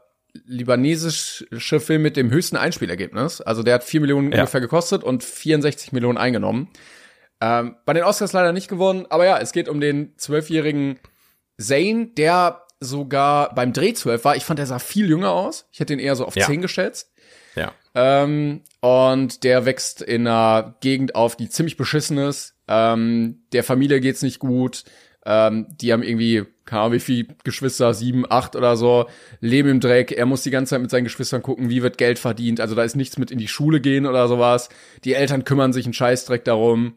[0.74, 3.40] libanesische Film mit dem höchsten Einspielergebnis.
[3.40, 4.40] Also der hat 4 Millionen Ja.
[4.40, 6.68] ungefähr gekostet und 64 Millionen eingenommen.
[7.40, 11.00] Ähm, bei den Oscars leider nicht gewonnen, aber ja, es geht um den zwölfjährigen
[11.58, 14.36] Zane, der sogar beim Dreh 12 war.
[14.36, 15.66] Ich fand, der sah viel jünger aus.
[15.72, 16.46] Ich hätte ihn eher so auf Ja.
[16.46, 17.12] 10 geschätzt.
[17.94, 22.54] Ähm, und der wächst in einer Gegend auf, die ziemlich beschissen ist.
[22.68, 24.84] Ähm, der Familie geht's nicht gut.
[25.26, 29.06] Ähm, die haben irgendwie, keine Ahnung, wie viele Geschwister, sieben, acht oder so,
[29.40, 30.12] leben im Dreck.
[30.12, 32.60] Er muss die ganze Zeit mit seinen Geschwistern gucken, wie wird Geld verdient.
[32.60, 34.68] Also da ist nichts mit in die Schule gehen oder sowas.
[35.04, 36.94] Die Eltern kümmern sich einen Scheißdreck darum.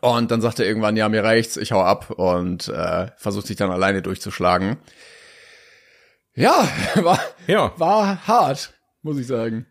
[0.00, 3.56] Und dann sagt er irgendwann, ja, mir reicht's, ich hau ab und äh, versucht sich
[3.56, 4.76] dann alleine durchzuschlagen.
[6.34, 7.18] Ja, war,
[7.48, 7.72] Ja.
[7.78, 9.66] war hart, muss ich sagen.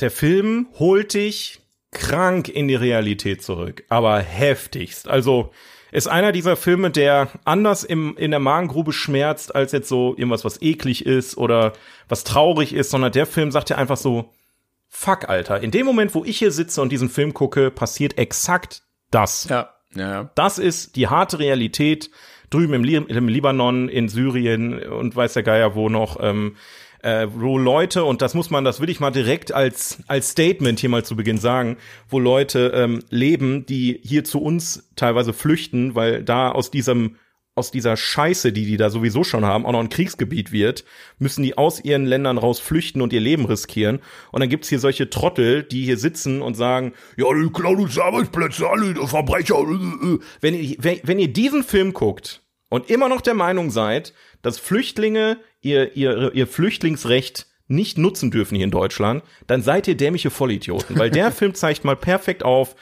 [0.00, 5.08] Der Film holt dich krank in die Realität zurück, aber heftigst.
[5.08, 5.50] Also
[5.90, 10.44] ist einer dieser Filme, der anders im, in der Magengrube schmerzt, als jetzt so irgendwas,
[10.44, 11.72] was eklig ist oder
[12.08, 14.30] was traurig ist, sondern der Film sagt dir einfach so,
[14.88, 18.82] fuck, Alter, in dem Moment, wo ich hier sitze und diesen Film gucke, passiert exakt
[19.10, 19.48] das.
[19.48, 20.30] Ja, ja, ja.
[20.34, 22.10] Das ist die harte Realität
[22.50, 26.56] drüben im, Li im Libanon, in Syrien und weiß der Geier wo noch, ähm,
[27.02, 30.80] äh, wo Leute, und das muss man, das will ich mal direkt als, als Statement
[30.80, 31.76] hier mal zu Beginn sagen,
[32.08, 37.16] wo Leute ähm, leben, die hier zu uns teilweise flüchten, weil da aus diesem
[37.58, 40.84] aus dieser Scheiße, die die da sowieso schon haben, auch noch ein Kriegsgebiet wird,
[41.18, 43.98] müssen die aus ihren Ländern raus flüchten und ihr Leben riskieren.
[44.30, 47.98] Und dann gibt's hier solche Trottel, die hier sitzen und sagen, ja, die klauen uns
[47.98, 49.58] Arbeitsplätze, alle Verbrecher.
[49.58, 50.18] äh, äh.
[50.40, 55.38] Wenn ihr, wenn ihr diesen Film guckt und immer noch der Meinung seid, dass Flüchtlinge
[55.68, 60.98] ihr, ihr, ihr Flüchtlingsrecht nicht nutzen dürfen hier in Deutschland, dann seid ihr dämliche Vollidioten,
[60.98, 62.74] weil der Film zeigt mal perfekt auf,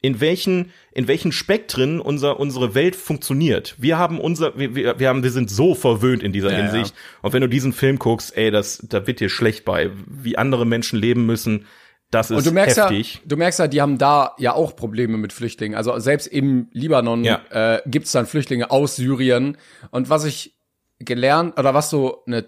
[0.00, 3.74] in welchen, in welchen Spektren unser, unsere Welt funktioniert.
[3.78, 6.94] Wir haben unser, wir, wir, wir haben, wir sind so verwöhnt in dieser Ja, Hinsicht.
[7.20, 10.66] Und wenn du diesen Film guckst, ey, das, da wird dir schlecht bei, wie andere
[10.66, 11.66] Menschen leben müssen.
[12.12, 13.14] Das ist Und du merkst heftig.
[13.16, 15.76] ja, du merkst ja, die haben da ja auch Probleme mit Flüchtlingen.
[15.76, 17.40] Also selbst im Libanon Ja.
[17.50, 19.56] äh, gibt's dann Flüchtlinge aus Syrien.
[19.90, 20.54] Und was ich
[20.98, 22.46] gelernt oder was so eine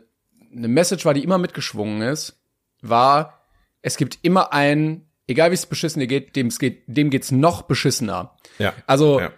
[0.53, 2.41] eine Message war, die immer mitgeschwungen ist,
[2.83, 3.45] war,
[3.83, 7.31] es gibt immer einen, egal wie es beschissen dir geht, dem es geht, dem geht's
[7.31, 8.37] noch beschissener.
[8.59, 8.75] ja.
[8.89, 9.31] Also Ja.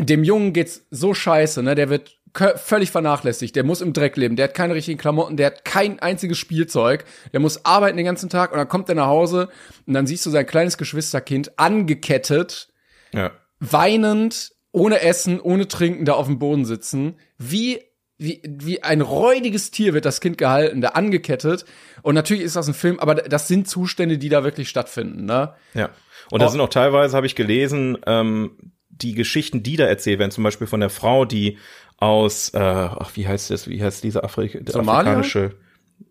[0.00, 1.76] dem Jungen geht's so scheiße, ne?
[1.76, 2.18] Der wird
[2.56, 3.54] völlig vernachlässigt.
[3.54, 4.34] Der muss im Dreck leben.
[4.36, 5.36] Der hat keine richtigen Klamotten.
[5.36, 7.04] Der hat kein einziges Spielzeug.
[7.32, 9.48] Der muss arbeiten den ganzen Tag und dann kommt er nach Hause
[9.86, 12.68] und dann siehst du sein kleines Geschwisterkind angekettet,
[13.12, 13.30] ja.
[13.58, 17.16] weinend, ohne Essen, ohne Trinken da auf dem Boden sitzen.
[17.38, 17.80] Wie
[18.20, 21.64] wie, wie ein räudiges Tier wird das Kind gehalten, da angekettet.
[22.02, 25.54] Und natürlich ist das ein Film, aber das sind Zustände, die da wirklich stattfinden, ne?
[25.74, 25.88] Ja.
[26.30, 28.52] Und da sind auch teilweise, habe ich gelesen, ähm,
[28.88, 31.58] die Geschichten, die da erzählt werden, zum Beispiel von der Frau, die
[31.96, 35.00] aus, äh, ach, wie heißt das, wie heißt diese Afrik Somalia?
[35.00, 35.56] afrikanische,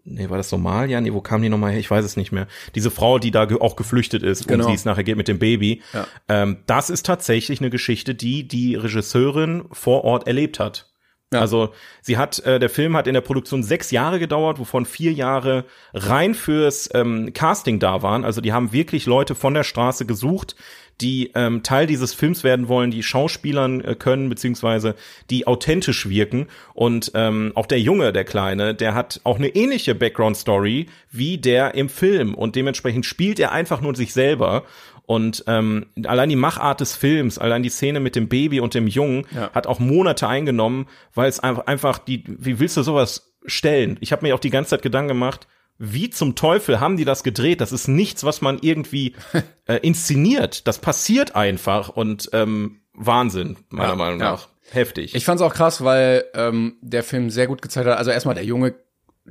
[0.03, 0.99] nee, war das Somalia?
[0.99, 1.79] Nee, wo kam die nochmal her?
[1.79, 2.47] Ich weiß es nicht mehr.
[2.75, 4.65] Diese Frau, die da ge auch geflüchtet ist, Genau.
[4.65, 5.81] um sie es nachher geht mit dem Baby.
[5.93, 6.07] Ja.
[6.27, 10.88] Ähm, das ist tatsächlich eine Geschichte, die die Regisseurin vor Ort erlebt hat.
[11.31, 11.41] Ja.
[11.41, 11.69] Also
[12.01, 15.65] sie hat, äh, der Film hat in der Produktion sechs Jahre gedauert, wovon vier Jahre
[15.93, 18.25] rein fürs ähm, Casting da waren.
[18.25, 20.55] Also die haben wirklich Leute von der Straße gesucht,
[21.01, 24.95] die ähm, Teil dieses Films werden wollen, die Schauspielern äh, können, beziehungsweise
[25.29, 26.47] die authentisch wirken.
[26.73, 31.75] Und ähm, auch der Junge, der Kleine, der hat auch eine ähnliche Background-Story wie der
[31.75, 32.33] im Film.
[32.33, 34.63] Und dementsprechend spielt er einfach nur sich selber.
[35.09, 38.85] Und ähm, allein die Machart des Films, allein die Szene mit dem Baby und dem
[38.85, 39.49] Jungen Ja.
[39.53, 40.85] hat auch Monate eingenommen,
[41.15, 43.97] weil es einfach, einfach die, wie willst du sowas stellen?
[44.01, 45.47] Ich habe mir auch die ganze Zeit Gedanken gemacht,
[45.79, 47.59] wie zum Teufel haben die das gedreht?
[47.59, 49.15] Das ist nichts, was man irgendwie
[49.65, 50.67] äh, inszeniert.
[50.67, 54.31] Das passiert einfach und ähm, Wahnsinn, meiner Ja, Meinung ja.
[54.33, 54.47] nach.
[54.69, 55.15] Heftig.
[55.15, 57.97] Ich fand's auch krass, weil ähm, der Film sehr gut gezeigt hat.
[57.97, 58.75] Also erstmal der Junge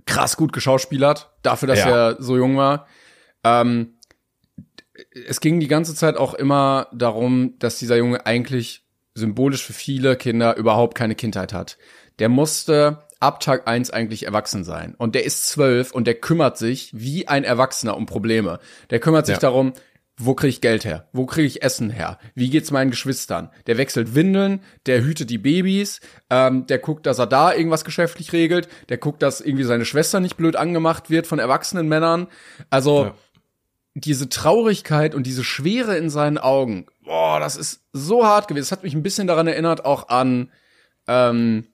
[0.07, 2.09] krass gut geschauspielert, dafür, dass Ja.
[2.09, 2.89] er so jung war.
[3.45, 3.95] Ähm,
[5.27, 8.85] es ging die ganze Zeit auch immer darum, dass dieser Junge eigentlich
[9.15, 11.77] symbolisch für viele Kinder überhaupt keine Kindheit hat.
[12.19, 14.95] Der musste ab Tag eins eigentlich erwachsen sein.
[14.97, 18.61] Und der ist zwölf und der kümmert sich wie ein Erwachsener um Probleme.
[18.91, 19.41] Der kümmert sich Ja.
[19.41, 19.73] darum,
[20.21, 21.09] wo kriege ich Geld her?
[21.13, 22.19] Wo kriege ich Essen her?
[22.35, 23.51] Wie geht's meinen Geschwistern?
[23.69, 28.33] Der wechselt Windeln, der hütet die Babys, ähm, der guckt, dass er da irgendwas geschäftlich
[28.33, 32.27] regelt, der guckt, dass irgendwie seine Schwester nicht blöd angemacht wird von erwachsenen Männern.
[32.69, 33.15] Also Ja.
[34.05, 38.63] Diese Traurigkeit und diese Schwere in seinen Augen, boah, das ist so hart gewesen.
[38.63, 40.51] Das hat mich ein bisschen daran erinnert, auch an,
[41.07, 41.67] ähm,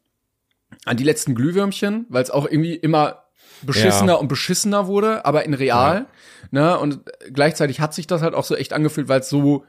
[0.84, 3.24] an die letzten Glühwürmchen, weil es auch irgendwie immer
[3.62, 4.18] beschissener Ja.
[4.18, 6.06] und beschissener wurde, aber in real.
[6.50, 6.78] Ne?
[6.78, 7.00] Und
[7.32, 9.64] gleichzeitig hat sich das halt auch so echt angefühlt, weil es so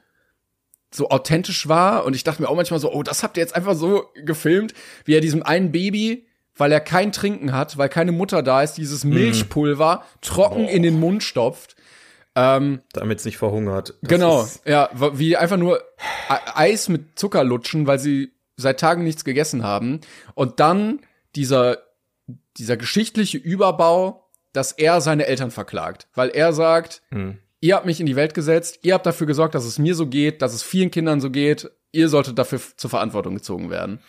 [0.92, 2.06] so authentisch war.
[2.06, 4.74] Und ich dachte mir auch manchmal so, oh, das habt ihr jetzt einfach so gefilmt,
[5.04, 6.26] wie er diesem einen Baby,
[6.56, 10.98] weil er kein Trinken hat, weil keine Mutter da ist, dieses Milchpulver trocken in den
[11.00, 11.76] Mund stopft.
[12.36, 13.94] Ähm, Damit es nicht verhungert.
[14.02, 15.82] Das genau, ja, wie einfach nur
[16.28, 20.02] Eis mit Zucker lutschen, weil sie seit Tagen nichts gegessen haben.
[20.34, 21.00] Und dann
[21.36, 21.78] dieser,
[22.58, 27.38] dieser geschichtliche Überbau, dass er seine Eltern verklagt, weil er sagt, Hm.
[27.62, 30.08] ihr habt mich in die Welt gesetzt, ihr habt dafür gesorgt, dass es mir so
[30.08, 34.00] geht, dass es vielen Kindern so geht, ihr solltet dafür zur Verantwortung gezogen werden.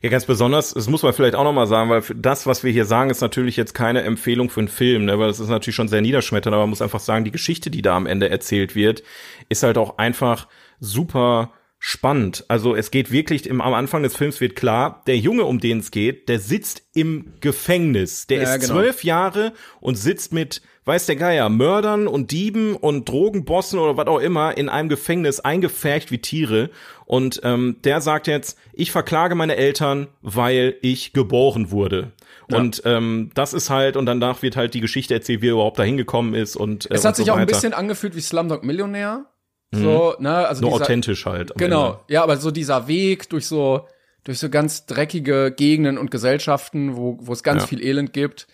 [0.00, 2.84] Ja, ganz besonders, das muss man vielleicht auch nochmal sagen, weil das, was wir hier
[2.84, 5.88] sagen, ist natürlich jetzt keine Empfehlung für einen Film, ne, weil das ist natürlich schon
[5.88, 9.02] sehr niederschmetternd, aber man muss einfach sagen, die Geschichte, die da am Ende erzählt wird,
[9.48, 10.48] ist halt auch einfach
[10.80, 12.46] super spannend.
[12.48, 15.80] Also es geht wirklich, im, am Anfang des Films wird klar, der Junge, um den
[15.80, 18.26] es geht, der sitzt im Gefängnis.
[18.26, 18.74] Der Ja, ist genau.
[18.80, 24.06] zwölf Jahre und sitzt mit, weiß der Geier, Mördern und Dieben und Drogenbossen oder was
[24.06, 26.70] auch immer in einem Gefängnis eingepfercht wie Tiere.
[27.06, 32.12] Und ähm, der sagt jetzt, ich verklage meine Eltern, weil ich geboren wurde.
[32.52, 35.78] Und ähm, das ist halt, und danach wird halt die Geschichte erzählt, wie er überhaupt
[35.78, 38.20] dahin gekommen ist und äh, Es hat und so sich auch ein bisschen angefühlt wie
[38.20, 39.24] Slumdog Millionär.
[39.72, 41.52] So, ne, also Nur dieser, authentisch halt.
[41.56, 41.98] Genau, Ende.
[42.08, 43.86] ja, aber so dieser Weg durch so
[44.22, 47.66] durch so ganz dreckige Gegenden und Gesellschaften, wo wo es ganz Ja.
[47.68, 48.46] viel Elend gibt.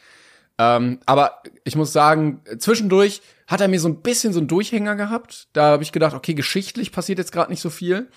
[0.60, 4.94] Ähm, aber ich muss sagen, zwischendurch hat er mir so ein bisschen so einen Durchhänger
[4.94, 5.48] gehabt.
[5.54, 8.08] Da habe ich gedacht, okay, geschichtlich passiert jetzt gerade nicht so viel.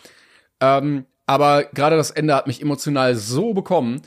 [0.59, 4.01] Ähm, aber gerade das Ende hat mich emotional so bekommen,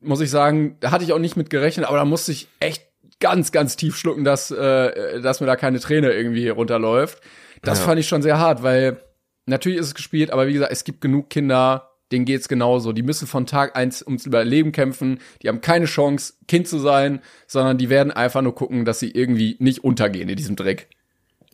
[0.00, 2.86] muss ich sagen, da hatte ich auch nicht mit gerechnet, aber da musste ich echt
[3.18, 7.20] ganz, ganz tief schlucken, dass, äh, dass mir da keine Träne irgendwie runterläuft.
[7.62, 7.86] Das Ja.
[7.86, 9.00] fand ich schon sehr hart, weil
[9.46, 12.92] natürlich ist es gespielt, aber wie gesagt, es gibt genug Kinder, denen geht's genauso.
[12.92, 15.18] Die müssen von Tag eins ums Überleben kämpfen.
[15.42, 19.10] Die haben keine Chance, Kind zu sein, sondern die werden einfach nur gucken, dass sie
[19.10, 20.88] irgendwie nicht untergehen in diesem Dreck.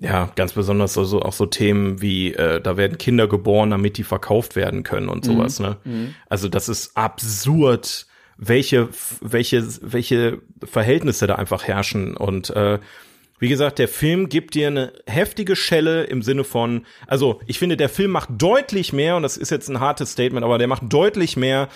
[0.01, 3.97] Ja, ganz besonders so, so auch so Themen wie, äh, da werden Kinder geboren, damit
[3.98, 5.76] die verkauft werden können und sowas, ne?
[6.28, 8.06] Also das ist absurd,
[8.36, 8.89] welche,
[9.20, 12.16] welche, welche Verhältnisse da einfach herrschen.
[12.16, 12.78] Und äh,
[13.39, 17.77] wie gesagt, der Film gibt dir eine heftige Schelle im Sinne von, also ich finde,
[17.77, 20.93] der Film macht deutlich mehr, und das ist jetzt ein hartes Statement, aber der macht
[20.93, 21.69] deutlich mehr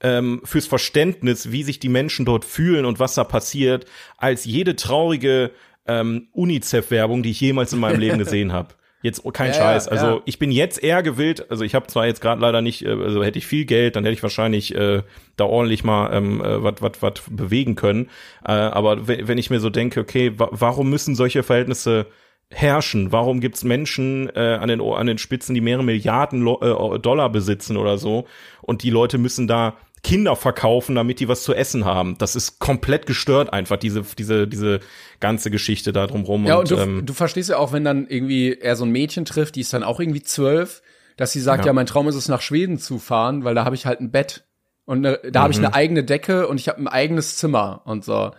[0.00, 3.86] ähm, fürs Verständnis, wie sich die Menschen dort fühlen und was da passiert,
[4.16, 5.50] als jede traurige
[5.86, 8.74] ähm, UNICEF-Werbung, die ich jemals in meinem Leben gesehen habe.
[9.00, 9.86] Jetzt oh, kein Ja, Scheiß.
[9.86, 10.20] ja, Also ja.
[10.24, 13.22] ich bin jetzt eher gewillt, also ich habe zwar jetzt gerade leider nicht, äh, also
[13.22, 15.02] hätte ich viel Geld, dann hätte ich wahrscheinlich äh,
[15.36, 18.10] da ordentlich mal ähm, äh, was was was bewegen können.
[18.44, 22.06] Äh, aber we- wenn ich mir so denke, okay, wa warum müssen solche Verhältnisse
[22.50, 23.12] herrschen?
[23.12, 26.60] Warum gibt's Menschen äh, an den an den Spitzen, die mehrere Milliarden Lo
[26.94, 28.26] äh, Dollar besitzen oder so
[28.62, 32.16] und die Leute müssen da Kinder verkaufen, damit die was zu essen haben.
[32.18, 34.80] Das ist komplett gestört einfach diese diese diese
[35.20, 36.46] ganze Geschichte da drumrum.
[36.46, 39.24] Ja, und, du, ähm, du verstehst ja auch, wenn dann irgendwie er so ein Mädchen
[39.24, 40.82] trifft, die ist dann auch irgendwie zwölf,
[41.16, 41.72] dass sie sagt, ja, Ja.
[41.72, 44.44] mein Traum ist es, nach Schweden zu fahren, weil da habe ich halt ein Bett.
[44.84, 48.04] Und ne, da habe ich eine eigene Decke und ich habe ein eigenes Zimmer und
[48.04, 48.30] so.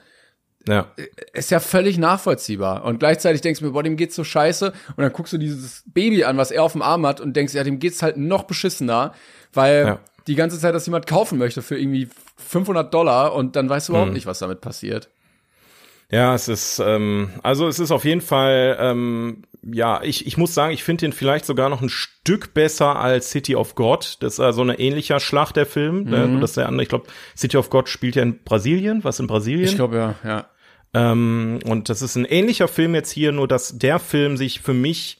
[0.68, 0.88] ja.
[1.34, 2.86] Ist ja völlig nachvollziehbar.
[2.86, 4.68] Und gleichzeitig denkst du mir, boah, dem geht's so scheiße.
[4.96, 7.54] Und dann guckst du dieses Baby an, was er auf dem Arm hat und denkst,
[7.54, 9.14] ja, dem geht's halt noch beschissener,
[9.54, 10.00] weil Ja.
[10.30, 12.08] Die ganze Zeit das jemand kaufen möchte für irgendwie
[12.38, 15.10] 500 Dollar und dann weißt du überhaupt nicht, was damit passiert.
[16.12, 20.54] Ja, es ist, ähm, also es ist auf jeden Fall, ähm, ja, ich, ich muss
[20.54, 24.18] sagen, ich finde den vielleicht sogar noch ein Stück besser als City of God.
[24.22, 26.04] Das ist also ein ähnlicher Schlag der Film.
[26.04, 26.10] Mhm.
[26.10, 26.28] Ne?
[26.28, 29.28] Nur, dass der andere, ich glaube, City of God spielt ja in Brasilien, was in
[29.28, 29.68] Brasilien.
[29.68, 30.46] Ich glaube, ja, ja.
[30.94, 34.74] Ähm, und das ist ein ähnlicher Film jetzt hier, nur dass der Film sich für
[34.74, 35.20] mich,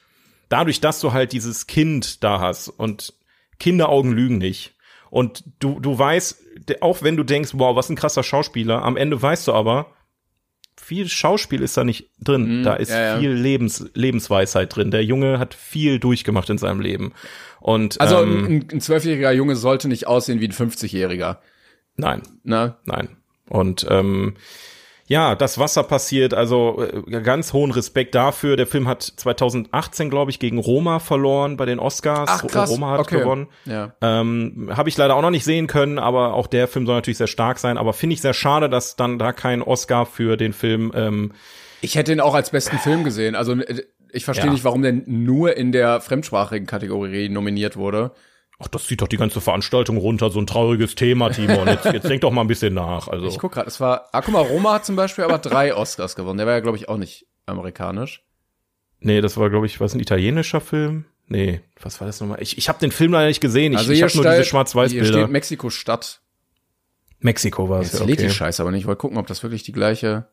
[0.50, 3.14] dadurch, dass du halt dieses Kind da hast und
[3.60, 4.74] Kinderaugen lügen nicht.
[5.10, 6.44] Und du, du weißt,
[6.82, 9.88] auch wenn du denkst, wow, was ein krasser Schauspieler, am Ende weißt du aber,
[10.82, 12.64] viel Schauspiel ist da nicht drin.
[12.64, 12.96] da ist Mhm.
[12.96, 13.20] ja, ja.
[13.20, 14.92] viel Lebens, Lebensweisheit drin.
[14.92, 17.14] Der Junge hat viel durchgemacht in seinem Leben.
[17.60, 21.38] Und Also ähm, ein, zwölfjähriger Junge sollte nicht aussehen wie ein 50-Jähriger.
[21.96, 22.76] nein, Ne?
[22.86, 23.18] Nein.
[23.50, 24.36] Und ähm,
[25.12, 28.56] ja, das Wasser passiert, also äh, ganz hohen Respekt dafür.
[28.56, 32.30] Der Film hat 2018, glaube ich, gegen Roma verloren bei den Oscars.
[32.32, 32.70] Ach, krass.
[32.70, 33.20] Roma hat Okay.
[33.20, 33.48] gewonnen.
[33.66, 33.94] Ja.
[34.02, 37.18] Ähm, Habe ich leider auch noch nicht sehen können, aber auch der Film soll natürlich
[37.18, 37.78] sehr stark sein.
[37.80, 41.32] Aber finde ich sehr schade, dass dann da kein Oscar für den Film ähm,
[41.82, 43.34] Ich hätte ihn auch als besten Film gesehen.
[43.36, 43.82] Also äh,
[44.12, 44.52] ich verstehe Ja.
[44.54, 48.12] nicht, warum der nur in der fremdsprachigen Kategorie nominiert wurde.
[48.62, 51.68] Ach, das zieht doch die ganze Veranstaltung runter, so ein trauriges Thema, Timon.
[51.68, 53.08] Jetzt, jetzt denk doch mal ein bisschen nach.
[53.08, 55.74] Also Ich guck gerade, es war, ah, guck mal, Roma hat zum Beispiel aber drei
[55.74, 56.38] Oscars gewonnen.
[56.38, 58.22] Der war ja, glaube ich, auch nicht amerikanisch.
[59.00, 61.06] nee, das war, glaube ich, was ein italienischer Film.
[61.28, 62.42] Nee, was war das nochmal?
[62.42, 63.72] Ich, ich habe den Film leider nicht gesehen.
[63.74, 65.06] Ich, Also ich habe nur diese steht- Hier Schwarz-Weiß-Bilder.
[65.20, 66.22] steht Mexiko-Stadt.
[67.20, 68.34] Mexiko war es, Jetzt ja, lädt die okay.
[68.34, 68.82] Scheiße, aber nicht.
[68.82, 70.28] Ich wollte gucken, ob das wirklich die gleiche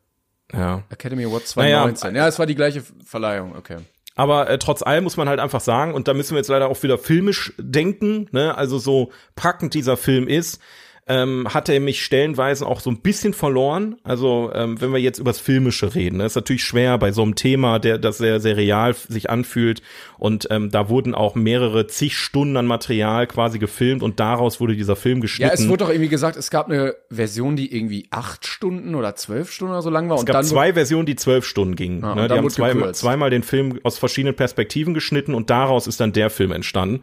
[0.53, 0.82] Ja.
[0.89, 1.78] Academy Award Naja.
[1.85, 2.16] 2019.
[2.16, 3.77] ja, es war die gleiche Verleihung, okay.
[4.16, 6.68] Aber äh, trotz allem muss man halt einfach sagen, und da müssen wir jetzt leider
[6.68, 8.56] auch wieder filmisch denken, ne?
[8.56, 10.60] also so packend dieser Film ist,
[11.08, 13.96] ähm, hat er mich stellenweise auch so ein bisschen verloren.
[14.02, 16.26] Also ähm, wenn wir jetzt übers Filmische reden, ne?
[16.26, 19.82] ist natürlich schwer bei so einem Thema, der das sehr, sehr real sich anfühlt.
[20.18, 24.74] Und ähm, da wurden auch mehrere zig Stunden an Material quasi gefilmt und daraus wurde
[24.74, 25.54] dieser Film Ja, geschnitten.
[25.54, 29.52] es wurde doch irgendwie gesagt, es gab eine Version, die irgendwie acht Stunden oder zwölf
[29.52, 30.16] Stunden oder so lang war.
[30.16, 32.02] Es und gab dann zwei Versionen, die zwölf Stunden gingen.
[32.02, 32.26] Ah, ne?
[32.26, 36.30] Die haben zwei, zweimal den Film aus verschiedenen Perspektiven geschnitten und daraus ist dann der
[36.30, 37.02] Film entstanden.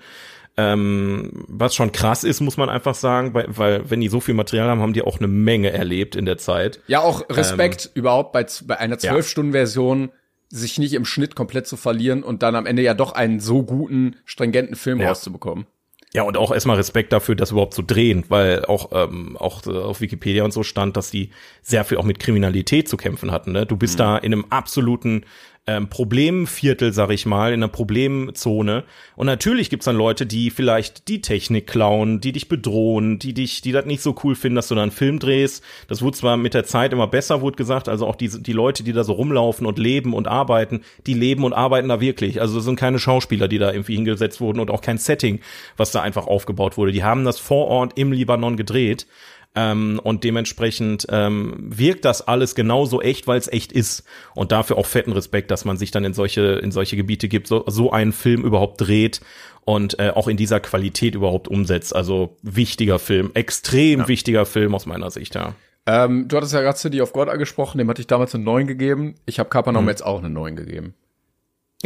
[0.55, 4.35] Ähm, was schon krass ist, muss man einfach sagen, weil, weil wenn die so viel
[4.35, 6.79] Material haben, haben die auch eine Menge erlebt in der Zeit.
[6.87, 10.11] Ja, auch Respekt ähm, überhaupt bei, bei einer 12-Stunden-Version
[10.49, 13.63] sich nicht im Schnitt komplett zu verlieren und dann am Ende ja doch einen so
[13.63, 15.09] guten, stringenten Film ja.
[15.09, 15.65] rauszubekommen.
[16.13, 19.71] Ja, und auch erstmal Respekt dafür, das überhaupt zu drehen, weil auch, ähm, auch äh,
[19.71, 21.31] auf Wikipedia und so stand, dass die
[21.63, 23.51] sehr viel auch mit Kriminalität zu kämpfen hatten.
[23.51, 23.65] Ne?
[23.65, 24.03] Du bist mhm.
[24.03, 25.25] da in einem absoluten
[25.65, 28.83] ähm, Problemviertel, sag ich mal, in einer Problemzone.
[29.15, 33.61] Und natürlich gibt's dann Leute, die vielleicht die Technik klauen, die dich bedrohen, die dich,
[33.61, 35.63] die das nicht so cool finden, dass du da einen Film drehst.
[35.87, 38.83] Das wurde zwar mit der Zeit immer besser, wurde gesagt, also auch diese, die Leute,
[38.83, 42.41] die da so rumlaufen und leben und arbeiten, die leben und arbeiten da wirklich.
[42.41, 45.39] Also es sind keine Schauspieler, die da irgendwie hingesetzt wurden und auch kein Setting,
[45.77, 46.91] was da einfach aufgebaut wurde.
[46.91, 49.07] Die haben das vor Ort im Libanon gedreht.
[49.55, 54.03] Ähm, und dementsprechend ähm, wirkt das alles genauso echt, weil es echt ist.
[54.33, 57.47] Und dafür auch fetten Respekt, dass man sich dann in solche, in solche Gebiete gibt,
[57.47, 59.21] so, so einen Film überhaupt dreht
[59.65, 61.95] und äh, auch in dieser Qualität überhaupt umsetzt.
[61.95, 64.07] Also wichtiger Film, extrem ja.
[64.07, 65.53] wichtiger Film aus meiner Sicht, ja.
[65.85, 68.67] Ähm, du hattest ja gerade City of God angesprochen, dem hatte ich damals eine 9
[68.67, 69.15] gegeben.
[69.25, 69.89] Ich habe Kapernaum mhm.
[69.89, 70.95] jetzt auch eine 9 gegeben.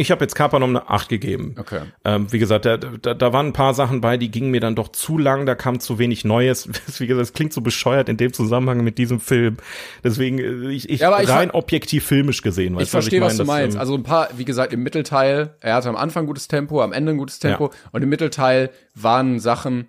[0.00, 1.56] Ich habe jetzt Kapernaum eine 8 gegeben.
[1.58, 1.80] Okay.
[2.04, 4.76] Ähm, wie gesagt, da, da, da waren ein paar Sachen bei, die gingen mir dann
[4.76, 6.68] doch zu lang, da kam zu wenig Neues.
[6.98, 9.56] wie gesagt, das klingt so bescheuert in dem Zusammenhang mit diesem Film.
[10.04, 12.76] Deswegen, äh, ich, ich, ja, rein ich, objektiv filmisch gesehen.
[12.76, 13.74] Weißt ich verstehe, was, ich mein, was du meinst.
[13.74, 16.92] Ähm, also ein paar, wie gesagt, im Mittelteil, er hatte am Anfang gutes Tempo, am
[16.92, 17.90] Ende ein gutes Tempo ja.
[17.90, 19.88] und im Mittelteil waren Sachen,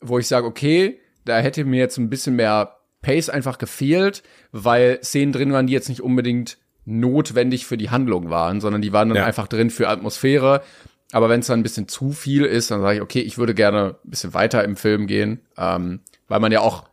[0.00, 4.22] wo ich sage, okay, da hätte mir jetzt ein bisschen mehr Pace einfach gefehlt,
[4.52, 8.92] weil Szenen drin waren, die jetzt nicht unbedingt notwendig für die Handlung waren, sondern die
[8.92, 9.26] waren dann ja.
[9.26, 10.62] einfach drin für Atmosphäre.
[11.12, 13.54] Aber wenn es dann ein bisschen zu viel ist, dann sage ich, okay, ich würde
[13.54, 16.84] gerne ein bisschen weiter im Film gehen, ähm, weil man ja auch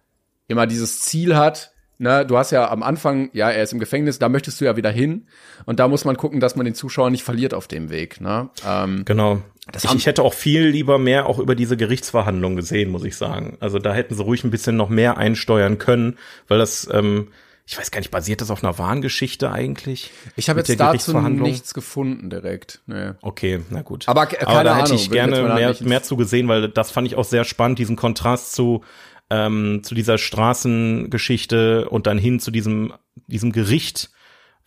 [0.47, 1.71] immer dieses Ziel hat.
[1.99, 4.75] Ne, du hast ja am Anfang, ja, er ist im Gefängnis, da möchtest du ja
[4.75, 5.27] wieder hin.
[5.65, 8.19] Und da muss man gucken, dass man den Zuschauer nicht verliert auf dem Weg.
[8.19, 8.49] Ne?
[8.67, 9.41] Ähm, genau.
[9.73, 13.57] Ich, ich, hätte auch viel lieber mehr auch über diese Gerichtsverhandlung gesehen, muss ich sagen.
[13.61, 16.17] Also da hätten sie ruhig ein bisschen noch mehr einsteuern können,
[16.49, 17.29] weil das ähm,
[17.65, 20.11] ich weiß gar nicht, basiert das auf einer wahren Geschichte eigentlich?
[20.35, 22.81] Ich habe jetzt dazu nichts gefunden direkt.
[22.87, 23.11] Nee.
[23.21, 24.07] Okay, na gut.
[24.09, 27.07] Aber, keine Aber da hätte Ahnung, ich gerne mehr, mehr zu gesehen, weil das fand
[27.07, 28.83] ich auch sehr spannend, diesen Kontrast zu
[29.29, 32.93] ähm, zu dieser Straßengeschichte und dann hin zu diesem
[33.27, 34.11] diesem Gericht,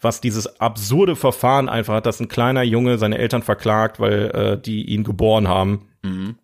[0.01, 4.61] was dieses absurde Verfahren einfach hat, dass ein kleiner Junge seine Eltern verklagt, weil äh,
[4.61, 5.89] die ihn geboren haben.
[6.03, 6.37] Mhm.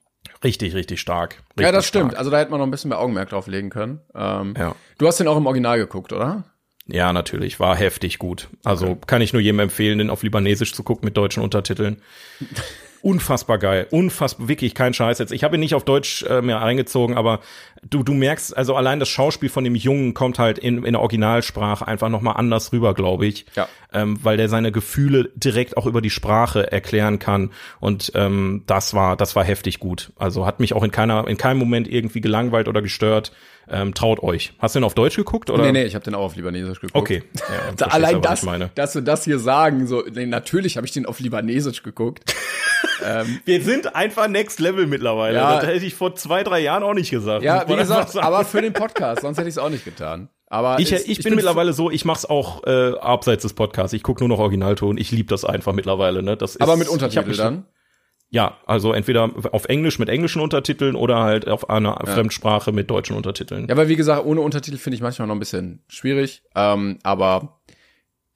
[0.45, 1.43] Richtig, richtig stark.
[1.51, 2.13] Richtig ja, das stimmt.
[2.13, 2.19] Stark.
[2.19, 4.01] Also da hätte man noch ein bisschen mehr Augenmerk drauf legen können.
[4.15, 4.75] Ähm, ja.
[4.99, 6.45] Du hast den auch im Original geguckt, oder?
[6.87, 7.61] Ja, natürlich.
[7.61, 8.49] War heftig gut.
[8.65, 9.01] Also okay.
[9.07, 12.03] kann ich nur jedem empfehlen, den auf Libanesisch zu gucken mit deutschen Untertiteln.
[13.03, 13.87] unfassbar geil.
[13.91, 15.33] Unfassbar, wirklich kein Scheiß jetzt.
[15.33, 17.41] Ich habe ihn nicht auf Deutsch äh, mehr eingezogen, aber
[17.89, 21.01] du, du merkst, also allein das Schauspiel von dem Jungen kommt halt in, in der
[21.01, 23.47] Originalsprache einfach nochmal anders rüber, glaube ich.
[23.55, 23.69] Ja.
[23.93, 27.51] Ähm, weil der seine Gefühle direkt auch über die Sprache erklären kann.
[27.81, 30.13] Und ähm, das war, das war heftig gut.
[30.17, 33.33] Also hat mich auch in keiner, in keinem Moment irgendwie gelangweilt oder gestört.
[33.69, 34.53] Ähm, traut euch.
[34.59, 35.63] Hast du den auf Deutsch geguckt oder?
[35.63, 36.97] Nee, nee, ich habe den auch auf Libanesisch geguckt.
[36.97, 37.23] Okay.
[37.37, 38.45] Ja, da, allein das,
[38.75, 42.35] dass wir das hier sagen, so, nee, natürlich habe ich den auf Libanesisch geguckt.
[43.05, 45.39] ähm, wir sind einfach Next Level mittlerweile.
[45.39, 47.45] Ja, das hätte ich vor zwei, drei Jahren auch nicht gesagt.
[47.45, 50.29] Ja, wie gesagt, aber für den Podcast, sonst hätte ich es auch nicht getan.
[50.53, 53.95] Aber ich, ich, ich, bin, bin mittlerweile so, ich mach's auch äh, abseits des Podcasts.
[53.95, 54.99] Ich gucke nur noch Originalton.
[54.99, 56.23] Ich liebe das einfach mittlerweile.
[56.23, 56.37] Ne?
[56.37, 57.65] Das ist, aber mit Untertitel dann?
[58.35, 62.15] Ja, also entweder auf Englisch mit englischen Untertiteln oder halt auf einer ja.
[62.15, 63.67] Fremdsprache mit deutschen Untertiteln.
[63.69, 66.43] Ja, weil wie gesagt, ohne Untertitel finde ich manchmal noch ein bisschen schwierig.
[66.57, 67.61] Ähm, aber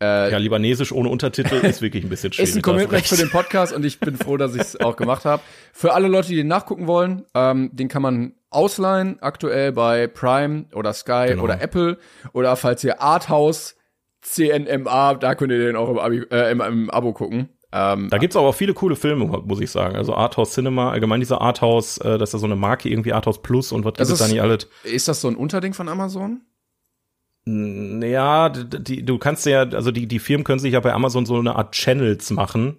[0.02, 2.51] äh, ja, Libanesisch ohne Untertitel ist wirklich ein bisschen schwierig.
[2.51, 5.24] ist ein Commitment für den Podcast und ich bin froh, dass ich es auch gemacht
[5.24, 5.43] habe.
[5.73, 10.66] Für alle Leute, die den nachgucken wollen, ähm, den kann man ausleihen, aktuell bei Prime
[10.74, 11.44] oder Sky genau.
[11.44, 11.97] oder Apple.
[12.35, 13.77] Oder falls ihr Arthouse
[14.20, 17.48] CNMA, da könnt ihr den auch im, Abi, äh, im, im Abo gucken.
[17.77, 19.97] Ähm, da gibt's aber auch viele coole Filme, muss ich sagen.
[19.97, 23.43] Also Arthouse Cinema, allgemein dieser Arthouse, äh, das ist ja so eine Marke, irgendwie Arthouse
[23.43, 24.69] Plus und was gibt es da nicht alles.
[24.85, 26.40] Ist das so ein Unterding von Amazon?
[27.44, 31.39] Ja, die, du kannst ja, also die, die Firmen können sich ja bei Amazon so
[31.39, 32.78] eine Art Channels machen,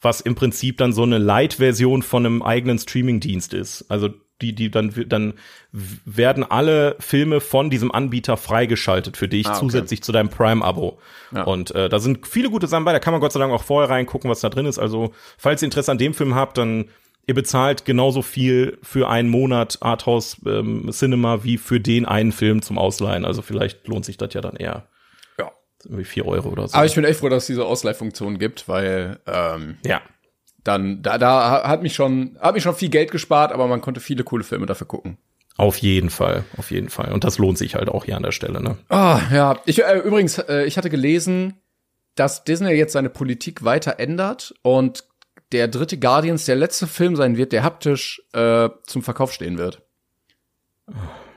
[0.00, 3.90] was im Prinzip dann so eine Light-Version von einem eigenen Streaming-Dienst ist.
[3.90, 4.08] Also
[4.40, 5.34] die, die dann, dann
[5.72, 9.60] werden alle Filme von diesem Anbieter freigeschaltet für dich, ah, okay.
[9.60, 10.98] zusätzlich zu deinem Prime-Abo.
[11.34, 11.44] Ja.
[11.44, 13.62] Und äh, da sind viele gute Sachen bei, da kann man Gott sei Dank auch
[13.62, 14.78] vorher reingucken, was da drin ist.
[14.78, 16.86] Also, falls ihr Interesse an dem Film habt, dann
[17.26, 22.62] ihr bezahlt genauso viel für einen Monat Arthouse ähm, Cinema wie für den einen Film
[22.62, 23.24] zum Ausleihen.
[23.24, 24.88] Also vielleicht lohnt sich das ja dann eher.
[25.38, 25.52] Ja.
[25.84, 26.74] Irgendwie vier Euro oder so.
[26.74, 30.00] Aber ich bin echt froh, dass es diese Ausleihfunktion gibt, weil ähm, ja
[30.64, 34.00] dann da da hat mich schon hat mich schon viel Geld gespart, aber man konnte
[34.00, 35.16] viele coole Filme dafür gucken.
[35.56, 37.12] Auf jeden Fall, auf jeden Fall.
[37.12, 38.78] Und das lohnt sich halt auch hier an der Stelle, ne?
[38.88, 39.58] Ah, ja.
[39.66, 41.54] Ich äh, übrigens, äh, ich hatte gelesen,
[42.14, 45.04] dass Disney jetzt seine Politik weiter ändert und
[45.52, 49.82] der dritte Guardians der letzte Film sein wird, der haptisch äh, zum Verkauf stehen wird.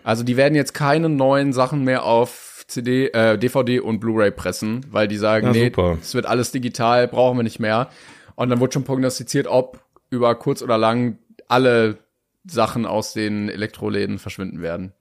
[0.04, 4.86] Also die werden jetzt keine neuen Sachen mehr auf CD, äh, DVD und Blu-ray pressen,
[4.90, 5.72] weil die sagen, Na, nee,
[6.02, 7.90] es wird alles digital, brauchen wir nicht mehr.
[8.35, 9.80] Und dann wurde schon prognostiziert, ob
[10.10, 11.97] über kurz oder lang alle
[12.45, 14.93] Sachen aus den Elektroläden verschwinden werden.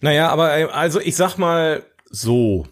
[0.00, 2.66] Naja, aber äh, also ich sag mal so.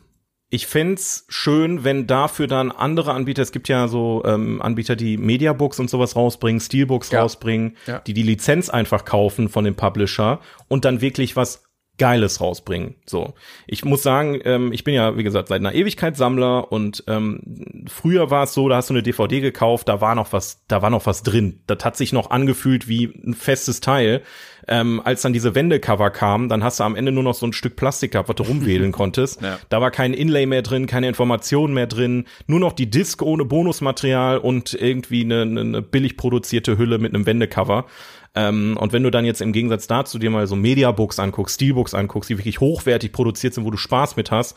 [0.50, 5.18] Ich fänd's schön, wenn dafür dann andere Anbieter, es gibt ja so ähm, Anbieter, die
[5.18, 7.20] Mediabooks und sowas rausbringen, Steelbooks Ja.
[7.20, 7.98] rausbringen, Ja.
[7.98, 11.68] die die Lizenz einfach kaufen von dem Publisher und dann wirklich was
[11.98, 12.94] Geiles rausbringen.
[13.04, 13.34] So,
[13.66, 17.84] ich muss sagen, ähm, ich bin ja wie gesagt seit einer Ewigkeit Sammler und ähm,
[17.88, 20.80] früher war es so, da hast du eine DVD gekauft, da war noch was, da
[20.82, 21.60] war noch was drin.
[21.66, 24.22] Das hat sich noch angefühlt wie ein festes Teil.
[24.70, 27.54] Ähm, als dann diese Wendecover kamen, dann hast du am Ende nur noch so ein
[27.54, 29.40] Stück Plastik gehabt, was du rumwählen konntest.
[29.40, 29.58] Ja.
[29.70, 33.46] Da war kein Inlay mehr drin, keine Informationen mehr drin, nur noch die Disc ohne
[33.46, 37.86] Bonusmaterial und irgendwie eine, eine, eine billig produzierte Hülle mit einem Wendecover.
[38.34, 41.94] Ähm, und wenn du dann jetzt im Gegensatz dazu dir mal so Mediabooks anguckst, Steelbooks
[41.94, 44.56] anguckst, die wirklich hochwertig produziert sind, wo du Spaß mit hast,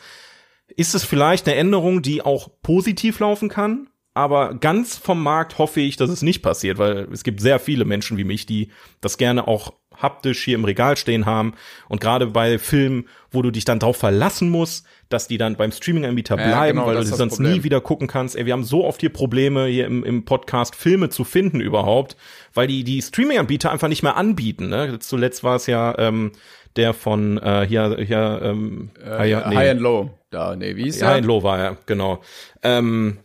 [0.76, 3.88] ist es vielleicht eine Änderung, die auch positiv laufen kann.
[4.14, 7.84] Aber ganz vom Markt hoffe ich, dass es nicht passiert, weil es gibt sehr viele
[7.84, 8.70] Menschen wie mich, die
[9.00, 9.72] das gerne auch
[10.02, 11.54] haptisch hier im Regal stehen haben.
[11.88, 15.72] Und gerade bei Filmen, wo du dich dann drauf verlassen musst, dass die dann beim
[15.72, 17.52] Streaming-Anbieter Ja, bleiben, genau, weil du sie sonst Problem.
[17.54, 18.36] nie wieder gucken kannst.
[18.36, 22.16] Ey, wir haben so oft hier Probleme hier im, im Podcast, Filme zu finden überhaupt,
[22.54, 24.68] weil die die Streaming-Anbieter einfach nicht mehr anbieten.
[24.68, 24.98] Ne?
[25.00, 26.32] Zuletzt war es ja ähm,
[26.76, 29.56] der von äh, hier, hier ähm, ah, ja, nee.
[29.56, 30.10] High and Low.
[30.30, 31.18] Da, nee, wie ist Ja, der?
[31.18, 32.22] in Low war er, genau.
[32.62, 33.18] Ähm,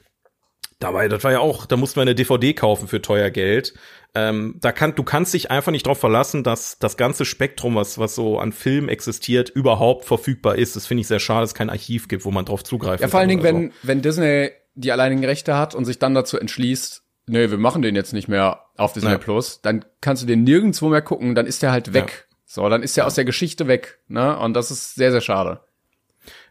[0.79, 3.73] dabei, das war ja auch, da mussten wir eine DVD kaufen für teuer Geld.
[4.17, 7.99] Ähm, da kann, du kannst dich einfach nicht darauf verlassen, dass das ganze Spektrum, was,
[7.99, 10.75] was so an Filmen existiert, überhaupt verfügbar ist.
[10.75, 13.09] Das finde ich sehr schade, dass es kein Archiv gibt, wo man drauf zugreifen Ja,
[13.09, 16.15] vor allen kann Dingen, oder wenn, wenn Disney die alleinigen Rechte hat und sich dann
[16.15, 19.17] dazu entschließt, nee, wir machen den jetzt nicht mehr auf Disney Ja.
[19.19, 22.27] Plus, dann kannst du den nirgendwo mehr gucken, dann ist der halt weg.
[22.45, 24.39] So, dann ist der aus der Geschichte weg, ne?
[24.39, 25.59] Und das ist sehr, sehr schade.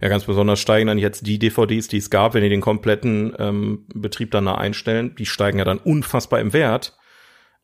[0.00, 3.34] Ja, ganz besonders steigen dann jetzt die DVDs, die es gab, wenn die den kompletten
[3.38, 6.96] ähm, Betrieb dann da einstellen, die steigen ja dann unfassbar im Wert.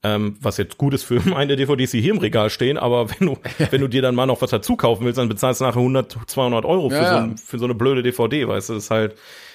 [0.05, 3.29] Ähm, was jetzt gut ist für meine DVDs, die hier im Regal stehen, aber wenn
[3.29, 3.39] du,
[3.71, 6.19] wenn du dir dann mal noch was dazu kaufen willst, dann bezahlst du nachher 100,
[6.27, 9.15] 200 Euro für, Ja, so, für so eine blöde DVD, weißt du, das ist halt,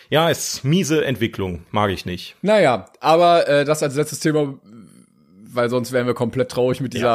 [0.10, 2.36] ja, ist miese Entwicklung, mag ich nicht.
[2.42, 4.54] Naja, aber äh, das als letztes Thema,
[5.50, 7.08] weil sonst wären wir komplett traurig mit dieser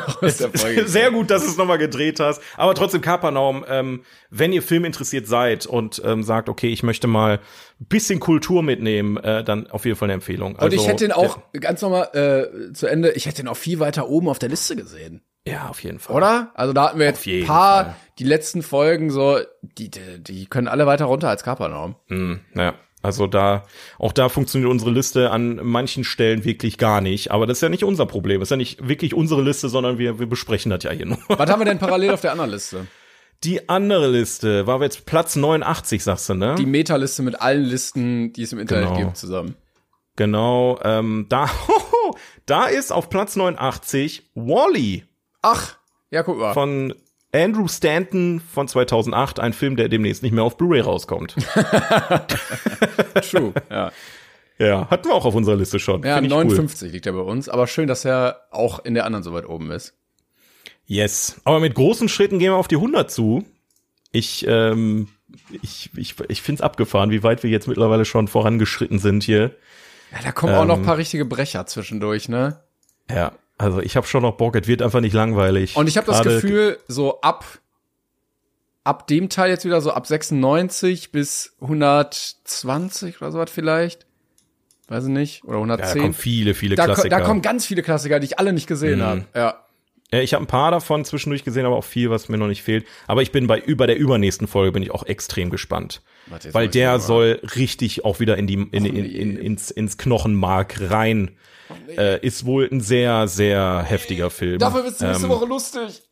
[0.38, 0.86] der Folge.
[0.88, 2.42] Sehr gut, dass du es nochmal gedreht hast.
[2.56, 7.06] Aber trotzdem, Kapernaum, ähm, wenn ihr Film interessiert seid und ähm, sagt, okay, ich möchte
[7.06, 7.40] mal
[7.80, 10.56] ein bisschen Kultur mitnehmen, äh, dann auf jeden Fall eine Empfehlung.
[10.56, 13.56] Und ich Also, hätte den auch, ganz nochmal äh, zu Ende, ich hätte den auch
[13.56, 15.22] viel weiter oben auf der Liste gesehen.
[15.46, 16.16] Ja, auf jeden Fall.
[16.16, 16.50] Oder?
[16.54, 17.96] Also da hatten wir jetzt ein paar, Fall.
[18.18, 21.96] die letzten Folgen so, die, die, die können alle weiter runter als Kapernaum.
[22.06, 22.74] Hm, ja.
[23.02, 23.64] Also da,
[23.98, 27.30] auch da funktioniert unsere Liste an manchen Stellen wirklich gar nicht.
[27.32, 28.40] Aber das ist ja nicht unser Problem.
[28.40, 31.18] Das ist ja nicht wirklich unsere Liste, sondern wir, wir besprechen das ja hier nur.
[31.28, 32.86] Was haben wir denn parallel auf der anderen Liste?
[33.44, 36.54] Die andere Liste war jetzt Platz 89, sagst du, ne?
[36.56, 38.98] Die Meta-Liste mit allen Listen, die es im Internet Genau.
[39.06, 39.56] gibt, zusammen.
[40.14, 41.50] genau, ähm, da,
[42.46, 45.04] da ist auf Platz 89 Wally.
[45.42, 45.76] Ach,
[46.10, 46.54] ja, guck mal.
[46.54, 46.94] von
[47.34, 51.34] Andrew Stanton von 2008, ein Film, der demnächst nicht mehr auf Blu-ray rauskommt.
[53.30, 53.54] True.
[53.70, 53.90] ja,
[54.58, 56.02] ja, hatten wir auch auf unserer Liste schon.
[56.02, 59.06] ja Find ich 59 liegt er bei uns, aber schön, dass er auch in der
[59.06, 59.94] anderen so weit oben ist.
[59.94, 59.98] Cool.
[60.86, 61.40] Yes.
[61.44, 63.44] Aber mit großen Schritten gehen wir auf die 100 zu.
[64.10, 65.08] Ich, ähm,
[65.62, 69.54] ich, ich, ich find's abgefahren, wie weit wir jetzt mittlerweile schon vorangeschritten sind hier.
[70.12, 70.82] Ja, da kommen auch noch Ähm.
[70.82, 72.60] ein paar richtige Brecher zwischendurch, ne?
[73.10, 73.32] Ja,
[73.62, 75.76] also ich habe schon noch Bock, es wird einfach nicht langweilig.
[75.76, 77.44] Und ich habe das Gefühl, so ab
[78.84, 84.06] ab dem Teil jetzt wieder so ab 96 bis 120 oder so was vielleicht.
[84.88, 85.44] Weiß ich nicht.
[85.44, 86.00] Oder ja, da 110.
[86.02, 87.16] kommen viele, viele da, ko- Klassiker.
[87.18, 89.04] da kommen ganz viele Klassiker, die ich alle nicht gesehen Mhm.
[89.04, 89.24] habe.
[89.34, 89.58] Ja.
[90.12, 92.62] Ja, ich habe ein paar davon zwischendurch gesehen, aber auch viel, was mir noch nicht
[92.62, 92.84] fehlt.
[93.06, 96.68] Aber ich bin bei über der übernächsten Folge bin ich auch extrem gespannt, Warte, weil
[96.68, 101.30] der soll richtig auch wieder in die in, in, in, ins ins Knochenmark rein.
[101.88, 104.58] Äh, ist wohl ein sehr sehr heftiger Film.
[104.58, 106.02] Dafür wird's nächste Ähm, Woche lustig.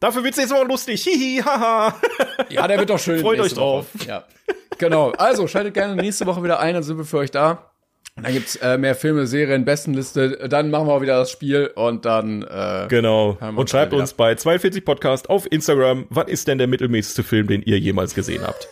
[0.00, 1.02] Dafür wird's nächste Woche lustig.
[1.02, 1.94] Hihi, haha.
[2.50, 3.20] Ja, der wird doch schön.
[3.20, 3.86] Freut euch Woche.
[4.06, 4.24] Ja.
[4.78, 5.10] Genau.
[5.12, 7.64] Also schaltet gerne nächste Woche wieder ein, dann sind wir für euch da.
[8.22, 10.48] Dann gibt's äh, mehr Filme, Serien, Bestenliste.
[10.48, 13.38] Dann machen wir auch wieder das Spiel und dann äh, Genau.
[13.54, 17.62] Und schreibt uns bei 42 Podcast auf Instagram, was ist denn der mittelmäßigste Film, den
[17.62, 18.68] ihr jemals gesehen habt?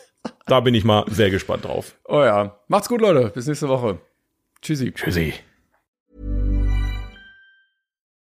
[0.46, 1.94] Da bin ich mal sehr gespannt drauf.
[2.06, 2.58] Oh ja.
[2.68, 3.30] Macht's gut, Leute.
[3.34, 3.98] Bis nächste Woche.
[4.62, 4.92] Tschüssi.
[4.92, 5.34] Tschüssi.